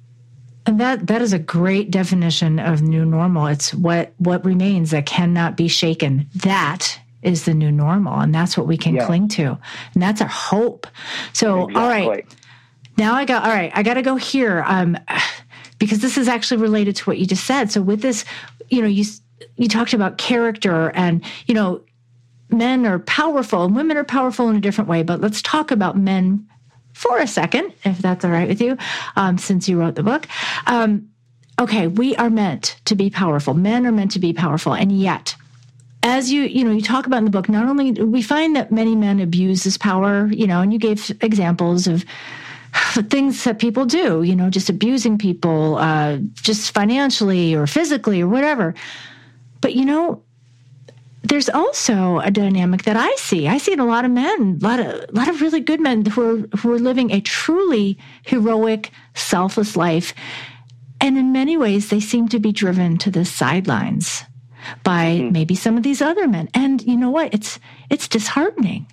And 0.65 0.81
that 0.81 1.07
that 1.07 1.21
is 1.21 1.31
a 1.31 1.39
great 1.39 1.91
definition 1.91 2.59
of 2.59 2.81
new 2.81 3.05
normal. 3.05 3.47
It's 3.47 3.73
what 3.73 4.11
what 4.17 4.43
remains 4.43 4.91
that 4.91 5.05
cannot 5.05 5.55
be 5.55 5.69
shaken. 5.69 6.27
That 6.35 6.99
is 7.21 7.45
the 7.45 7.53
new 7.53 7.71
normal, 7.71 8.19
and 8.19 8.35
that's 8.35 8.57
what 8.57 8.67
we 8.67 8.75
can 8.75 8.95
yeah. 8.95 9.05
cling 9.05 9.29
to, 9.29 9.57
and 9.93 10.03
that's 10.03 10.21
our 10.21 10.27
hope. 10.27 10.85
So, 11.31 11.69
exactly. 11.69 11.81
all 11.81 11.87
right, 11.87 12.25
now 12.97 13.13
I 13.13 13.25
got 13.25 13.43
all 13.43 13.51
right. 13.51 13.71
I 13.73 13.83
got 13.83 13.95
to 13.95 14.01
go 14.01 14.15
here, 14.15 14.63
um, 14.65 14.97
because 15.79 15.99
this 15.99 16.17
is 16.17 16.27
actually 16.27 16.61
related 16.61 16.95
to 16.97 17.03
what 17.05 17.17
you 17.17 17.25
just 17.25 17.45
said. 17.45 17.71
So, 17.71 17.81
with 17.81 18.01
this, 18.01 18.25
you 18.69 18.81
know, 18.81 18.87
you 18.87 19.05
you 19.55 19.67
talked 19.67 19.93
about 19.93 20.17
character, 20.17 20.89
and 20.91 21.23
you 21.45 21.53
know, 21.53 21.81
men 22.49 22.85
are 22.85 22.99
powerful 22.99 23.65
and 23.65 23.75
women 23.75 23.97
are 23.97 24.03
powerful 24.03 24.49
in 24.49 24.55
a 24.55 24.61
different 24.61 24.89
way, 24.89 25.03
but 25.03 25.21
let's 25.21 25.41
talk 25.41 25.71
about 25.71 25.97
men 25.97 26.47
for 26.93 27.19
a 27.19 27.27
second, 27.27 27.73
if 27.85 27.99
that's 27.99 28.25
all 28.25 28.31
right 28.31 28.47
with 28.47 28.59
you, 28.59 28.75
um, 29.15 29.37
since 29.37 29.69
you 29.69 29.79
wrote 29.79 29.95
the 29.95 30.03
book. 30.03 30.27
Um, 30.65 31.09
okay, 31.59 31.87
we 31.87 32.15
are 32.15 32.29
meant 32.29 32.79
to 32.85 32.95
be 32.95 33.11
powerful. 33.11 33.53
Men 33.53 33.85
are 33.85 33.91
meant 33.91 34.11
to 34.11 34.19
be 34.19 34.33
powerful, 34.33 34.73
and 34.73 34.91
yet, 34.91 35.35
as 36.01 36.31
you 36.31 36.43
you 36.43 36.63
know 36.63 36.71
you 36.71 36.81
talk 36.81 37.05
about 37.05 37.17
in 37.17 37.25
the 37.25 37.31
book, 37.31 37.49
not 37.49 37.67
only 37.67 37.91
we 37.91 38.21
find 38.21 38.55
that 38.55 38.71
many 38.71 38.95
men 38.95 39.19
abuse 39.19 39.63
this 39.63 39.77
power, 39.77 40.27
you 40.27 40.47
know, 40.47 40.61
and 40.61 40.73
you 40.73 40.79
gave 40.79 41.11
examples 41.21 41.85
of 41.85 42.03
things 43.09 43.43
that 43.43 43.59
people 43.59 43.85
do, 43.85 44.23
you 44.23 44.35
know, 44.35 44.49
just 44.49 44.69
abusing 44.69 45.17
people, 45.17 45.77
uh, 45.77 46.17
just 46.35 46.71
financially 46.73 47.55
or 47.55 47.67
physically 47.67 48.21
or 48.21 48.27
whatever. 48.27 48.73
But 49.61 49.73
you 49.75 49.85
know, 49.85 50.23
there's 51.23 51.49
also 51.49 52.19
a 52.19 52.31
dynamic 52.31 52.83
that 52.83 52.95
I 52.95 53.13
see. 53.15 53.47
I 53.47 53.57
see 53.57 53.73
in 53.73 53.79
a 53.79 53.85
lot 53.85 54.05
of 54.05 54.11
men, 54.11 54.59
a 54.61 54.65
lot 54.65 54.79
of 54.79 54.87
a 54.87 55.11
lot 55.11 55.27
of 55.27 55.41
really 55.41 55.59
good 55.59 55.81
men 55.81 56.05
who 56.05 56.21
are 56.21 56.57
who 56.57 56.73
are 56.73 56.79
living 56.79 57.11
a 57.11 57.21
truly 57.21 57.97
heroic, 58.23 58.91
selfless 59.13 59.75
life. 59.75 60.13
And 60.99 61.17
in 61.17 61.31
many 61.31 61.57
ways 61.57 61.89
they 61.89 61.99
seem 61.99 62.27
to 62.29 62.39
be 62.39 62.51
driven 62.51 62.97
to 62.99 63.11
the 63.11 63.25
sidelines 63.25 64.23
by 64.83 65.17
mm-hmm. 65.17 65.31
maybe 65.31 65.55
some 65.55 65.77
of 65.77 65.83
these 65.83 66.01
other 66.01 66.27
men. 66.27 66.49
And 66.53 66.81
you 66.81 66.97
know 66.97 67.09
what? 67.09 67.33
It's 67.33 67.59
it's 67.89 68.07
disheartening. 68.07 68.87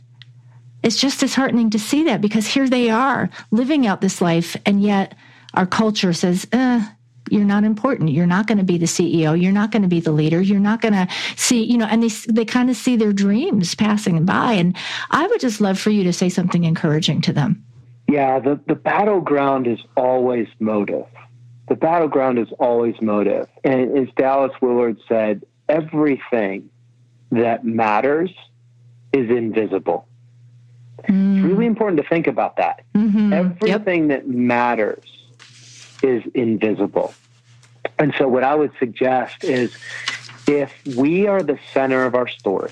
It's 0.85 0.97
just 0.97 1.21
disheartening 1.21 1.71
to 1.71 1.79
see 1.79 2.05
that 2.05 2.21
because 2.21 2.47
here 2.47 2.69
they 2.69 2.91
are 2.91 3.31
living 3.51 3.87
out 3.87 4.03
this 4.03 4.21
life 4.21 4.55
and 4.67 4.83
yet 4.83 5.15
our 5.55 5.65
culture 5.65 6.13
says, 6.13 6.47
eh, 6.53 6.87
you're 7.31 7.43
not 7.43 7.65
important. 7.65 8.11
You're 8.11 8.27
not 8.27 8.47
going 8.47 8.59
to 8.59 8.65
be 8.65 8.77
the 8.77 8.85
CEO. 8.85 9.41
You're 9.41 9.51
not 9.51 9.71
going 9.71 9.81
to 9.81 9.89
be 9.89 10.01
the 10.01 10.13
leader. 10.13 10.43
You're 10.43 10.61
not 10.61 10.83
going 10.83 10.93
to 10.93 11.09
see, 11.37 11.65
you 11.65 11.79
know, 11.79 11.87
and 11.87 12.03
they, 12.03 12.09
they 12.31 12.45
kind 12.45 12.69
of 12.69 12.77
see 12.77 12.97
their 12.97 13.15
dreams 13.15 13.75
passing 13.75 14.27
by. 14.27 14.53
And 14.53 14.77
I 15.11 15.27
would 15.27 15.41
just 15.41 15.59
love 15.59 15.79
for 15.79 15.89
you 15.89 16.05
to 16.05 16.13
say 16.13 16.29
something 16.29 16.65
encouraging 16.65 17.23
to 17.23 17.33
them. 17.33 17.65
Yeah, 18.07 18.39
the, 18.39 18.61
the 18.69 18.75
battleground 18.75 19.67
is 19.67 19.79
always 19.97 20.49
motive. 20.59 21.07
The 21.69 21.77
battleground 21.77 22.39
is 22.39 22.49
always 22.59 22.95
motive. 23.01 23.49
And 23.65 23.97
as 23.97 24.09
Dallas 24.17 24.53
Willard 24.61 24.99
said, 25.09 25.47
everything 25.71 26.69
that 27.31 27.65
matters 27.65 28.31
is 29.15 29.31
invisible. 29.31 30.07
Mm. 31.09 31.37
It's 31.37 31.47
really 31.47 31.67
important 31.67 32.01
to 32.01 32.09
think 32.09 32.27
about 32.27 32.57
that. 32.57 32.85
Mm-hmm. 32.95 33.33
Everything 33.33 34.11
yep. 34.11 34.25
that 34.25 34.29
matters 34.29 35.05
is 36.03 36.23
invisible. 36.35 37.15
And 37.99 38.15
so, 38.19 38.29
what 38.29 38.45
I 38.45 38.55
would 38.55 38.73
suggest 38.79 39.45
is 39.45 39.77
if 40.47 40.73
we 40.97 41.27
are 41.27 41.43
the 41.43 41.59
center 41.73 42.05
of 42.05 42.15
our 42.15 42.29
story 42.29 42.71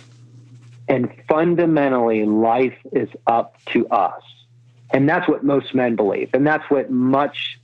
and 0.89 1.13
fundamentally 1.29 2.25
life 2.25 2.77
is 2.93 3.09
up 3.27 3.57
to 3.67 3.87
us, 3.89 4.23
and 4.91 5.09
that's 5.09 5.29
what 5.29 5.45
most 5.45 5.75
men 5.75 5.97
believe, 5.97 6.31
and 6.35 6.47
that's 6.47 6.69
what 6.71 6.91
much 6.91 7.59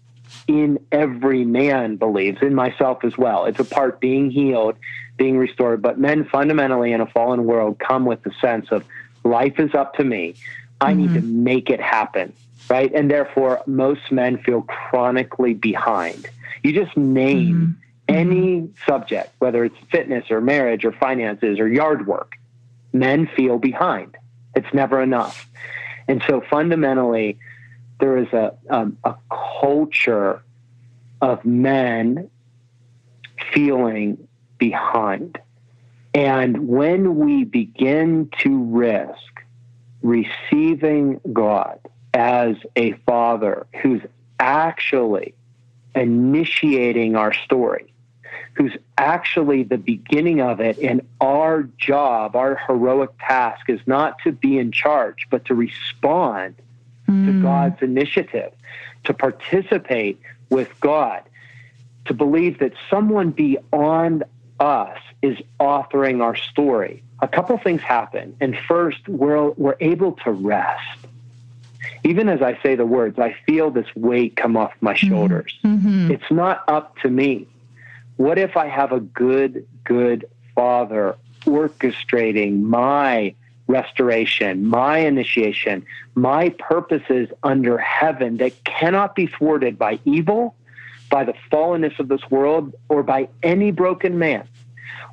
in 0.47 0.79
every 0.93 1.45
man 1.45 1.97
believes, 1.97 2.43
in 2.43 2.55
myself 2.55 3.05
as 3.05 3.17
well. 3.19 3.45
It's 3.45 3.61
a 3.61 3.65
part 3.65 4.01
being 4.01 4.31
healed, 4.31 4.77
being 5.17 5.37
restored. 5.39 5.83
But 5.83 5.99
men 5.99 6.25
fundamentally 6.25 6.93
in 6.93 7.01
a 7.01 7.07
fallen 7.07 7.45
world 7.45 7.79
come 7.79 8.05
with 8.05 8.23
the 8.23 8.33
sense 8.41 8.69
of 8.71 8.85
life 9.29 9.59
is 9.59 9.75
up 9.75 9.95
to 9.95 10.05
me. 10.05 10.35
I 10.81 10.93
mm-hmm. 10.93 11.01
need 11.01 11.15
to 11.15 11.21
mm-hmm. 11.21 11.45
make 11.45 11.71
it 11.71 11.81
happen 11.81 12.33
right? 12.69 12.93
And 12.93 13.11
therefore, 13.11 13.63
most 13.67 14.13
men 14.13 14.39
feel 14.39 14.63
chronically 14.63 15.55
behind. 15.55 16.29
You 16.63 16.73
just 16.73 16.97
name 16.97 17.79
mm-hmm. 18.09 18.15
any 18.15 18.69
subject, 18.87 19.33
whether 19.39 19.65
it's 19.65 19.77
fitness 19.91 20.31
or 20.31 20.41
marriage 20.41 20.85
or 20.85 20.93
finances 20.93 21.59
or 21.59 21.69
yard 21.69 22.07
work, 22.07 22.37
men 22.93 23.29
feel 23.37 23.59
behind. 23.59 24.17
It's 24.55 24.73
never 24.73 25.03
enough. 25.03 25.49
And 26.09 26.23
so 26.27 26.43
fundamentally, 26.51 27.39
there 28.01 28.17
is 28.17 28.29
a, 28.33 28.55
um, 28.71 28.97
a 29.05 29.15
culture 29.61 30.43
of 31.21 31.45
men 31.45 32.31
feeling 33.53 34.29
behind. 34.59 35.39
And 36.19 36.69
when 36.69 37.17
we 37.17 37.45
begin 37.45 38.31
to 38.39 38.65
risk 38.65 39.45
receiving 40.03 41.21
God, 41.33 41.81
as 42.15 42.57
a 42.75 42.93
father 43.07 43.67
who's 43.81 44.03
actually 44.41 45.35
initiating 45.95 47.17
our 47.17 47.33
story, 47.33 47.93
who's 48.55 48.77
actually 48.97 49.63
the 49.63 49.79
beginning 49.79 50.41
of 50.41 50.61
it. 50.61 50.79
And 50.79 51.03
our 51.21 51.63
job, 51.79 52.35
our 52.35 52.57
heroic 52.67 53.11
task 53.21 53.69
is 53.69 53.81
not 53.87 54.19
to 54.25 54.33
be 54.33 54.59
in 54.59 54.73
charge, 54.73 55.29
but 55.31 55.45
to 55.45 55.55
respond 55.55 56.57
mm. 57.09 57.27
to 57.27 57.43
God's 57.43 57.81
initiative, 57.83 58.53
to 59.05 59.15
participate 59.15 60.21
with 60.51 60.69
God, 60.81 61.23
to 62.07 62.15
believe 62.15 62.59
that 62.59 62.73
someone 62.91 63.31
beyond 63.31 64.25
us 64.61 64.99
is 65.23 65.39
authoring 65.61 66.23
our 66.23 66.37
story, 66.37 67.03
a 67.21 67.29
couple 67.29 67.59
things 67.59 67.81
happen. 67.81 68.37
And 68.41 68.57
first, 68.69 69.09
we're, 69.09 69.51
we're 69.51 69.77
able 69.81 70.13
to 70.25 70.31
rest. 70.31 70.99
Even 72.05 72.29
as 72.29 72.43
I 72.43 72.59
say 72.63 72.77
the 72.77 72.87
words, 72.87 73.19
I 73.19 73.37
feel 73.47 73.71
this 73.71 73.89
weight 73.97 74.37
come 74.37 74.57
off 74.57 74.73
my 74.81 74.95
mm-hmm. 74.95 75.09
shoulders. 75.09 75.59
Mm-hmm. 75.65 76.13
It's 76.13 76.31
not 76.31 76.65
up 76.69 76.97
to 76.99 77.09
me. 77.09 77.47
What 78.17 78.39
if 78.39 78.57
I 78.57 78.67
have 78.69 78.93
a 78.93 79.01
good, 79.01 79.67
good 79.85 80.29
father 80.55 81.17
orchestrating 81.45 82.63
my 82.63 83.35
restoration, 83.69 84.67
my 84.67 84.99
initiation, 84.99 85.85
my 86.15 86.49
purposes 86.51 87.29
under 87.43 87.79
heaven 87.79 88.39
that 88.39 88.65
cannot 88.65 89.15
be 89.15 89.27
thwarted 89.27 89.79
by 89.79 90.01
evil, 90.05 90.55
by 91.11 91.25
the 91.25 91.35
fallenness 91.51 91.99
of 91.99 92.09
this 92.09 92.31
world, 92.31 92.75
or 92.89 93.03
by 93.03 93.29
any 93.43 93.71
broken 93.71 94.19
man. 94.19 94.47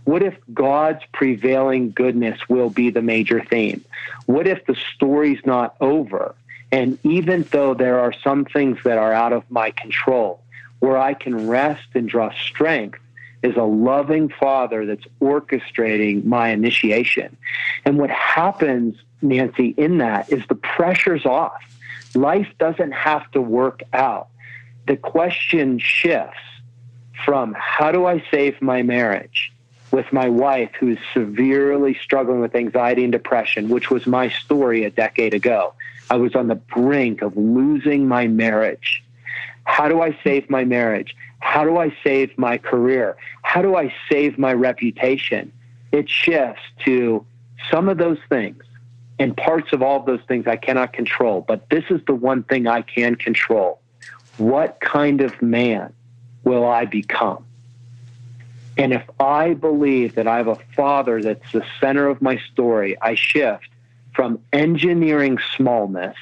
What 0.03 0.21
if 0.21 0.35
God's 0.53 1.01
prevailing 1.13 1.91
goodness 1.91 2.39
will 2.47 2.69
be 2.69 2.89
the 2.91 3.01
major 3.01 3.43
theme? 3.43 3.83
What 4.27 4.47
if 4.47 4.65
the 4.65 4.75
story's 4.93 5.39
not 5.45 5.75
over? 5.81 6.35
And 6.71 6.99
even 7.03 7.43
though 7.51 7.73
there 7.73 7.99
are 7.99 8.13
some 8.13 8.45
things 8.45 8.77
that 8.83 8.97
are 8.97 9.13
out 9.13 9.33
of 9.33 9.49
my 9.49 9.71
control, 9.71 10.41
where 10.79 10.97
I 10.97 11.13
can 11.13 11.47
rest 11.47 11.87
and 11.95 12.07
draw 12.07 12.31
strength 12.31 12.99
is 13.41 13.55
a 13.55 13.63
loving 13.63 14.29
father 14.29 14.85
that's 14.85 15.05
orchestrating 15.21 16.25
my 16.25 16.49
initiation. 16.49 17.35
And 17.85 17.97
what 17.97 18.09
happens, 18.09 18.95
Nancy, 19.21 19.73
in 19.77 19.99
that 19.99 20.31
is 20.31 20.43
the 20.47 20.55
pressure's 20.55 21.25
off. 21.25 21.61
Life 22.13 22.47
doesn't 22.59 22.91
have 22.91 23.29
to 23.31 23.41
work 23.41 23.81
out. 23.93 24.27
The 24.87 24.97
question 24.97 25.79
shifts 25.79 26.37
from 27.25 27.55
how 27.57 27.91
do 27.91 28.05
I 28.05 28.23
save 28.29 28.61
my 28.61 28.83
marriage 28.83 29.51
with 29.91 30.11
my 30.11 30.29
wife 30.29 30.71
who's 30.79 30.97
severely 31.13 31.95
struggling 31.95 32.41
with 32.41 32.55
anxiety 32.55 33.03
and 33.03 33.11
depression, 33.11 33.69
which 33.69 33.89
was 33.89 34.05
my 34.05 34.29
story 34.29 34.83
a 34.83 34.91
decade 34.91 35.33
ago. 35.33 35.73
I 36.09 36.17
was 36.17 36.35
on 36.35 36.47
the 36.47 36.55
brink 36.55 37.21
of 37.21 37.35
losing 37.35 38.07
my 38.07 38.27
marriage. 38.27 39.03
How 39.63 39.87
do 39.87 40.01
I 40.01 40.17
save 40.23 40.49
my 40.49 40.63
marriage? 40.65 41.15
How 41.39 41.63
do 41.63 41.77
I 41.77 41.95
save 42.03 42.37
my 42.37 42.57
career? 42.57 43.17
How 43.41 43.61
do 43.61 43.75
I 43.75 43.93
save 44.11 44.37
my 44.37 44.53
reputation? 44.53 45.51
It 45.91 46.09
shifts 46.09 46.61
to 46.85 47.25
some 47.71 47.89
of 47.89 47.97
those 47.97 48.19
things 48.29 48.63
and 49.17 49.35
parts 49.35 49.71
of 49.71 49.81
all 49.81 49.99
of 49.99 50.05
those 50.05 50.21
things 50.27 50.45
I 50.45 50.57
cannot 50.57 50.93
control, 50.93 51.43
but 51.47 51.69
this 51.69 51.85
is 51.89 52.01
the 52.05 52.13
one 52.13 52.43
thing 52.43 52.67
I 52.67 52.81
can 52.81 53.15
control. 53.15 53.79
What 54.37 54.79
kind 54.79 55.21
of 55.21 55.41
man 55.41 55.93
will 56.43 56.65
I 56.65 56.85
become? 56.85 57.45
And 58.77 58.93
if 58.93 59.03
I 59.19 59.53
believe 59.53 60.15
that 60.15 60.27
I 60.27 60.37
have 60.37 60.47
a 60.47 60.57
father 60.75 61.21
that's 61.21 61.51
the 61.53 61.65
center 61.79 62.07
of 62.07 62.21
my 62.21 62.37
story, 62.51 62.99
I 63.01 63.15
shift 63.15 63.69
from 64.13 64.39
engineering 64.51 65.37
smallness, 65.55 66.17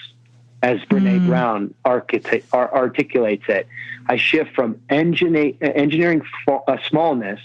as 0.61 0.79
Brene 0.81 1.19
mm. 1.19 1.27
Brown 1.27 1.73
articulates 1.85 3.45
it. 3.49 3.67
I 4.07 4.17
shift 4.17 4.53
from 4.53 4.79
engineering 4.89 6.23
uh, 6.47 6.77
smallness 6.87 7.39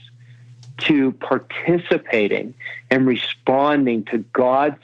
to 0.78 1.12
participating 1.12 2.54
and 2.90 3.06
responding 3.06 4.04
to 4.04 4.18
God's 4.32 4.80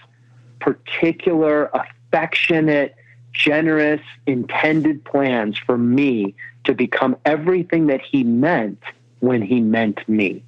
particular, 0.59 1.70
affectionate, 1.72 2.97
generous, 3.35 4.01
intended 4.26 5.05
plans 5.05 5.59
for 5.59 5.76
me 5.76 6.35
to 6.64 6.74
become 6.74 7.16
everything 7.26 7.89
that 7.89 8.01
He 8.01 8.24
meant 8.24 8.82
when 9.24 9.43
he 9.43 9.61
meant 9.61 10.07
me. 10.09 10.45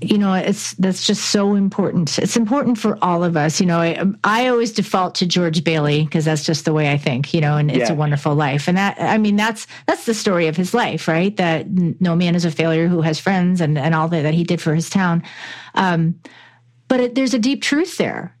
You 0.00 0.18
know 0.18 0.34
it's 0.34 0.72
that's 0.74 1.06
just 1.06 1.30
so 1.30 1.54
important. 1.54 2.18
It's 2.18 2.36
important 2.36 2.76
for 2.76 2.98
all 3.02 3.22
of 3.22 3.36
us. 3.36 3.60
You 3.60 3.66
know 3.66 3.78
i, 3.78 4.04
I 4.24 4.48
always 4.48 4.72
default 4.72 5.14
to 5.16 5.26
george 5.26 5.62
bailey 5.62 6.04
because 6.04 6.24
that's 6.24 6.44
just 6.44 6.64
the 6.64 6.72
way 6.72 6.90
i 6.90 6.98
think 6.98 7.32
you 7.32 7.40
know 7.40 7.56
and 7.56 7.70
it's 7.70 7.88
a 7.88 7.94
wonderful 7.94 8.34
life. 8.34 8.66
And 8.66 8.76
that 8.76 8.96
i 9.00 9.16
mean 9.16 9.36
that's 9.36 9.68
that's 9.86 10.04
the 10.04 10.14
story 10.14 10.48
of 10.48 10.56
his 10.56 10.74
life 10.74 11.06
right? 11.06 11.36
That 11.36 11.68
no 12.00 12.16
man 12.16 12.34
is 12.34 12.44
a 12.44 12.50
failure 12.50 12.88
who 12.88 13.00
has 13.02 13.20
friends 13.20 13.60
and 13.60 13.78
and 13.78 13.94
all 13.94 14.08
that, 14.08 14.22
that 14.22 14.34
he 14.34 14.42
did 14.42 14.60
for 14.60 14.74
his 14.74 14.90
town. 14.90 15.22
Um, 15.76 16.18
but 16.88 16.98
it, 16.98 17.14
there's 17.14 17.32
a 17.32 17.38
deep 17.38 17.62
truth 17.62 17.96
there 17.96 18.36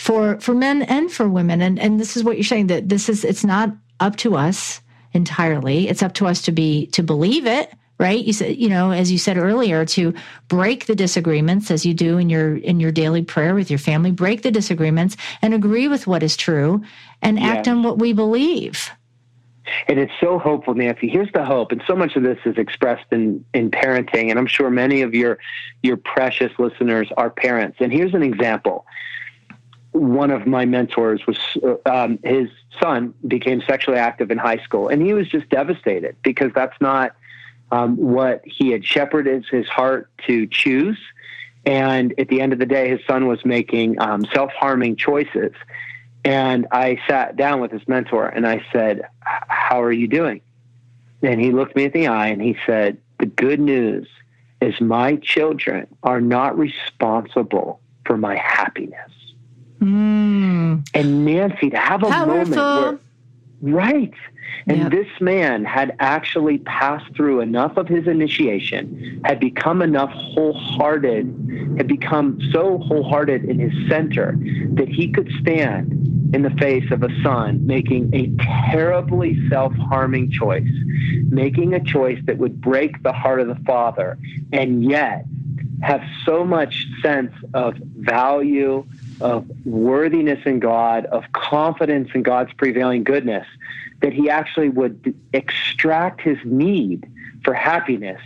for 0.00 0.40
for 0.40 0.54
men 0.54 0.82
and 0.82 1.12
for 1.12 1.28
women. 1.28 1.60
And 1.60 1.78
and 1.78 2.00
this 2.00 2.16
is 2.16 2.24
what 2.24 2.36
you're 2.36 2.44
saying 2.44 2.68
that 2.68 2.88
this 2.88 3.08
is 3.08 3.24
it's 3.24 3.44
not 3.44 3.70
up 4.00 4.16
to 4.16 4.34
us 4.34 4.80
entirely. 5.12 5.88
It's 5.88 6.02
up 6.02 6.14
to 6.14 6.26
us 6.26 6.40
to 6.42 6.52
be 6.52 6.86
to 6.88 7.02
believe 7.02 7.46
it 7.46 7.72
right? 7.98 8.24
You 8.24 8.32
said 8.32 8.56
you 8.56 8.70
know 8.70 8.92
as 8.92 9.12
you 9.12 9.18
said 9.18 9.36
earlier 9.36 9.84
to 9.84 10.14
break 10.48 10.86
the 10.86 10.94
disagreements 10.94 11.70
as 11.70 11.84
you 11.84 11.92
do 11.92 12.16
in 12.16 12.30
your 12.30 12.56
in 12.56 12.80
your 12.80 12.90
daily 12.90 13.22
prayer 13.22 13.54
with 13.54 13.70
your 13.70 13.78
family 13.78 14.10
break 14.10 14.40
the 14.40 14.50
disagreements 14.50 15.18
and 15.42 15.52
agree 15.52 15.86
with 15.86 16.06
what 16.06 16.22
is 16.22 16.34
true 16.34 16.82
and 17.20 17.38
act 17.38 17.68
on 17.68 17.82
what 17.82 17.98
we 17.98 18.14
believe. 18.14 18.90
And 19.86 20.00
it's 20.00 20.12
so 20.18 20.38
hopeful, 20.38 20.74
Nancy. 20.74 21.08
Here's 21.08 21.30
the 21.32 21.44
hope, 21.44 21.70
and 21.72 21.82
so 21.86 21.94
much 21.94 22.16
of 22.16 22.22
this 22.22 22.38
is 22.46 22.56
expressed 22.56 23.04
in 23.12 23.44
in 23.52 23.70
parenting, 23.70 24.30
and 24.30 24.38
I'm 24.38 24.46
sure 24.46 24.70
many 24.70 25.02
of 25.02 25.14
your 25.14 25.38
your 25.82 25.98
precious 25.98 26.52
listeners 26.58 27.08
are 27.18 27.28
parents. 27.28 27.76
And 27.80 27.92
here's 27.92 28.14
an 28.14 28.22
example. 28.22 28.86
One 29.92 30.30
of 30.30 30.46
my 30.46 30.64
mentors 30.66 31.26
was 31.26 31.38
um, 31.86 32.18
his 32.22 32.48
son 32.80 33.14
became 33.26 33.60
sexually 33.62 33.98
active 33.98 34.30
in 34.30 34.38
high 34.38 34.58
school, 34.58 34.88
and 34.88 35.02
he 35.02 35.12
was 35.12 35.28
just 35.28 35.48
devastated 35.48 36.16
because 36.22 36.52
that's 36.54 36.80
not 36.80 37.16
um, 37.72 37.96
what 37.96 38.42
he 38.44 38.70
had 38.70 38.84
shepherded 38.84 39.44
his 39.50 39.68
heart 39.68 40.10
to 40.26 40.46
choose. 40.46 40.98
And 41.66 42.14
at 42.18 42.28
the 42.28 42.40
end 42.40 42.52
of 42.52 42.58
the 42.58 42.66
day, 42.66 42.88
his 42.88 43.00
son 43.06 43.26
was 43.26 43.44
making 43.44 44.00
um, 44.00 44.24
self 44.32 44.52
harming 44.52 44.96
choices. 44.96 45.52
And 46.24 46.66
I 46.70 47.00
sat 47.08 47.36
down 47.36 47.60
with 47.60 47.70
his 47.70 47.86
mentor 47.88 48.28
and 48.28 48.46
I 48.46 48.64
said, 48.72 49.08
How 49.22 49.82
are 49.82 49.92
you 49.92 50.08
doing? 50.08 50.40
And 51.22 51.40
he 51.40 51.50
looked 51.50 51.76
me 51.76 51.84
in 51.84 51.92
the 51.92 52.06
eye 52.08 52.28
and 52.28 52.40
he 52.40 52.56
said, 52.66 52.98
The 53.18 53.26
good 53.26 53.60
news 53.60 54.08
is 54.60 54.80
my 54.80 55.16
children 55.16 55.86
are 56.02 56.20
not 56.20 56.58
responsible 56.58 57.80
for 58.04 58.16
my 58.16 58.36
happiness. 58.36 59.10
Mm. 59.80 60.88
And 60.94 61.24
Nancy, 61.24 61.70
to 61.70 61.78
have 61.78 62.02
a 62.02 62.06
Powerful. 62.06 62.54
moment 62.54 63.00
where, 63.62 63.74
right, 63.74 64.14
and 64.66 64.78
yep. 64.78 64.90
this 64.90 65.08
man 65.20 65.64
had 65.64 65.96
actually 66.00 66.58
passed 66.58 67.14
through 67.14 67.40
enough 67.40 67.76
of 67.76 67.88
his 67.88 68.06
initiation, 68.06 69.20
had 69.24 69.40
become 69.40 69.80
enough 69.82 70.10
wholehearted, 70.10 71.74
had 71.76 71.88
become 71.88 72.38
so 72.52 72.78
wholehearted 72.78 73.44
in 73.44 73.58
his 73.58 73.72
center 73.88 74.36
that 74.74 74.88
he 74.88 75.10
could 75.10 75.30
stand 75.40 75.92
in 76.34 76.42
the 76.42 76.50
face 76.50 76.88
of 76.92 77.02
a 77.02 77.08
son 77.22 77.66
making 77.66 78.14
a 78.14 78.30
terribly 78.70 79.48
self 79.48 79.72
harming 79.74 80.30
choice, 80.30 80.70
making 81.28 81.74
a 81.74 81.82
choice 81.82 82.18
that 82.24 82.38
would 82.38 82.60
break 82.60 83.02
the 83.02 83.12
heart 83.12 83.40
of 83.40 83.48
the 83.48 83.58
father, 83.66 84.18
and 84.52 84.84
yet 84.84 85.24
have 85.82 86.02
so 86.24 86.44
much 86.44 86.86
sense 87.02 87.32
of 87.54 87.74
value, 87.96 88.84
of 89.20 89.46
worthiness 89.66 90.40
in 90.46 90.60
God, 90.60 91.06
of 91.06 91.24
confidence 91.32 92.10
in 92.14 92.22
God's 92.22 92.52
prevailing 92.54 93.04
goodness 93.04 93.46
that 94.00 94.12
he 94.12 94.30
actually 94.30 94.68
would 94.68 95.14
extract 95.32 96.20
his 96.20 96.38
need 96.44 97.10
for 97.44 97.54
happiness 97.54 98.20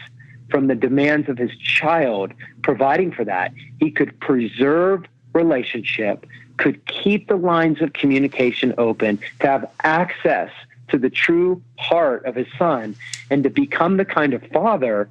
from 0.50 0.68
the 0.68 0.74
demands 0.74 1.28
of 1.28 1.36
his 1.36 1.50
child, 1.58 2.32
providing 2.62 3.10
for 3.10 3.24
that. 3.24 3.52
He 3.80 3.90
could 3.90 4.18
preserve 4.20 5.04
relationship, 5.32 6.26
could 6.58 6.84
keep 6.86 7.28
the 7.28 7.36
lines 7.36 7.82
of 7.82 7.92
communication 7.92 8.72
open, 8.78 9.18
to 9.40 9.46
have 9.46 9.70
access 9.82 10.50
to 10.88 10.98
the 10.98 11.10
true 11.10 11.60
heart 11.78 12.24
of 12.24 12.36
his 12.36 12.46
son, 12.56 12.94
and 13.30 13.42
to 13.42 13.50
become 13.50 13.96
the 13.96 14.04
kind 14.04 14.32
of 14.32 14.42
father 14.52 15.08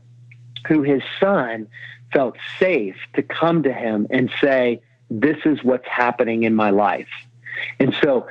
who 0.67 0.81
his 0.81 1.01
son 1.19 1.67
felt 2.13 2.37
safe 2.57 2.95
to 3.15 3.21
come 3.21 3.63
to 3.63 3.73
him 3.73 4.07
and 4.11 4.31
say, 4.39 4.79
This 5.19 5.37
is 5.45 5.63
what's 5.63 5.87
happening 5.87 6.41
in 6.43 6.55
my 6.55 6.71
life. 6.71 7.07
And 7.79 7.95
so 8.01 8.27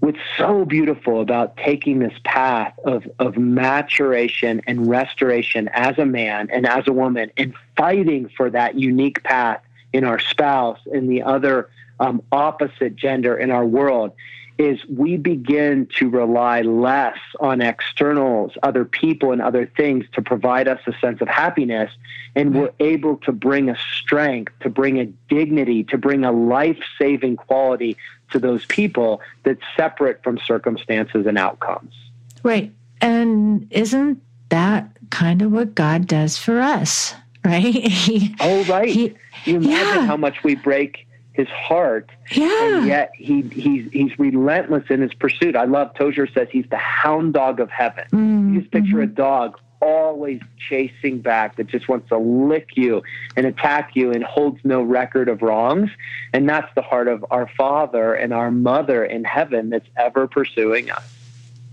what's 0.00 0.18
so 0.36 0.66
beautiful 0.66 1.22
about 1.22 1.56
taking 1.56 2.00
this 2.00 2.12
path 2.22 2.78
of, 2.84 3.08
of 3.18 3.38
maturation 3.38 4.60
and 4.66 4.88
restoration 4.88 5.70
as 5.72 5.96
a 5.96 6.04
man 6.04 6.50
and 6.52 6.66
as 6.66 6.86
a 6.86 6.92
woman 6.92 7.30
and 7.38 7.54
fighting 7.78 8.28
for 8.36 8.50
that 8.50 8.74
unique 8.78 9.22
path 9.22 9.62
in 9.94 10.04
our 10.04 10.18
spouse 10.18 10.80
and 10.92 11.08
the 11.08 11.22
other 11.22 11.70
um, 11.98 12.22
opposite 12.30 12.94
gender 12.94 13.36
in 13.36 13.50
our 13.50 13.64
world 13.64 14.12
is 14.58 14.84
we 14.86 15.16
begin 15.16 15.88
to 15.98 16.08
rely 16.08 16.62
less 16.62 17.18
on 17.40 17.60
externals, 17.60 18.52
other 18.62 18.84
people, 18.84 19.32
and 19.32 19.40
other 19.40 19.66
things 19.76 20.04
to 20.12 20.22
provide 20.22 20.68
us 20.68 20.80
a 20.86 20.92
sense 21.00 21.20
of 21.20 21.28
happiness. 21.28 21.90
And 22.34 22.54
we're 22.54 22.72
able 22.80 23.16
to 23.18 23.32
bring 23.32 23.68
a 23.68 23.76
strength, 23.76 24.52
to 24.60 24.70
bring 24.70 24.98
a 24.98 25.06
dignity, 25.28 25.84
to 25.84 25.98
bring 25.98 26.24
a 26.24 26.32
life 26.32 26.78
saving 26.98 27.36
quality 27.36 27.96
to 28.30 28.38
those 28.38 28.64
people 28.66 29.20
that's 29.42 29.60
separate 29.76 30.22
from 30.22 30.38
circumstances 30.38 31.26
and 31.26 31.36
outcomes. 31.36 31.94
Right. 32.42 32.72
And 33.00 33.66
isn't 33.70 34.22
that 34.48 34.88
kind 35.10 35.42
of 35.42 35.52
what 35.52 35.74
God 35.74 36.06
does 36.06 36.38
for 36.38 36.60
us? 36.60 37.14
right? 37.44 37.62
He, 37.62 38.34
oh, 38.40 38.64
right. 38.64 38.88
He, 38.88 39.14
you 39.44 39.56
imagine 39.56 39.70
yeah. 39.70 40.06
how 40.06 40.16
much 40.16 40.44
we 40.44 40.54
break 40.54 41.06
his 41.32 41.48
heart. 41.48 42.10
Yeah. 42.30 42.78
And 42.78 42.86
yet 42.86 43.12
he 43.14 43.42
he's 43.42 43.90
he's 43.92 44.18
relentless 44.18 44.84
in 44.90 45.00
his 45.00 45.14
pursuit. 45.14 45.56
I 45.56 45.64
love 45.64 45.94
Tozer 45.94 46.26
says 46.26 46.48
he's 46.50 46.66
the 46.70 46.76
hound 46.76 47.34
dog 47.34 47.60
of 47.60 47.70
heaven. 47.70 48.04
Mm, 48.12 48.54
you 48.54 48.60
just 48.60 48.72
picture 48.72 48.96
mm-hmm. 48.96 49.02
a 49.02 49.06
dog 49.06 49.58
always 49.80 50.40
chasing 50.68 51.20
back 51.20 51.56
that 51.56 51.66
just 51.66 51.88
wants 51.88 52.08
to 52.08 52.16
lick 52.16 52.68
you 52.76 53.02
and 53.36 53.46
attack 53.46 53.90
you 53.94 54.12
and 54.12 54.22
holds 54.22 54.60
no 54.62 54.80
record 54.80 55.28
of 55.28 55.42
wrongs. 55.42 55.90
And 56.32 56.48
that's 56.48 56.72
the 56.76 56.82
heart 56.82 57.08
of 57.08 57.24
our 57.32 57.48
Father 57.56 58.14
and 58.14 58.32
our 58.32 58.52
Mother 58.52 59.04
in 59.04 59.24
heaven 59.24 59.70
that's 59.70 59.88
ever 59.96 60.28
pursuing 60.28 60.90
us. 60.90 61.12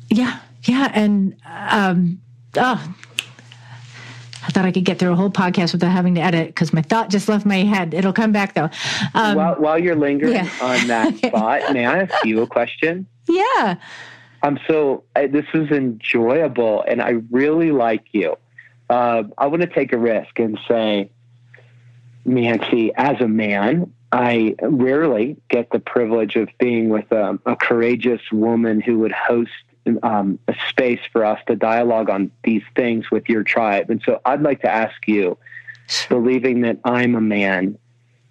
Yeah, 0.09 0.39
yeah. 0.63 0.91
And 0.93 1.35
um 1.45 2.19
oh 2.57 2.95
I 4.49 4.51
thought 4.51 4.65
I 4.65 4.71
could 4.71 4.83
get 4.83 4.97
through 4.97 5.11
a 5.11 5.15
whole 5.15 5.29
podcast 5.29 5.73
without 5.73 5.91
having 5.91 6.15
to 6.15 6.21
edit 6.21 6.47
because 6.47 6.73
my 6.73 6.81
thought 6.81 7.11
just 7.11 7.29
left 7.29 7.45
my 7.45 7.57
head. 7.57 7.93
It'll 7.93 8.11
come 8.11 8.31
back 8.31 8.55
though. 8.55 8.69
Um, 9.13 9.35
while, 9.35 9.55
while 9.55 9.79
you're 9.79 9.95
lingering 9.95 10.33
yeah. 10.33 10.49
on 10.59 10.87
that 10.87 11.15
spot, 11.17 11.71
may 11.71 11.85
I 11.85 11.99
ask 11.99 12.25
you 12.25 12.41
a 12.41 12.47
question? 12.47 13.05
Yeah. 13.27 13.75
I'm 14.41 14.59
so, 14.67 15.03
I, 15.15 15.27
this 15.27 15.45
is 15.53 15.69
enjoyable 15.69 16.83
and 16.87 16.99
I 16.99 17.21
really 17.29 17.71
like 17.71 18.05
you. 18.11 18.37
Uh, 18.89 19.23
I 19.37 19.45
want 19.45 19.61
to 19.61 19.67
take 19.67 19.93
a 19.93 19.99
risk 19.99 20.39
and 20.39 20.57
say, 20.67 21.11
Nancy, 22.25 22.91
as 22.95 23.21
a 23.21 23.27
man, 23.27 23.93
I 24.11 24.55
rarely 24.63 25.37
get 25.49 25.69
the 25.69 25.79
privilege 25.79 26.35
of 26.37 26.49
being 26.57 26.89
with 26.89 27.11
a, 27.11 27.37
a 27.45 27.55
courageous 27.55 28.21
woman 28.31 28.81
who 28.81 28.97
would 28.99 29.11
host 29.11 29.51
um, 30.03 30.39
a 30.47 30.55
space 30.69 30.99
for 31.11 31.25
us 31.25 31.39
to 31.47 31.55
dialogue 31.55 32.09
on 32.09 32.31
these 32.43 32.63
things 32.75 33.09
with 33.11 33.27
your 33.29 33.43
tribe. 33.43 33.89
And 33.89 34.01
so 34.05 34.21
I'd 34.25 34.41
like 34.41 34.61
to 34.61 34.71
ask 34.71 35.07
you, 35.07 35.37
believing 36.07 36.61
that 36.61 36.79
I'm 36.83 37.15
a 37.15 37.21
man 37.21 37.77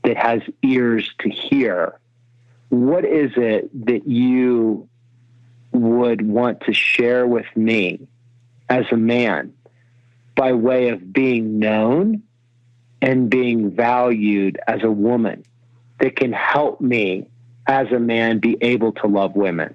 that 0.04 0.16
has 0.16 0.42
ears 0.62 1.10
to 1.20 1.28
hear, 1.28 1.98
what 2.68 3.04
is 3.04 3.32
it 3.36 3.86
that 3.86 4.06
you 4.06 4.88
would 5.72 6.26
want 6.26 6.60
to 6.62 6.72
share 6.72 7.26
with 7.26 7.46
me 7.56 8.06
as 8.68 8.84
a 8.90 8.96
man 8.96 9.52
by 10.34 10.52
way 10.52 10.90
of 10.90 11.12
being 11.12 11.58
known 11.58 12.22
and 13.02 13.30
being 13.30 13.70
valued 13.70 14.58
as 14.66 14.82
a 14.82 14.90
woman 14.90 15.44
that 16.00 16.16
can 16.16 16.32
help 16.32 16.80
me 16.80 17.26
as 17.66 17.90
a 17.90 17.98
man 17.98 18.38
be 18.38 18.56
able 18.60 18.92
to 18.92 19.06
love 19.06 19.34
women? 19.34 19.74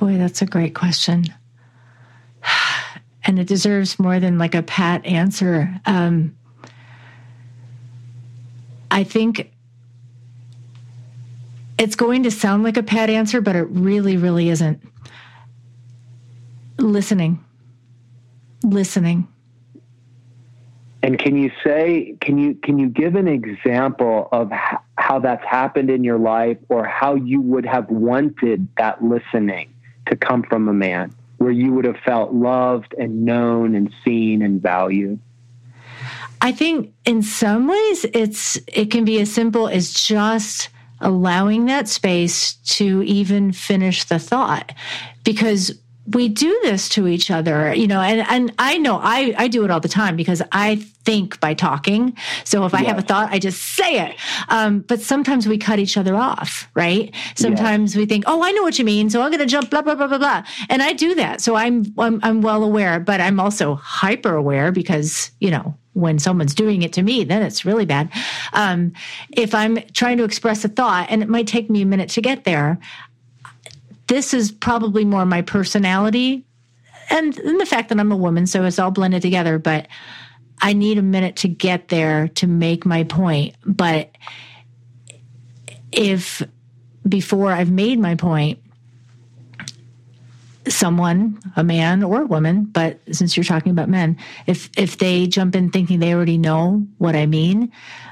Boy, 0.00 0.16
that's 0.16 0.40
a 0.40 0.46
great 0.46 0.74
question. 0.74 1.26
And 3.22 3.38
it 3.38 3.46
deserves 3.46 3.98
more 3.98 4.18
than 4.18 4.38
like 4.38 4.54
a 4.54 4.62
pat 4.62 5.04
answer. 5.04 5.78
Um, 5.84 6.34
I 8.90 9.04
think 9.04 9.52
it's 11.78 11.94
going 11.94 12.22
to 12.22 12.30
sound 12.30 12.62
like 12.62 12.78
a 12.78 12.82
pat 12.82 13.10
answer, 13.10 13.42
but 13.42 13.56
it 13.56 13.68
really, 13.70 14.16
really 14.16 14.48
isn't. 14.48 14.82
Listening. 16.78 17.44
Listening. 18.64 19.28
And 21.02 21.18
can 21.18 21.36
you 21.36 21.50
say, 21.62 22.16
can 22.22 22.38
you 22.38 22.54
can 22.54 22.78
you 22.78 22.88
give 22.88 23.16
an 23.16 23.28
example 23.28 24.30
of 24.32 24.50
how 24.96 25.18
that's 25.20 25.44
happened 25.44 25.90
in 25.90 26.02
your 26.02 26.18
life, 26.18 26.56
or 26.70 26.86
how 26.86 27.16
you 27.16 27.42
would 27.42 27.66
have 27.66 27.88
wanted 27.90 28.66
that 28.78 29.04
listening 29.04 29.74
to 30.10 30.16
come 30.16 30.42
from 30.42 30.68
a 30.68 30.72
man 30.72 31.14
where 31.38 31.50
you 31.50 31.72
would 31.72 31.86
have 31.86 31.96
felt 32.04 32.34
loved 32.34 32.94
and 32.98 33.24
known 33.24 33.74
and 33.74 33.92
seen 34.04 34.42
and 34.42 34.60
valued? 34.60 35.18
I 36.42 36.52
think 36.52 36.92
in 37.04 37.22
some 37.22 37.68
ways 37.68 38.04
it's 38.12 38.58
it 38.66 38.90
can 38.90 39.04
be 39.04 39.20
as 39.20 39.32
simple 39.32 39.68
as 39.68 39.92
just 39.92 40.68
allowing 41.00 41.66
that 41.66 41.88
space 41.88 42.54
to 42.54 43.02
even 43.02 43.52
finish 43.52 44.04
the 44.04 44.18
thought 44.18 44.72
because 45.24 45.72
we 46.06 46.28
do 46.28 46.58
this 46.62 46.88
to 46.90 47.06
each 47.06 47.30
other, 47.30 47.74
you 47.74 47.86
know, 47.86 48.00
and, 48.00 48.26
and 48.28 48.52
I 48.58 48.78
know 48.78 48.98
I, 49.02 49.34
I 49.36 49.48
do 49.48 49.64
it 49.64 49.70
all 49.70 49.80
the 49.80 49.88
time 49.88 50.16
because 50.16 50.42
I 50.50 50.76
think 51.04 51.38
by 51.40 51.54
talking. 51.54 52.16
So 52.44 52.64
if 52.64 52.74
I 52.74 52.82
have 52.84 52.98
a 52.98 53.02
thought, 53.02 53.30
I 53.30 53.38
just 53.38 53.62
say 53.62 54.00
it. 54.08 54.16
Um, 54.48 54.80
but 54.80 55.00
sometimes 55.00 55.46
we 55.46 55.58
cut 55.58 55.78
each 55.78 55.96
other 55.96 56.16
off, 56.16 56.68
right? 56.74 57.14
Sometimes 57.36 57.96
we 57.96 58.06
think, 58.06 58.24
oh, 58.26 58.42
I 58.42 58.50
know 58.52 58.62
what 58.62 58.78
you 58.78 58.84
mean. 58.84 59.10
So 59.10 59.22
I'm 59.22 59.30
going 59.30 59.40
to 59.40 59.46
jump, 59.46 59.70
blah, 59.70 59.82
blah, 59.82 59.94
blah, 59.94 60.08
blah, 60.08 60.18
blah. 60.18 60.42
And 60.68 60.82
I 60.82 60.92
do 60.94 61.14
that. 61.14 61.40
So 61.40 61.54
I'm, 61.54 61.84
I'm, 61.98 62.18
I'm 62.22 62.42
well 62.42 62.64
aware, 62.64 62.98
but 62.98 63.20
I'm 63.20 63.38
also 63.38 63.76
hyper 63.76 64.34
aware 64.34 64.72
because, 64.72 65.30
you 65.40 65.50
know, 65.50 65.76
when 65.92 66.18
someone's 66.18 66.54
doing 66.54 66.82
it 66.82 66.92
to 66.94 67.02
me, 67.02 67.24
then 67.24 67.42
it's 67.42 67.64
really 67.64 67.84
bad. 67.84 68.10
Um, 68.52 68.92
if 69.30 69.54
I'm 69.54 69.78
trying 69.92 70.18
to 70.18 70.24
express 70.24 70.64
a 70.64 70.68
thought 70.68 71.08
and 71.10 71.22
it 71.22 71.28
might 71.28 71.46
take 71.46 71.68
me 71.68 71.82
a 71.82 71.86
minute 71.86 72.10
to 72.10 72.20
get 72.20 72.44
there, 72.44 72.78
this 74.10 74.34
is 74.34 74.50
probably 74.50 75.04
more 75.04 75.24
my 75.24 75.40
personality 75.40 76.44
and, 77.10 77.38
and 77.38 77.60
the 77.60 77.66
fact 77.66 77.88
that 77.90 78.00
I'm 78.00 78.10
a 78.10 78.16
woman, 78.16 78.44
so 78.44 78.64
it's 78.64 78.78
all 78.78 78.90
blended 78.90 79.22
together. 79.22 79.56
But 79.58 79.86
I 80.60 80.72
need 80.72 80.98
a 80.98 81.02
minute 81.02 81.36
to 81.36 81.48
get 81.48 81.88
there 81.88 82.26
to 82.28 82.48
make 82.48 82.84
my 82.84 83.04
point. 83.04 83.54
But 83.64 84.10
if 85.92 86.42
before 87.08 87.52
I've 87.52 87.70
made 87.70 88.00
my 88.00 88.16
point, 88.16 88.58
someone, 90.68 91.40
a 91.54 91.62
man 91.62 92.02
or 92.02 92.22
a 92.22 92.26
woman, 92.26 92.64
but 92.64 92.98
since 93.12 93.36
you're 93.36 93.44
talking 93.44 93.70
about 93.70 93.88
men, 93.88 94.16
if 94.48 94.70
if 94.76 94.98
they 94.98 95.28
jump 95.28 95.54
in 95.54 95.70
thinking 95.70 96.00
they 96.00 96.14
already 96.14 96.36
know 96.36 96.84
what 96.98 97.14
I 97.14 97.26
mean, 97.26 97.70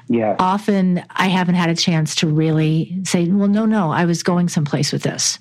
yeah. 0.08 0.36
often 0.38 1.04
I 1.10 1.26
haven't 1.26 1.56
had 1.56 1.70
a 1.70 1.76
chance 1.76 2.14
to 2.16 2.28
really 2.28 3.00
say, 3.04 3.28
well, 3.28 3.48
no, 3.48 3.66
no, 3.66 3.90
I 3.90 4.04
was 4.04 4.22
going 4.22 4.48
someplace 4.48 4.92
with 4.92 5.02
this. 5.02 5.40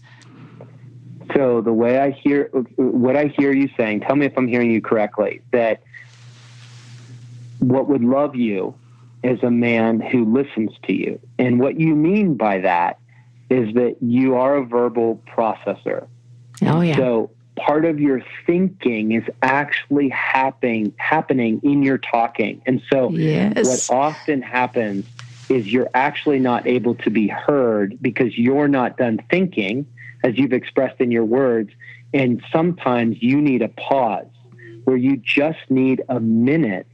So 1.37 1.61
the 1.61 1.71
way 1.71 1.99
I 1.99 2.09
hear 2.09 2.45
what 2.77 3.15
I 3.15 3.27
hear 3.27 3.53
you 3.53 3.69
saying, 3.77 3.99
tell 3.99 4.15
me 4.15 4.25
if 4.25 4.35
I'm 4.35 4.47
hearing 4.47 4.71
you 4.71 4.81
correctly, 4.81 5.41
that 5.51 5.83
what 7.59 7.87
would 7.87 8.03
love 8.03 8.35
you 8.35 8.73
is 9.23 9.43
a 9.43 9.51
man 9.51 9.99
who 9.99 10.25
listens 10.25 10.71
to 10.87 10.93
you. 10.93 11.19
And 11.37 11.59
what 11.59 11.79
you 11.79 11.95
mean 11.95 12.37
by 12.37 12.57
that 12.61 12.99
is 13.51 13.71
that 13.75 13.97
you 14.01 14.33
are 14.33 14.55
a 14.55 14.65
verbal 14.65 15.21
processor. 15.27 16.07
Oh 16.63 16.81
yeah. 16.81 16.95
So 16.95 17.29
part 17.55 17.85
of 17.85 17.99
your 17.99 18.23
thinking 18.47 19.11
is 19.11 19.23
actually 19.43 20.09
happening 20.09 20.91
happening 20.97 21.61
in 21.63 21.83
your 21.83 21.99
talking. 21.99 22.63
And 22.65 22.81
so 22.91 23.11
yes. 23.11 23.89
what 23.89 23.95
often 23.95 24.41
happens 24.41 25.05
is 25.49 25.71
you're 25.71 25.89
actually 25.93 26.39
not 26.39 26.65
able 26.65 26.95
to 26.95 27.11
be 27.11 27.27
heard 27.27 27.95
because 28.01 28.35
you're 28.39 28.67
not 28.67 28.97
done 28.97 29.21
thinking 29.29 29.85
as 30.27 30.37
you've 30.37 30.53
expressed 30.53 30.99
in 30.99 31.09
your 31.09 31.25
words. 31.25 31.71
And 32.13 32.43
sometimes 32.51 33.17
you 33.21 33.41
need 33.41 33.61
a 33.61 33.69
pause 33.69 34.27
where 34.83 34.97
you 34.97 35.17
just 35.17 35.59
need 35.69 36.03
a 36.09 36.19
minute 36.19 36.87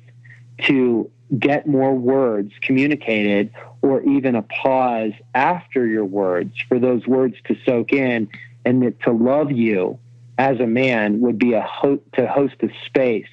to 0.64 1.10
get 1.40 1.66
more 1.66 1.96
words 1.96 2.52
communicated 2.62 3.52
or 3.82 4.04
even 4.04 4.36
a 4.36 4.44
pause 4.44 5.14
after 5.34 5.88
your 5.88 6.06
words 6.06 6.54
for 6.68 6.78
those 6.78 7.08
words 7.08 7.36
to 7.46 7.56
soak 7.66 7.92
in 7.92 8.30
and 8.66 8.84
that 8.84 9.00
to 9.02 9.12
love 9.12 9.52
you 9.52 9.98
as 10.38 10.60
a 10.60 10.68
man 10.68 11.20
would 11.22 11.40
be 11.40 11.54
a 11.54 11.62
ho- 11.62 12.02
to 12.14 12.28
host 12.28 12.56
a 12.62 12.70
space 12.86 13.26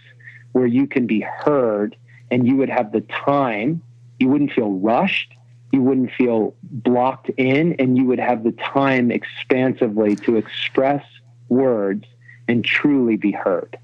where 0.52 0.66
you 0.66 0.86
can 0.86 1.06
be 1.06 1.20
heard 1.20 1.94
and 2.30 2.46
you 2.46 2.56
would 2.56 2.70
have 2.70 2.92
the 2.92 3.02
time 3.02 3.82
you 4.18 4.28
wouldn't 4.28 4.52
feel 4.52 4.72
rushed 4.72 5.34
you 5.72 5.82
wouldn't 5.82 6.10
feel 6.12 6.54
blocked 6.62 7.30
in 7.30 7.74
and 7.78 7.96
you 7.96 8.04
would 8.04 8.18
have 8.18 8.42
the 8.44 8.52
time 8.52 9.10
expansively 9.10 10.16
to 10.16 10.36
express 10.36 11.04
words 11.48 12.04
and 12.48 12.64
truly 12.64 13.16
be 13.16 13.30
heard. 13.30 13.78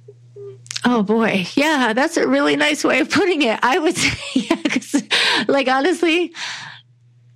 Oh 0.85 1.03
boy. 1.03 1.47
Yeah, 1.55 1.93
that's 1.93 2.17
a 2.17 2.27
really 2.27 2.57
nice 2.57 2.85
way 2.85 3.01
of 3.01 3.11
putting 3.11 3.43
it. 3.43 3.59
I 3.63 3.79
would 3.79 3.97
say, 3.97 4.19
yeah, 4.35 4.63
cause, 4.63 5.03
like 5.49 5.69
honestly, 5.69 6.33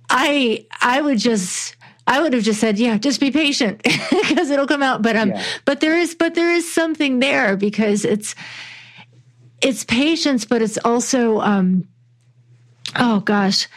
I 0.09 0.65
I 0.81 1.01
would 1.01 1.17
just 1.17 1.75
I 2.07 2.21
would 2.21 2.33
have 2.33 2.43
just 2.43 2.59
said, 2.59 2.77
yeah, 2.77 2.97
just 2.97 3.19
be 3.19 3.31
patient 3.31 3.81
because 3.83 4.49
it'll 4.49 4.67
come 4.67 4.83
out. 4.83 5.01
But 5.01 5.15
um, 5.15 5.29
yeah. 5.29 5.43
but 5.65 5.79
there 5.79 5.97
is 5.97 6.15
but 6.15 6.35
there 6.35 6.51
is 6.51 6.71
something 6.71 7.19
there 7.19 7.55
because 7.55 8.05
it's 8.05 8.35
it's 9.61 9.83
patience, 9.83 10.43
but 10.43 10.61
it's 10.61 10.77
also 10.79 11.39
um, 11.39 11.87
oh 12.97 13.19
gosh, 13.21 13.67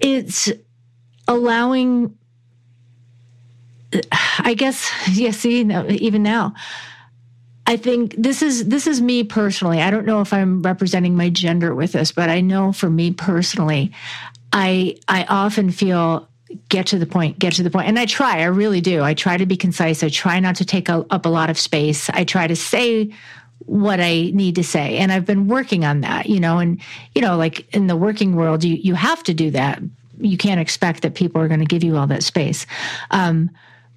it's 0.00 0.50
allowing 1.28 2.16
i 4.38 4.54
guess 4.54 4.90
yeah 5.12 5.30
see 5.30 5.60
even 5.60 6.22
now. 6.22 6.54
I 7.66 7.76
think 7.76 8.16
this 8.18 8.42
is 8.42 8.66
this 8.66 8.88
is 8.88 9.00
me 9.00 9.22
personally. 9.22 9.80
I 9.80 9.90
don't 9.90 10.06
know 10.06 10.20
if 10.20 10.32
i'm 10.32 10.62
representing 10.62 11.16
my 11.16 11.30
gender 11.30 11.74
with 11.74 11.92
this 11.92 12.10
but 12.10 12.28
i 12.28 12.40
know 12.40 12.72
for 12.72 12.90
me 12.90 13.12
personally 13.12 13.92
i 14.52 14.96
i 15.06 15.24
often 15.24 15.70
feel 15.70 16.28
get 16.68 16.86
to 16.88 16.98
the 16.98 17.06
point 17.06 17.38
get 17.38 17.52
to 17.52 17.62
the 17.62 17.70
point 17.70 17.86
and 17.86 17.96
i 17.98 18.06
try 18.06 18.40
i 18.40 18.46
really 18.46 18.80
do. 18.80 19.02
I 19.02 19.14
try 19.14 19.36
to 19.36 19.46
be 19.46 19.56
concise. 19.56 20.02
I 20.02 20.08
try 20.08 20.40
not 20.40 20.56
to 20.56 20.64
take 20.64 20.88
a, 20.88 21.06
up 21.10 21.26
a 21.26 21.28
lot 21.28 21.50
of 21.50 21.58
space. 21.58 22.10
I 22.10 22.24
try 22.24 22.46
to 22.48 22.56
say 22.56 23.12
what 23.66 24.00
I 24.00 24.30
need 24.34 24.54
to 24.56 24.64
say. 24.64 24.98
And 24.98 25.12
I've 25.12 25.26
been 25.26 25.46
working 25.46 25.84
on 25.84 26.00
that, 26.00 26.26
you 26.26 26.40
know, 26.40 26.58
and, 26.58 26.80
you 27.14 27.22
know, 27.22 27.36
like 27.36 27.72
in 27.74 27.86
the 27.86 27.96
working 27.96 28.34
world, 28.34 28.64
you, 28.64 28.76
you 28.76 28.94
have 28.94 29.22
to 29.24 29.34
do 29.34 29.50
that. 29.52 29.80
You 30.18 30.36
can't 30.36 30.60
expect 30.60 31.02
that 31.02 31.14
people 31.14 31.40
are 31.40 31.48
going 31.48 31.60
to 31.60 31.66
give 31.66 31.84
you 31.84 31.96
all 31.96 32.06
that 32.08 32.22
space. 32.22 32.66
Um, 33.10 33.50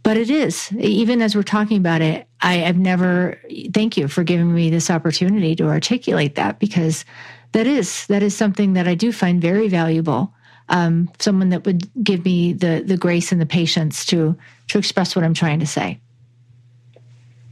but 0.04 0.18
it 0.18 0.30
is, 0.30 0.72
even 0.74 1.22
as 1.22 1.36
we're 1.36 1.44
talking 1.44 1.78
about 1.78 2.02
it, 2.02 2.28
I 2.42 2.56
have 2.56 2.78
never, 2.78 3.40
thank 3.74 3.96
you 3.96 4.08
for 4.10 4.24
giving 4.24 4.54
me 4.54 4.70
this 4.70 4.90
opportunity 4.90 5.56
to 5.56 5.68
articulate 5.68 6.36
that 6.36 6.60
because 6.60 7.06
that 7.54 7.66
is, 7.66 8.06
that 8.08 8.22
is 8.22 8.36
something 8.36 8.74
that 8.74 8.88
I 8.88 8.96
do 8.96 9.14
find 9.14 9.42
very 9.42 9.70
valuable. 9.70 10.34
Um, 10.70 11.10
someone 11.20 11.50
that 11.50 11.66
would 11.66 11.90
give 12.04 12.26
me 12.26 12.54
the, 12.54 12.84
the 12.86 12.98
grace 12.98 13.32
and 13.32 13.40
the 13.40 13.46
patience 13.46 14.06
to, 14.08 14.38
to 14.70 14.78
express 14.78 15.16
what 15.16 15.24
I'm 15.24 15.34
trying 15.34 15.60
to 15.60 15.68
say. 15.68 16.00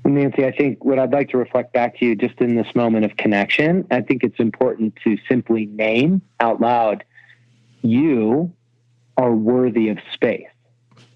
Nancy, 0.04 0.46
I 0.46 0.52
think 0.52 0.84
what 0.84 1.00
I'd 1.00 1.14
like 1.14 1.30
to 1.30 1.38
reflect 1.38 1.74
back 1.74 1.98
to 2.00 2.06
you 2.06 2.16
just 2.16 2.40
in 2.42 2.56
this 2.56 2.74
moment 2.76 3.06
of 3.06 3.16
connection, 3.18 3.86
I 3.92 4.02
think 4.02 4.24
it's 4.24 4.40
important 4.40 4.96
to 5.04 5.18
simply 5.30 5.68
name 5.68 6.22
out 6.40 6.60
loud 6.60 7.04
you 7.82 8.54
are 9.18 9.34
worthy 9.34 9.90
of 9.90 9.98
space. 10.14 10.48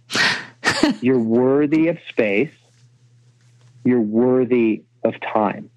You're 1.01 1.19
worthy 1.19 1.87
of 1.87 1.97
space. 2.09 2.51
You're 3.83 4.01
worthy 4.01 4.83
of 5.03 5.13
time. 5.21 5.69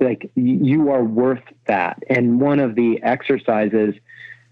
Like 0.00 0.30
you 0.34 0.90
are 0.90 1.02
worth 1.02 1.42
that. 1.66 2.02
And 2.10 2.40
one 2.40 2.60
of 2.60 2.74
the 2.74 3.02
exercises, 3.02 3.94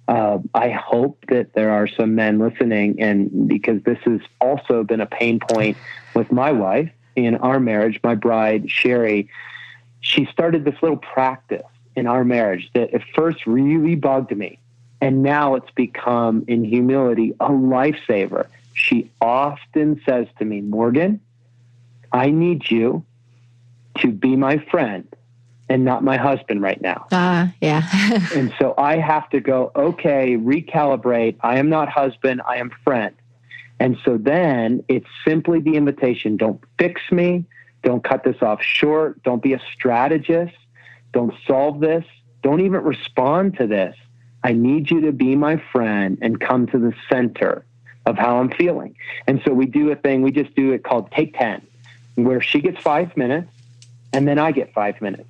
uh, 0.09 0.39
I 0.55 0.71
hope 0.71 1.25
that 1.29 1.53
there 1.55 1.71
are 1.71 1.87
some 1.87 2.15
men 2.15 2.39
listening, 2.39 3.01
and 3.01 3.49
because 3.49 3.83
this 3.83 3.99
has 4.05 4.21
also 4.41 4.85
been 4.85 5.01
a 5.01 5.07
pain 5.07 5.39
point 5.41 5.77
with 6.15 6.33
my 6.33 6.53
wife 6.53 6.91
in 7.17 7.37
our 7.37 7.61
marriage, 7.61 8.01
my 8.03 8.15
bride, 8.15 8.71
Sherry, 8.71 9.29
she 10.01 10.27
started 10.27 10.65
this 10.65 10.75
little 10.83 10.97
practice 10.97 11.63
in 11.95 12.07
our 12.07 12.25
marriage 12.25 12.71
that 12.75 12.93
at 12.95 13.03
first 13.15 13.47
really 13.47 13.95
bugged 13.95 14.37
me. 14.37 14.59
And 15.01 15.23
now 15.23 15.57
it's 15.57 15.71
become, 15.73 16.45
in 16.47 16.65
humility, 16.65 17.35
a 17.41 17.49
lifesaver. 17.49 18.47
She 18.75 19.11
often 19.21 20.01
says 20.07 20.27
to 20.39 20.45
me, 20.45 20.61
Morgan, 20.61 21.21
I 22.13 22.31
need 22.31 22.71
you 22.71 23.05
to 23.99 24.09
be 24.09 24.37
my 24.37 24.59
friend 24.59 25.07
and 25.69 25.85
not 25.85 26.05
my 26.05 26.17
husband 26.17 26.63
right 26.63 26.81
now. 26.81 27.07
Ah, 27.13 27.49
uh, 27.49 27.53
yeah. 27.61 28.29
and 28.35 28.53
so 28.59 28.75
I 28.77 28.97
have 28.99 29.29
to 29.31 29.41
go, 29.41 29.73
okay, 29.75 30.37
recalibrate. 30.37 31.37
I 31.41 31.59
am 31.59 31.69
not 31.69 31.89
husband, 31.89 32.43
I 32.47 32.57
am 32.57 32.71
friend. 32.85 33.15
And 33.83 33.99
so 34.05 34.17
then 34.17 34.85
it's 34.87 35.09
simply 35.27 35.59
the 35.59 35.75
invitation. 35.75 36.37
Don't 36.37 36.63
fix 36.79 37.03
me, 37.11 37.45
don't 37.83 38.05
cut 38.05 38.23
this 38.23 38.41
off 38.41 38.63
short, 38.63 39.21
don't 39.25 39.43
be 39.43 39.55
a 39.55 39.61
strategist, 39.75 40.55
don't 41.11 41.35
solve 41.49 41.81
this, 41.81 42.05
don't 42.45 42.61
even 42.61 42.81
respond 42.85 43.59
to 43.59 43.67
this. 43.67 43.97
I 44.45 44.53
need 44.53 44.89
you 44.89 45.01
to 45.01 45.11
be 45.11 45.35
my 45.35 45.61
friend 45.73 46.17
and 46.23 46.41
come 46.41 46.69
to 46.69 46.79
the 46.79 46.95
center 47.11 47.65
of 48.07 48.17
how 48.17 48.39
I'm 48.39 48.53
feeling. 48.53 48.95
And 49.27 49.43
so 49.45 49.53
we 49.53 49.67
do 49.67 49.91
a 49.91 49.97
thing, 49.97 50.23
we 50.23 50.31
just 50.31 50.55
do 50.55 50.71
it 50.71 50.85
called 50.85 51.11
Take 51.11 51.37
10, 51.37 51.67
where 52.15 52.41
she 52.41 52.61
gets 52.61 52.81
five 52.81 53.17
minutes 53.17 53.51
and 54.13 54.29
then 54.29 54.39
I 54.39 54.53
get 54.53 54.73
five 54.73 55.03
minutes. 55.03 55.29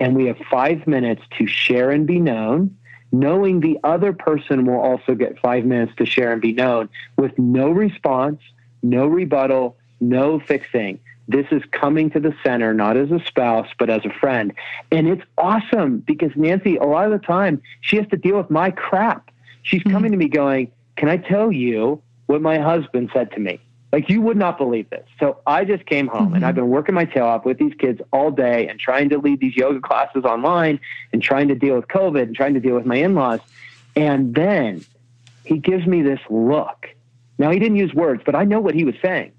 And 0.00 0.16
we 0.16 0.26
have 0.26 0.38
five 0.50 0.88
minutes 0.88 1.22
to 1.38 1.46
share 1.46 1.92
and 1.92 2.04
be 2.04 2.18
known 2.18 2.76
knowing 3.12 3.60
the 3.60 3.78
other 3.84 4.12
person 4.12 4.64
will 4.64 4.80
also 4.80 5.14
get 5.14 5.38
five 5.38 5.64
minutes 5.64 5.92
to 5.98 6.06
share 6.06 6.32
and 6.32 6.40
be 6.40 6.52
known 6.52 6.88
with 7.16 7.38
no 7.38 7.70
response, 7.70 8.40
no 8.82 9.06
rebuttal, 9.06 9.76
no 10.00 10.40
fixing. 10.40 10.98
This 11.28 11.46
is 11.52 11.62
coming 11.70 12.10
to 12.10 12.20
the 12.20 12.34
center, 12.42 12.74
not 12.74 12.96
as 12.96 13.10
a 13.12 13.20
spouse, 13.20 13.68
but 13.78 13.88
as 13.88 14.04
a 14.04 14.10
friend. 14.10 14.52
And 14.90 15.06
it's 15.06 15.22
awesome 15.38 15.98
because 15.98 16.32
Nancy, 16.34 16.76
a 16.76 16.84
lot 16.84 17.12
of 17.12 17.20
the 17.20 17.24
time, 17.24 17.62
she 17.80 17.96
has 17.96 18.08
to 18.08 18.16
deal 18.16 18.36
with 18.36 18.50
my 18.50 18.70
crap. 18.70 19.30
She's 19.62 19.80
mm-hmm. 19.82 19.92
coming 19.92 20.10
to 20.10 20.16
me 20.16 20.28
going, 20.28 20.72
Can 20.96 21.08
I 21.08 21.18
tell 21.18 21.52
you 21.52 22.02
what 22.26 22.42
my 22.42 22.58
husband 22.58 23.10
said 23.12 23.30
to 23.32 23.40
me? 23.40 23.60
Like 23.92 24.08
you 24.08 24.22
would 24.22 24.38
not 24.38 24.56
believe 24.56 24.88
this. 24.88 25.06
So 25.20 25.38
I 25.46 25.64
just 25.64 25.84
came 25.84 26.08
home 26.08 26.28
mm-hmm. 26.28 26.36
and 26.36 26.46
I've 26.46 26.54
been 26.54 26.70
working 26.70 26.94
my 26.94 27.04
tail 27.04 27.26
off 27.26 27.44
with 27.44 27.58
these 27.58 27.74
kids 27.74 28.00
all 28.10 28.30
day 28.30 28.66
and 28.68 28.80
trying 28.80 29.10
to 29.10 29.18
lead 29.18 29.38
these 29.38 29.54
yoga 29.54 29.80
classes 29.80 30.24
online 30.24 30.80
and 31.12 31.22
trying 31.22 31.48
to 31.48 31.54
deal 31.54 31.76
with 31.76 31.88
COVID 31.88 32.22
and 32.22 32.34
trying 32.34 32.54
to 32.54 32.60
deal 32.60 32.74
with 32.74 32.86
my 32.86 32.96
in-laws. 32.96 33.40
And 33.94 34.34
then 34.34 34.82
he 35.44 35.58
gives 35.58 35.86
me 35.86 36.00
this 36.00 36.20
look. 36.30 36.88
Now 37.38 37.50
he 37.50 37.58
didn't 37.58 37.76
use 37.76 37.92
words, 37.92 38.22
but 38.24 38.34
I 38.34 38.44
know 38.44 38.60
what 38.60 38.74
he 38.74 38.84
was 38.84 38.94
saying. 39.02 39.32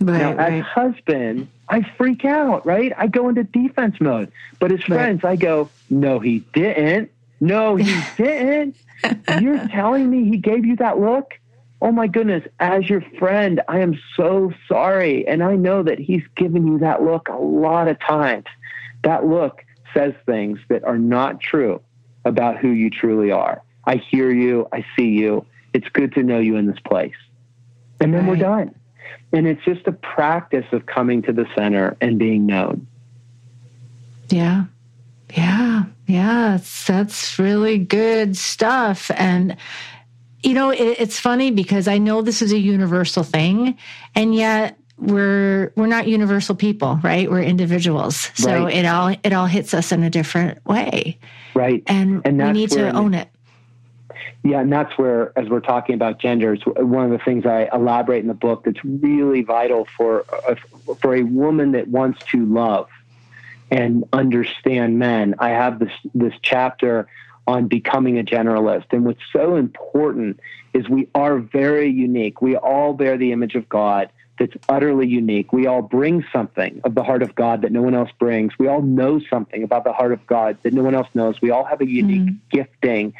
Right, 0.00 0.18
now, 0.18 0.34
right. 0.34 0.54
as 0.54 0.64
husband, 0.64 1.48
I 1.68 1.82
freak 1.96 2.24
out, 2.24 2.66
right? 2.66 2.92
I 2.96 3.06
go 3.06 3.28
into 3.28 3.44
defense 3.44 3.96
mode. 4.00 4.32
But 4.58 4.72
as 4.72 4.82
friends, 4.82 5.22
right. 5.22 5.32
I 5.32 5.36
go, 5.36 5.68
no, 5.88 6.18
he 6.18 6.40
didn't. 6.52 7.10
No, 7.38 7.76
he 7.76 8.00
didn't. 8.16 8.76
You're 9.40 9.68
telling 9.68 10.10
me 10.10 10.24
he 10.28 10.38
gave 10.38 10.64
you 10.64 10.76
that 10.76 10.98
look? 10.98 11.38
Oh 11.82 11.92
my 11.92 12.06
goodness, 12.06 12.44
as 12.58 12.88
your 12.88 13.02
friend, 13.18 13.60
I 13.68 13.80
am 13.80 13.98
so 14.16 14.52
sorry. 14.68 15.26
And 15.26 15.42
I 15.42 15.56
know 15.56 15.82
that 15.82 15.98
he's 15.98 16.22
given 16.36 16.66
you 16.66 16.78
that 16.78 17.02
look 17.02 17.28
a 17.28 17.36
lot 17.36 17.88
of 17.88 17.98
times. 18.00 18.46
That 19.02 19.26
look 19.26 19.64
says 19.94 20.12
things 20.26 20.58
that 20.68 20.84
are 20.84 20.98
not 20.98 21.40
true 21.40 21.80
about 22.24 22.58
who 22.58 22.68
you 22.68 22.90
truly 22.90 23.30
are. 23.30 23.62
I 23.84 23.96
hear 23.96 24.30
you. 24.30 24.68
I 24.72 24.84
see 24.96 25.08
you. 25.08 25.46
It's 25.72 25.88
good 25.88 26.12
to 26.14 26.22
know 26.22 26.38
you 26.38 26.56
in 26.56 26.66
this 26.66 26.78
place. 26.80 27.14
And 28.00 28.12
then 28.12 28.26
right. 28.26 28.30
we're 28.30 28.36
done. 28.36 28.74
And 29.32 29.46
it's 29.46 29.64
just 29.64 29.86
a 29.86 29.92
practice 29.92 30.66
of 30.72 30.86
coming 30.86 31.22
to 31.22 31.32
the 31.32 31.46
center 31.56 31.96
and 32.00 32.18
being 32.18 32.46
known. 32.46 32.86
Yeah. 34.28 34.64
Yeah. 35.34 35.84
Yeah. 36.06 36.58
That's 36.86 37.38
really 37.38 37.78
good 37.78 38.36
stuff. 38.36 39.10
And 39.16 39.56
you 40.42 40.54
know, 40.54 40.70
it, 40.70 40.96
it's 40.98 41.18
funny 41.18 41.50
because 41.50 41.88
I 41.88 41.98
know 41.98 42.22
this 42.22 42.42
is 42.42 42.52
a 42.52 42.58
universal 42.58 43.22
thing, 43.22 43.76
and 44.14 44.34
yet 44.34 44.78
we're 44.98 45.72
we're 45.76 45.86
not 45.86 46.08
universal 46.08 46.54
people, 46.54 46.98
right? 47.02 47.30
We're 47.30 47.42
individuals, 47.42 48.30
so 48.34 48.64
right. 48.64 48.74
it 48.74 48.86
all 48.86 49.08
it 49.08 49.32
all 49.32 49.46
hits 49.46 49.74
us 49.74 49.92
in 49.92 50.02
a 50.02 50.10
different 50.10 50.64
way, 50.66 51.18
right? 51.54 51.82
And, 51.86 52.22
and 52.24 52.38
we 52.38 52.52
need 52.52 52.70
to 52.72 52.90
own 52.90 53.14
it. 53.14 53.28
Yeah, 54.42 54.60
and 54.60 54.72
that's 54.72 54.96
where, 54.96 55.38
as 55.38 55.48
we're 55.50 55.60
talking 55.60 55.94
about 55.94 56.18
genders, 56.18 56.62
one 56.64 57.04
of 57.04 57.10
the 57.10 57.22
things 57.22 57.44
I 57.44 57.68
elaborate 57.74 58.20
in 58.20 58.28
the 58.28 58.34
book 58.34 58.64
that's 58.64 58.82
really 58.84 59.42
vital 59.42 59.86
for 59.96 60.24
uh, 60.46 60.54
for 61.00 61.14
a 61.14 61.22
woman 61.22 61.72
that 61.72 61.88
wants 61.88 62.24
to 62.30 62.46
love 62.46 62.88
and 63.70 64.04
understand 64.12 64.98
men. 64.98 65.34
I 65.38 65.50
have 65.50 65.78
this 65.78 65.92
this 66.14 66.34
chapter 66.42 67.06
on 67.46 67.68
becoming 67.68 68.18
a 68.18 68.22
generalist. 68.22 68.86
And 68.92 69.04
what's 69.04 69.20
so 69.32 69.56
important 69.56 70.40
is 70.72 70.88
we 70.88 71.08
are 71.14 71.38
very 71.38 71.90
unique. 71.90 72.40
We 72.40 72.56
all 72.56 72.92
bear 72.94 73.16
the 73.16 73.32
image 73.32 73.54
of 73.54 73.68
God 73.68 74.10
that's 74.38 74.56
utterly 74.68 75.06
unique. 75.06 75.52
We 75.52 75.66
all 75.66 75.82
bring 75.82 76.24
something 76.32 76.80
of 76.84 76.94
the 76.94 77.02
heart 77.02 77.22
of 77.22 77.34
God 77.34 77.62
that 77.62 77.72
no 77.72 77.82
one 77.82 77.94
else 77.94 78.10
brings. 78.18 78.58
We 78.58 78.68
all 78.68 78.82
know 78.82 79.20
something 79.28 79.62
about 79.62 79.84
the 79.84 79.92
heart 79.92 80.12
of 80.12 80.26
God 80.26 80.56
that 80.62 80.72
no 80.72 80.82
one 80.82 80.94
else 80.94 81.08
knows. 81.14 81.40
We 81.42 81.50
all 81.50 81.64
have 81.64 81.80
a 81.80 81.86
unique 81.86 82.22
mm-hmm. 82.22 82.36
gifting 82.50 83.12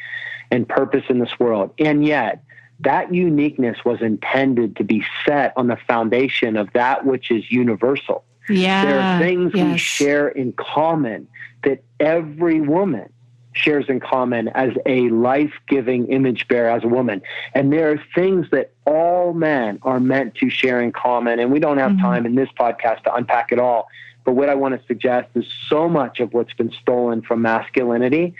and 0.49 0.67
purpose 0.67 1.03
in 1.09 1.19
this 1.19 1.39
world. 1.39 1.73
And 1.77 2.05
yet, 2.05 2.43
that 2.79 3.13
uniqueness 3.13 3.77
was 3.85 4.01
intended 4.01 4.75
to 4.77 4.83
be 4.83 5.03
set 5.25 5.53
on 5.55 5.67
the 5.67 5.77
foundation 5.87 6.57
of 6.57 6.73
that 6.73 7.05
which 7.05 7.29
is 7.29 7.51
universal. 7.51 8.23
Yeah. 8.49 8.85
There 8.85 8.99
are 8.99 9.19
things 9.19 9.51
yes. 9.53 9.71
we 9.71 9.77
share 9.77 10.27
in 10.27 10.53
common 10.53 11.27
that 11.63 11.83
every 11.99 12.59
woman 12.59 13.11
shares 13.53 13.85
in 13.89 13.99
common 13.99 14.47
as 14.49 14.71
a 14.85 15.09
life 15.09 15.53
giving 15.67 16.07
image 16.07 16.47
bearer 16.47 16.69
as 16.69 16.83
a 16.83 16.87
woman. 16.87 17.21
And 17.53 17.71
there 17.71 17.91
are 17.91 18.01
things 18.15 18.47
that 18.51 18.71
all 18.85 19.33
men 19.33 19.79
are 19.83 19.99
meant 19.99 20.35
to 20.35 20.49
share 20.49 20.81
in 20.81 20.91
common. 20.91 21.39
And 21.39 21.51
we 21.51 21.59
don't 21.59 21.77
have 21.77 21.91
mm-hmm. 21.91 22.01
time 22.01 22.25
in 22.25 22.35
this 22.35 22.49
podcast 22.59 23.03
to 23.03 23.13
unpack 23.13 23.51
it 23.51 23.59
all. 23.59 23.87
But 24.23 24.33
what 24.33 24.49
I 24.49 24.55
want 24.55 24.79
to 24.79 24.87
suggest 24.87 25.29
is 25.35 25.45
so 25.67 25.89
much 25.89 26.19
of 26.19 26.33
what's 26.33 26.53
been 26.53 26.71
stolen 26.71 27.21
from 27.21 27.41
masculinity 27.41 28.35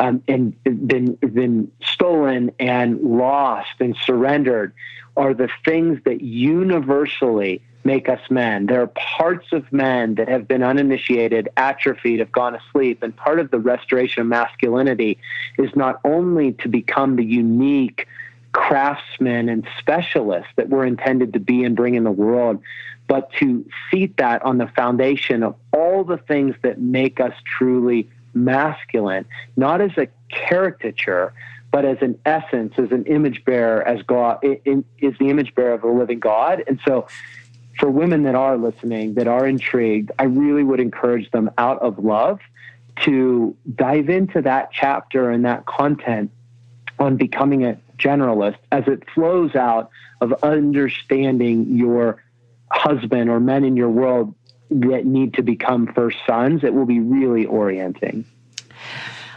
um, 0.00 0.22
and 0.28 0.54
been, 0.64 1.14
been 1.14 1.70
stolen 1.82 2.52
and 2.58 3.00
lost 3.00 3.80
and 3.80 3.96
surrendered 3.96 4.72
are 5.16 5.32
the 5.32 5.48
things 5.64 5.98
that 6.04 6.20
universally 6.20 7.62
make 7.86 8.08
us 8.08 8.20
men. 8.28 8.66
There 8.66 8.82
are 8.82 8.88
parts 8.88 9.46
of 9.52 9.72
men 9.72 10.16
that 10.16 10.28
have 10.28 10.46
been 10.46 10.62
uninitiated, 10.62 11.48
atrophied, 11.56 12.18
have 12.18 12.32
gone 12.32 12.54
asleep. 12.54 13.02
And 13.02 13.16
part 13.16 13.38
of 13.38 13.50
the 13.50 13.58
restoration 13.58 14.20
of 14.20 14.26
masculinity 14.26 15.16
is 15.56 15.70
not 15.74 16.00
only 16.04 16.52
to 16.54 16.68
become 16.68 17.16
the 17.16 17.24
unique 17.24 18.08
craftsmen 18.52 19.48
and 19.48 19.66
specialists 19.78 20.50
that 20.56 20.68
we're 20.68 20.84
intended 20.84 21.32
to 21.34 21.40
be 21.40 21.62
and 21.64 21.76
bring 21.76 21.94
in 21.94 22.04
the 22.04 22.10
world, 22.10 22.60
but 23.06 23.30
to 23.34 23.64
seat 23.90 24.16
that 24.16 24.42
on 24.42 24.58
the 24.58 24.66
foundation 24.68 25.42
of 25.42 25.54
all 25.72 26.02
the 26.02 26.16
things 26.16 26.56
that 26.62 26.80
make 26.80 27.20
us 27.20 27.34
truly 27.56 28.10
masculine, 28.34 29.24
not 29.56 29.80
as 29.80 29.92
a 29.96 30.08
caricature, 30.28 31.32
but 31.70 31.84
as 31.84 31.98
an 32.00 32.18
essence, 32.24 32.72
as 32.78 32.90
an 32.90 33.04
image 33.04 33.44
bearer, 33.44 33.86
as 33.86 34.02
God 34.02 34.38
is 34.42 34.84
the 35.20 35.28
image 35.28 35.54
bearer 35.54 35.74
of 35.74 35.82
the 35.82 35.88
living 35.88 36.18
God. 36.18 36.64
And 36.66 36.80
so 36.86 37.06
for 37.78 37.90
women 37.90 38.22
that 38.24 38.34
are 38.34 38.56
listening, 38.56 39.14
that 39.14 39.28
are 39.28 39.46
intrigued, 39.46 40.10
I 40.18 40.24
really 40.24 40.64
would 40.64 40.80
encourage 40.80 41.30
them 41.30 41.50
out 41.58 41.80
of 41.80 41.98
love 41.98 42.40
to 43.02 43.54
dive 43.74 44.08
into 44.08 44.40
that 44.42 44.70
chapter 44.72 45.30
and 45.30 45.44
that 45.44 45.66
content 45.66 46.30
on 46.98 47.16
becoming 47.16 47.64
a 47.64 47.78
generalist 47.98 48.56
as 48.72 48.84
it 48.86 49.08
flows 49.10 49.54
out 49.54 49.90
of 50.20 50.32
understanding 50.42 51.76
your 51.76 52.22
husband 52.70 53.28
or 53.28 53.38
men 53.38 53.64
in 53.64 53.76
your 53.76 53.90
world 53.90 54.34
that 54.70 55.04
need 55.04 55.34
to 55.34 55.42
become 55.42 55.92
first 55.92 56.16
sons. 56.26 56.64
It 56.64 56.74
will 56.74 56.86
be 56.86 57.00
really 57.00 57.46
orienting. 57.46 58.24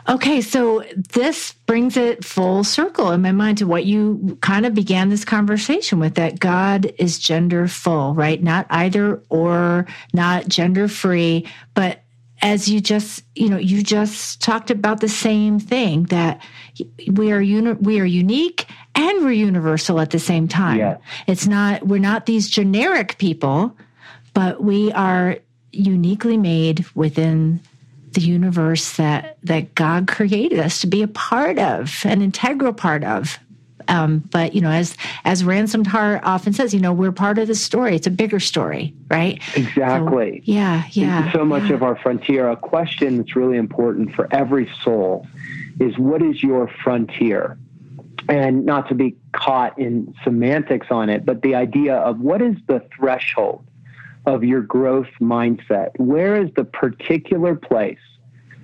Okay, 0.08 0.42
so 0.42 0.84
this 1.14 1.54
brings 1.66 1.98
it 1.98 2.24
full 2.24 2.64
circle 2.64 3.12
in 3.12 3.22
my 3.22 3.32
mind 3.32 3.58
to 3.60 3.68
what 3.68 3.86
you 3.86 4.38
kind 4.42 4.66
of 4.66 4.74
began 4.74 5.10
this 5.10 5.26
conversation 5.26 6.00
with 6.00 6.16
that 6.16 6.40
God 6.40 6.94
is 6.98 7.20
gender 7.20 7.68
full, 7.68 8.14
right? 8.14 8.42
Not 8.42 8.66
either 8.70 9.22
or, 9.30 9.86
not 10.14 10.48
gender 10.48 10.88
free, 10.88 11.48
but 11.74 12.04
as 12.42 12.70
you 12.70 12.80
just, 12.80 13.24
you 13.36 13.50
know, 13.50 13.58
you 13.58 13.84
just 13.84 14.42
talked 14.42 14.72
about 14.72 15.02
the 15.02 15.10
same 15.10 15.60
thing 15.60 16.04
that 16.04 16.42
we 17.12 17.32
are 17.32 17.42
uni- 17.42 17.74
we 17.74 18.00
are 18.00 18.06
unique 18.06 18.66
and 18.96 19.24
we're 19.24 19.32
universal 19.32 20.00
at 20.00 20.12
the 20.12 20.20
same 20.20 20.48
time. 20.48 20.78
Yeah. 20.80 20.98
It's 21.28 21.48
not 21.48 21.86
we're 21.86 22.00
not 22.00 22.26
these 22.26 22.50
generic 22.50 23.18
people, 23.18 23.76
but 24.34 24.64
we 24.64 24.92
are 24.94 25.38
uniquely 25.72 26.38
made 26.38 26.86
within 26.96 27.60
the 28.14 28.22
universe 28.22 28.98
that 28.98 29.38
that 29.44 29.76
God 29.76 30.08
created 30.08 30.60
us 30.60 30.82
to 30.82 30.88
be 30.88 31.02
a 31.02 31.08
part 31.08 31.60
of, 31.60 32.02
an 32.06 32.22
integral 32.22 32.74
part 32.74 33.04
of. 33.04 33.40
Um, 33.88 34.20
but 34.32 34.54
you 34.54 34.62
know, 34.62 34.70
as 34.70 34.96
as 35.26 35.44
Ransomed 35.44 35.88
Heart 35.88 36.22
often 36.24 36.54
says, 36.54 36.74
you 36.74 36.80
know, 36.80 36.94
we're 36.94 37.12
part 37.12 37.40
of 37.40 37.48
the 37.48 37.56
story. 37.56 37.96
It's 37.96 38.06
a 38.08 38.12
bigger 38.12 38.40
story, 38.40 38.94
right? 39.10 39.42
Exactly. 39.56 40.44
So, 40.46 40.52
yeah, 40.52 40.84
yeah. 40.92 41.32
So 41.32 41.44
much 41.44 41.70
yeah. 41.70 41.76
of 41.76 41.84
our 41.84 41.96
frontier. 41.96 42.50
A 42.50 42.56
question 42.56 43.18
that's 43.18 43.36
really 43.36 43.58
important 43.58 44.14
for 44.14 44.28
every 44.32 44.70
soul 44.84 45.26
is, 45.80 45.98
what 45.98 46.22
is 46.22 46.44
your 46.44 46.68
frontier? 46.84 47.58
And 48.28 48.64
not 48.64 48.88
to 48.90 48.96
be 48.96 49.16
caught 49.32 49.80
in 49.80 50.14
semantics 50.24 50.88
on 50.92 51.10
it, 51.10 51.26
but 51.26 51.42
the 51.42 51.56
idea 51.56 51.96
of 51.96 52.20
what 52.20 52.44
is 52.44 52.56
the 52.68 52.86
threshold 52.96 53.66
of 54.30 54.44
your 54.44 54.62
growth 54.62 55.10
mindset? 55.20 55.90
Where 55.98 56.36
is 56.36 56.52
the 56.56 56.64
particular 56.64 57.56
place 57.56 57.98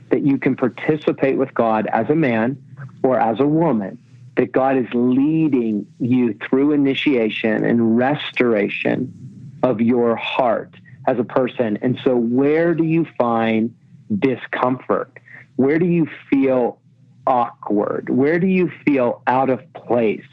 that 0.09 0.21
you 0.21 0.37
can 0.37 0.55
participate 0.55 1.37
with 1.37 1.53
God 1.55 1.87
as 1.87 2.07
a 2.09 2.15
man 2.15 2.63
or 3.01 3.19
as 3.19 3.39
a 3.39 3.47
woman? 3.47 3.97
That 4.37 4.51
God 4.51 4.77
is 4.77 4.85
leading 4.93 5.87
you 5.99 6.37
through 6.47 6.73
initiation 6.73 7.65
and 7.65 7.97
restoration 7.97 9.57
of 9.63 9.81
your 9.81 10.15
heart 10.15 10.75
as 11.07 11.17
a 11.17 11.23
person. 11.23 11.79
And 11.81 11.97
so, 12.03 12.15
where 12.15 12.75
do 12.75 12.83
you 12.83 13.07
find 13.17 13.75
discomfort? 14.19 15.17
Where 15.55 15.79
do 15.79 15.85
you 15.85 16.07
feel 16.29 16.79
awkward? 17.25 18.09
Where 18.09 18.39
do 18.39 18.47
you 18.47 18.71
feel 18.85 19.23
out 19.25 19.49
of 19.49 19.61
place? 19.73 20.27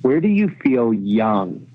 Where 0.00 0.20
do 0.20 0.28
you 0.28 0.48
feel 0.62 0.94
young? 0.94 1.66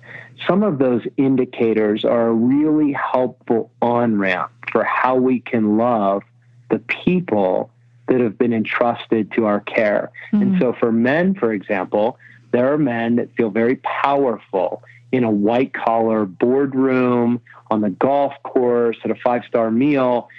Some 0.47 0.63
of 0.63 0.79
those 0.79 1.01
indicators 1.17 2.05
are 2.05 2.27
a 2.27 2.33
really 2.33 2.93
helpful 2.93 3.71
on 3.81 4.17
ramp 4.17 4.51
for 4.71 4.83
how 4.83 5.15
we 5.15 5.39
can 5.39 5.77
love 5.77 6.23
the 6.69 6.79
people 6.79 7.71
that 8.07 8.19
have 8.19 8.37
been 8.37 8.53
entrusted 8.53 9.31
to 9.33 9.45
our 9.45 9.59
care. 9.61 10.11
Mm-hmm. 10.33 10.41
And 10.41 10.59
so 10.59 10.73
for 10.73 10.91
men, 10.91 11.35
for 11.35 11.53
example, 11.53 12.17
there 12.51 12.73
are 12.73 12.77
men 12.77 13.17
that 13.17 13.33
feel 13.35 13.49
very 13.49 13.77
powerful 13.77 14.83
in 15.11 15.23
a 15.23 15.31
white 15.31 15.73
collar 15.73 16.25
boardroom, 16.25 17.41
on 17.71 17.81
the 17.81 17.89
golf 17.89 18.33
course, 18.43 18.97
at 19.03 19.11
a 19.11 19.15
five 19.15 19.43
star 19.47 19.71
meal. 19.71 20.29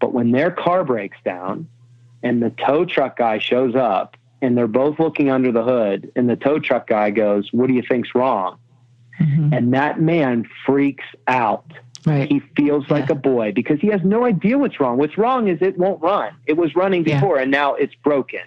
But 0.00 0.12
when 0.12 0.30
their 0.32 0.50
car 0.50 0.84
breaks 0.84 1.16
down 1.24 1.68
and 2.22 2.42
the 2.42 2.50
tow 2.50 2.84
truck 2.84 3.16
guy 3.16 3.38
shows 3.38 3.74
up 3.74 4.16
and 4.42 4.56
they're 4.56 4.66
both 4.66 4.98
looking 4.98 5.30
under 5.30 5.50
the 5.52 5.64
hood 5.64 6.12
and 6.16 6.28
the 6.28 6.36
tow 6.36 6.58
truck 6.58 6.86
guy 6.86 7.10
goes, 7.10 7.52
What 7.52 7.68
do 7.68 7.74
you 7.74 7.82
think's 7.88 8.14
wrong? 8.14 8.58
Mm-hmm. 9.20 9.52
And 9.52 9.74
that 9.74 10.00
man 10.00 10.48
freaks 10.64 11.04
out. 11.26 11.70
Right. 12.04 12.30
He 12.30 12.40
feels 12.56 12.88
like 12.88 13.08
yeah. 13.08 13.16
a 13.16 13.18
boy 13.18 13.52
because 13.52 13.80
he 13.80 13.88
has 13.88 14.00
no 14.04 14.24
idea 14.24 14.58
what's 14.58 14.78
wrong. 14.78 14.96
What's 14.96 15.18
wrong 15.18 15.48
is 15.48 15.60
it 15.60 15.76
won't 15.76 16.00
run. 16.00 16.34
It 16.46 16.56
was 16.56 16.76
running 16.76 17.02
before 17.02 17.36
yeah. 17.36 17.42
and 17.42 17.50
now 17.50 17.74
it's 17.74 17.94
broken 17.96 18.42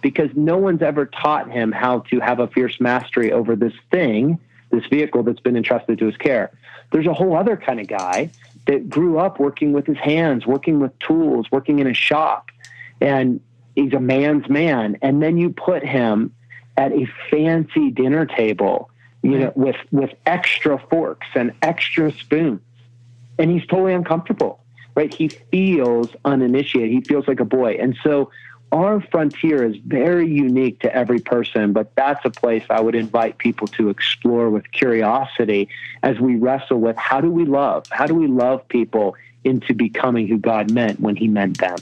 because 0.00 0.30
no 0.34 0.56
one's 0.56 0.82
ever 0.82 1.06
taught 1.06 1.50
him 1.50 1.72
how 1.72 2.00
to 2.10 2.20
have 2.20 2.38
a 2.38 2.46
fierce 2.46 2.80
mastery 2.80 3.32
over 3.32 3.56
this 3.56 3.72
thing, 3.90 4.38
this 4.70 4.86
vehicle 4.86 5.22
that's 5.22 5.40
been 5.40 5.56
entrusted 5.56 5.98
to 5.98 6.06
his 6.06 6.16
care. 6.16 6.50
There's 6.92 7.06
a 7.06 7.12
whole 7.12 7.36
other 7.36 7.56
kind 7.56 7.80
of 7.80 7.88
guy 7.88 8.30
that 8.66 8.88
grew 8.88 9.18
up 9.18 9.40
working 9.40 9.72
with 9.72 9.86
his 9.86 9.98
hands, 9.98 10.46
working 10.46 10.80
with 10.80 10.96
tools, 11.00 11.46
working 11.50 11.78
in 11.78 11.86
a 11.86 11.94
shop, 11.94 12.50
and 13.00 13.40
he's 13.74 13.92
a 13.92 14.00
man's 14.00 14.48
man. 14.48 14.96
And 15.02 15.22
then 15.22 15.36
you 15.36 15.50
put 15.50 15.84
him 15.84 16.34
at 16.76 16.92
a 16.92 17.06
fancy 17.30 17.90
dinner 17.90 18.26
table 18.26 18.89
you 19.22 19.38
know, 19.38 19.52
with 19.54 19.76
with 19.90 20.10
extra 20.26 20.78
forks 20.90 21.26
and 21.34 21.52
extra 21.62 22.12
spoons, 22.12 22.60
and 23.38 23.50
he's 23.50 23.66
totally 23.66 23.92
uncomfortable. 23.92 24.60
Right? 24.96 25.14
He 25.14 25.28
feels 25.28 26.10
uninitiated. 26.24 26.90
He 26.90 27.00
feels 27.00 27.28
like 27.28 27.40
a 27.40 27.44
boy, 27.44 27.78
and 27.80 27.96
so 28.02 28.30
our 28.72 29.00
frontier 29.00 29.64
is 29.64 29.76
very 29.84 30.28
unique 30.28 30.80
to 30.80 30.94
every 30.94 31.18
person, 31.18 31.72
but 31.72 31.94
that's 31.96 32.24
a 32.24 32.30
place 32.30 32.62
I 32.70 32.80
would 32.80 32.94
invite 32.94 33.38
people 33.38 33.66
to 33.68 33.88
explore 33.88 34.48
with 34.48 34.70
curiosity 34.70 35.68
as 36.02 36.20
we 36.20 36.36
wrestle 36.36 36.78
with 36.78 36.96
how 36.96 37.20
do 37.20 37.30
we 37.30 37.44
love? 37.44 37.86
How 37.90 38.06
do 38.06 38.14
we 38.14 38.28
love 38.28 38.66
people 38.68 39.16
into 39.42 39.74
becoming 39.74 40.28
who 40.28 40.38
God 40.38 40.70
meant 40.70 41.00
when 41.00 41.16
He 41.16 41.26
meant 41.26 41.58
them? 41.58 41.78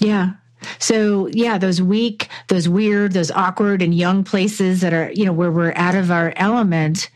Yeah, 0.00 0.32
so 0.78 1.28
yeah, 1.28 1.58
those 1.58 1.80
weak, 1.80 2.28
those 2.48 2.68
weird, 2.68 3.12
those 3.12 3.30
awkward 3.30 3.82
and 3.82 3.94
young 3.94 4.24
places 4.24 4.80
that 4.80 4.92
are, 4.92 5.10
you 5.12 5.24
know, 5.24 5.32
where 5.32 5.50
we're 5.50 5.72
out 5.74 5.94
of 5.94 6.10
our 6.10 6.32
element, 6.36 7.10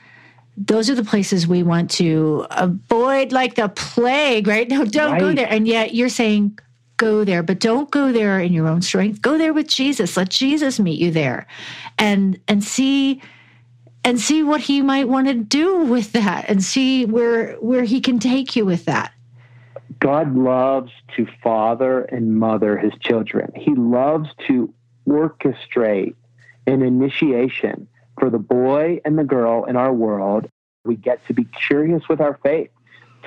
those 0.56 0.90
are 0.90 0.94
the 0.94 1.04
places 1.04 1.46
we 1.46 1.62
want 1.62 1.90
to 1.92 2.46
avoid 2.50 3.32
like 3.32 3.54
the 3.54 3.68
plague, 3.68 4.46
right? 4.46 4.68
No, 4.72 4.84
don't 4.84 5.12
right. 5.12 5.20
go 5.20 5.34
there. 5.34 5.48
And 5.50 5.66
yet 5.66 5.94
you're 5.94 6.08
saying 6.08 6.58
go 6.96 7.24
there, 7.24 7.42
but 7.42 7.58
don't 7.58 7.90
go 7.90 8.12
there 8.12 8.38
in 8.38 8.52
your 8.52 8.68
own 8.68 8.80
strength. 8.80 9.20
Go 9.20 9.36
there 9.36 9.52
with 9.52 9.66
Jesus. 9.66 10.16
Let 10.16 10.28
Jesus 10.28 10.78
meet 10.78 11.00
you 11.00 11.10
there. 11.10 11.46
And 11.98 12.38
and 12.48 12.62
see 12.62 13.20
and 14.04 14.20
see 14.20 14.42
what 14.42 14.60
he 14.60 14.82
might 14.82 15.08
want 15.08 15.28
to 15.28 15.34
do 15.34 15.78
with 15.78 16.12
that 16.12 16.48
and 16.48 16.62
see 16.62 17.04
where 17.06 17.54
where 17.56 17.84
he 17.84 18.00
can 18.00 18.18
take 18.18 18.56
you 18.56 18.64
with 18.64 18.84
that. 18.84 19.12
God 20.02 20.36
loves 20.36 20.92
to 21.16 21.26
father 21.44 22.02
and 22.02 22.36
mother 22.36 22.76
his 22.76 22.92
children. 23.00 23.52
He 23.54 23.72
loves 23.76 24.28
to 24.48 24.74
orchestrate 25.08 26.16
an 26.66 26.82
initiation 26.82 27.86
for 28.18 28.28
the 28.28 28.40
boy 28.40 29.00
and 29.04 29.16
the 29.16 29.22
girl 29.22 29.62
in 29.64 29.76
our 29.76 29.92
world. 29.92 30.48
We 30.84 30.96
get 30.96 31.24
to 31.28 31.34
be 31.34 31.44
curious 31.44 32.08
with 32.08 32.20
our 32.20 32.40
faith, 32.42 32.70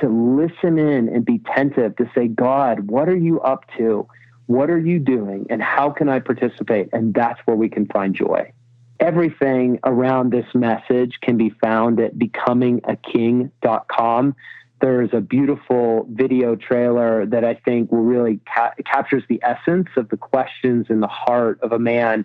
to 0.01 0.09
listen 0.09 0.77
in 0.77 1.07
and 1.07 1.23
be 1.23 1.41
attentive, 1.45 1.95
to 1.95 2.11
say, 2.13 2.27
God, 2.27 2.91
what 2.91 3.07
are 3.07 3.15
you 3.15 3.39
up 3.39 3.63
to? 3.77 4.05
What 4.47 4.69
are 4.69 4.77
you 4.77 4.99
doing? 4.99 5.47
And 5.49 5.63
how 5.63 5.91
can 5.91 6.09
I 6.09 6.19
participate? 6.19 6.89
And 6.91 7.13
that's 7.13 7.39
where 7.45 7.55
we 7.55 7.69
can 7.69 7.85
find 7.85 8.13
joy. 8.13 8.51
Everything 8.99 9.79
around 9.85 10.33
this 10.33 10.53
message 10.53 11.21
can 11.21 11.37
be 11.37 11.51
found 11.51 12.01
at 12.01 12.15
becomingaking.com 12.15 14.35
there's 14.85 15.09
a 15.13 15.19
beautiful 15.19 16.05
video 16.11 16.55
trailer 16.55 17.25
that 17.25 17.43
I 17.43 17.55
think 17.55 17.91
will 17.91 18.03
really 18.03 18.39
ca- 18.45 18.75
captures 18.85 19.23
the 19.27 19.39
essence 19.41 19.87
of 19.97 20.09
the 20.09 20.17
questions 20.17 20.85
in 20.91 20.99
the 20.99 21.07
heart 21.07 21.59
of 21.63 21.71
a 21.71 21.79
man. 21.79 22.23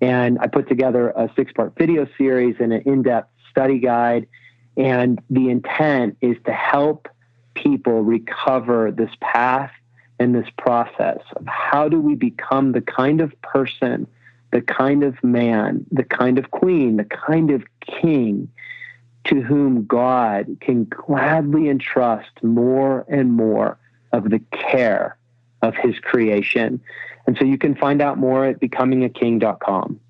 And 0.00 0.38
I 0.38 0.46
put 0.46 0.68
together 0.68 1.08
a 1.08 1.28
six 1.34 1.52
part 1.52 1.74
video 1.76 2.06
series 2.16 2.54
and 2.60 2.72
an 2.72 2.82
in 2.86 3.02
depth 3.02 3.32
study 3.50 3.80
guide. 3.80 4.28
And 4.76 5.20
the 5.30 5.50
intent 5.50 6.16
is 6.20 6.36
to 6.44 6.52
help 6.52 7.08
people 7.54 8.02
recover 8.02 8.92
this 8.92 9.10
path 9.20 9.72
and 10.20 10.32
this 10.32 10.48
process 10.56 11.18
of 11.34 11.44
how 11.48 11.88
do 11.88 12.00
we 12.00 12.14
become 12.14 12.70
the 12.70 12.82
kind 12.82 13.20
of 13.20 13.34
person, 13.42 14.06
the 14.52 14.62
kind 14.62 15.02
of 15.02 15.16
man, 15.24 15.84
the 15.90 16.04
kind 16.04 16.38
of 16.38 16.52
queen, 16.52 16.98
the 16.98 17.04
kind 17.04 17.50
of 17.50 17.64
king 17.80 18.48
to 19.28 19.40
whom 19.40 19.84
God 19.86 20.58
can 20.60 20.84
gladly 20.84 21.68
entrust 21.68 22.30
more 22.42 23.04
and 23.08 23.32
more 23.32 23.78
of 24.12 24.30
the 24.30 24.40
care 24.50 25.18
of 25.62 25.74
his 25.74 25.98
creation. 25.98 26.80
And 27.26 27.36
so 27.38 27.44
you 27.44 27.58
can 27.58 27.74
find 27.74 28.00
out 28.00 28.18
more 28.18 28.44
at 28.44 28.60
becomingaking.com. 28.60 30.00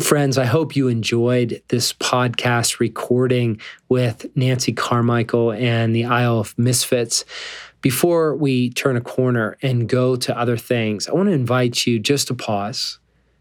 Friends, 0.00 0.38
I 0.38 0.44
hope 0.44 0.76
you 0.76 0.86
enjoyed 0.86 1.60
this 1.68 1.92
podcast 1.92 2.78
recording 2.78 3.60
with 3.88 4.26
Nancy 4.36 4.72
Carmichael 4.72 5.52
and 5.52 5.94
the 5.94 6.04
Isle 6.04 6.38
of 6.38 6.56
Misfits. 6.56 7.24
Before 7.80 8.36
we 8.36 8.70
turn 8.70 8.96
a 8.96 9.00
corner 9.00 9.58
and 9.60 9.88
go 9.88 10.14
to 10.14 10.38
other 10.38 10.56
things, 10.56 11.08
I 11.08 11.14
want 11.14 11.28
to 11.28 11.32
invite 11.32 11.84
you 11.84 11.98
just 11.98 12.28
to 12.28 12.34
pause, 12.34 13.00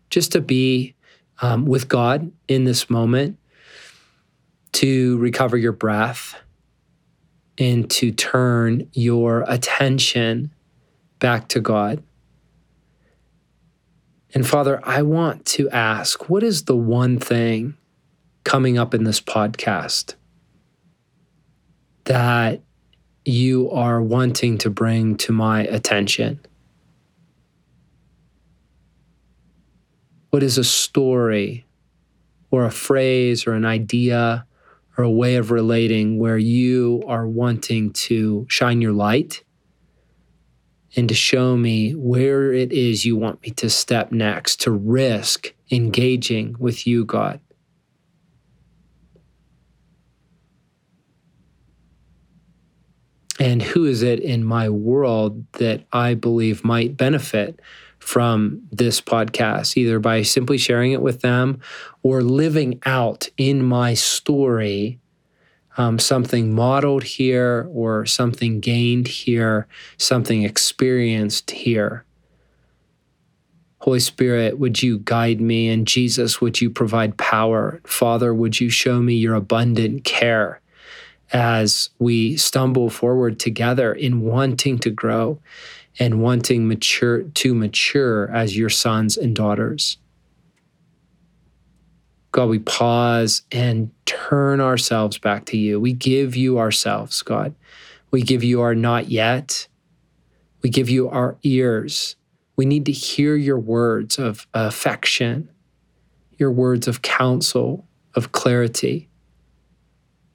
just 0.10 0.32
to 0.32 0.42
be 0.42 0.96
um, 1.42 1.66
with 1.66 1.88
God 1.88 2.32
in 2.48 2.64
this 2.64 2.90
moment 2.90 3.38
to 4.74 5.18
recover 5.18 5.58
your 5.58 5.72
breath 5.72 6.36
and 7.58 7.90
to 7.90 8.12
turn 8.12 8.90
your 8.94 9.44
attention 9.48 10.54
back 11.20 11.48
to 11.50 11.60
God. 11.60 12.04
And 14.34 14.48
Father, 14.48 14.80
I 14.84 15.02
want 15.02 15.46
to 15.48 15.70
ask 15.70 16.30
what 16.30 16.44
is 16.44 16.66
the 16.66 16.76
one 16.76 17.18
thing 17.18 17.76
coming 18.44 18.78
up 18.78 18.94
in 18.94 19.04
this 19.04 19.20
podcast 19.20 20.16
that 22.04 22.62
you 23.26 23.70
are 23.72 24.02
wanting 24.02 24.58
to 24.60 24.70
bring 24.70 25.16
to 25.18 25.32
my 25.32 25.62
attention? 25.64 26.40
What 30.38 30.44
is 30.44 30.60
a 30.60 30.64
story 30.64 31.66
or 32.52 32.66
a 32.66 32.70
phrase 32.70 33.48
or 33.48 33.54
an 33.54 33.66
idea 33.66 34.46
or 34.96 35.04
a 35.04 35.10
way 35.10 35.38
of 35.38 35.50
relating 35.50 36.20
where 36.20 36.38
you 36.38 37.02
are 37.08 37.28
wanting 37.28 37.92
to 37.94 38.46
shine 38.48 38.80
your 38.80 38.94
light 38.94 39.44
and 40.96 41.10
to 41.10 41.16
show 41.16 41.58
me 41.58 41.96
where 41.96 42.54
it 42.54 42.72
is 42.72 43.04
you 43.04 43.16
want 43.16 43.42
me 43.42 43.50
to 43.50 43.68
step 43.68 44.12
next, 44.12 44.62
to 44.62 44.70
risk 44.70 45.56
engaging 45.72 46.56
with 46.60 46.86
you, 46.86 47.04
God. 47.04 47.40
And 53.40 53.64
who 53.64 53.86
is 53.86 54.04
it 54.04 54.20
in 54.20 54.44
my 54.44 54.70
world 54.70 55.52
that 55.54 55.84
I 55.92 56.14
believe 56.14 56.64
might 56.64 56.96
benefit 56.96 57.60
from 58.08 58.62
this 58.72 59.02
podcast, 59.02 59.76
either 59.76 60.00
by 60.00 60.22
simply 60.22 60.58
sharing 60.58 60.94
it 60.94 61.02
with 61.02 61.20
them 61.20 61.60
or 62.04 62.22
living 62.22 62.80
out 62.86 63.28
in 63.36 63.62
my 63.62 63.94
story 63.94 64.98
um, 65.76 66.00
something 66.00 66.56
modeled 66.56 67.04
here 67.04 67.68
or 67.70 68.06
something 68.06 68.62
gained 68.62 69.10
here, 69.10 69.68
something 69.98 70.44
experienced 70.44 71.52
here. 71.52 72.06
Holy 73.80 74.00
Spirit, 74.00 74.58
would 74.58 74.82
you 74.82 75.00
guide 75.00 75.42
me? 75.42 75.68
And 75.68 75.86
Jesus, 75.86 76.40
would 76.40 76.62
you 76.62 76.70
provide 76.70 77.18
power? 77.18 77.82
Father, 77.86 78.34
would 78.34 78.62
you 78.62 78.70
show 78.70 79.02
me 79.02 79.16
your 79.16 79.36
abundant 79.36 80.06
care 80.06 80.62
as 81.34 81.90
we 82.00 82.38
stumble 82.38 82.90
forward 82.90 83.38
together 83.38 83.92
in 83.92 84.22
wanting 84.22 84.80
to 84.80 84.90
grow 84.90 85.40
and 86.00 86.22
wanting 86.22 86.68
mature 86.68 87.24
to 87.24 87.54
mature 87.54 88.30
as 88.32 88.58
your 88.58 88.70
sons 88.70 89.18
and 89.18 89.36
daughters? 89.36 89.98
God, 92.32 92.50
we 92.50 92.60
pause 92.60 93.42
and 93.52 93.90
turn 94.06 94.62
ourselves 94.62 95.18
back 95.18 95.46
to 95.46 95.58
you. 95.58 95.80
We 95.80 95.94
give 95.94 96.36
you 96.36 96.60
ourselves, 96.60 97.22
God. 97.22 97.56
We 98.12 98.22
give 98.22 98.44
you 98.44 98.62
our 98.62 98.76
not 98.76 99.10
yet. 99.10 99.68
We 100.62 100.70
give 100.70 100.90
you 100.90 101.10
our 101.10 101.38
ears. 101.44 102.16
We 102.56 102.66
need 102.66 102.86
to 102.86 102.92
hear 102.92 103.36
your 103.36 103.60
words 103.60 104.20
of 104.20 104.48
affection, 104.54 105.50
your 106.38 106.52
words 106.52 106.88
of 106.88 107.02
counsel, 107.02 107.88
of 108.16 108.32
clarity. 108.32 109.10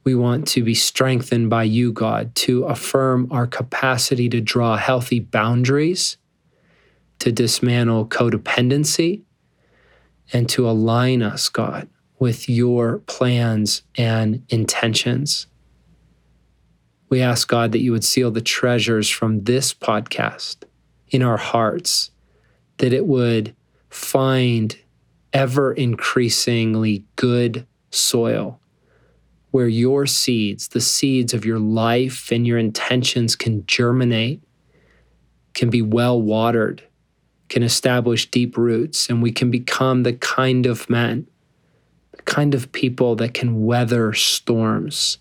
We 0.04 0.14
want 0.14 0.48
to 0.48 0.64
be 0.64 0.74
strengthened 0.74 1.48
by 1.48 1.64
you, 1.64 1.92
God, 1.92 2.34
to 2.36 2.64
affirm 2.64 3.28
our 3.30 3.46
capacity 3.46 4.28
to 4.30 4.40
draw 4.40 4.76
healthy 4.76 5.20
boundaries, 5.20 6.16
to 7.20 7.30
dismantle 7.30 8.06
codependency, 8.06 9.22
and 10.32 10.48
to 10.48 10.68
align 10.68 11.22
us, 11.22 11.48
God, 11.48 11.88
with 12.18 12.48
your 12.48 12.98
plans 13.00 13.82
and 13.96 14.44
intentions. 14.48 15.46
We 17.08 17.20
ask 17.20 17.46
God 17.46 17.72
that 17.72 17.82
you 17.82 17.92
would 17.92 18.04
seal 18.04 18.30
the 18.30 18.40
treasures 18.40 19.08
from 19.08 19.44
this 19.44 19.72
podcast 19.72 20.64
in 21.10 21.22
our 21.22 21.36
hearts, 21.36 22.10
that 22.78 22.92
it 22.92 23.06
would 23.06 23.54
find 23.88 24.76
ever 25.32 25.72
increasingly 25.72 27.04
good 27.16 27.66
soil 27.90 28.58
where 29.52 29.68
your 29.68 30.06
seeds, 30.06 30.68
the 30.68 30.80
seeds 30.80 31.32
of 31.32 31.44
your 31.44 31.60
life 31.60 32.32
and 32.32 32.46
your 32.46 32.58
intentions, 32.58 33.36
can 33.36 33.64
germinate, 33.66 34.42
can 35.54 35.70
be 35.70 35.80
well 35.80 36.20
watered 36.20 36.82
can 37.52 37.62
establish 37.62 38.30
deep 38.30 38.56
roots 38.56 39.10
and 39.10 39.22
we 39.22 39.30
can 39.30 39.50
become 39.50 40.04
the 40.04 40.14
kind 40.14 40.64
of 40.64 40.88
men, 40.88 41.28
the 42.12 42.22
kind 42.22 42.54
of 42.54 42.72
people 42.72 43.14
that 43.14 43.34
can 43.34 43.66
weather 43.66 44.14
storms 44.14 45.18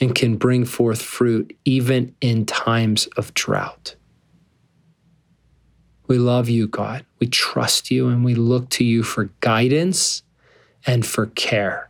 and 0.00 0.14
can 0.14 0.38
bring 0.38 0.64
forth 0.64 1.02
fruit 1.02 1.54
even 1.66 2.14
in 2.22 2.46
times 2.46 3.06
of 3.18 3.34
drought. 3.34 3.96
We 6.06 6.16
love 6.16 6.48
you, 6.48 6.66
God. 6.66 7.04
We 7.18 7.26
trust 7.26 7.90
you 7.90 8.08
and 8.08 8.24
we 8.24 8.34
look 8.34 8.70
to 8.70 8.84
you 8.84 9.02
for 9.02 9.24
guidance 9.40 10.22
and 10.86 11.04
for 11.04 11.26
care. 11.26 11.89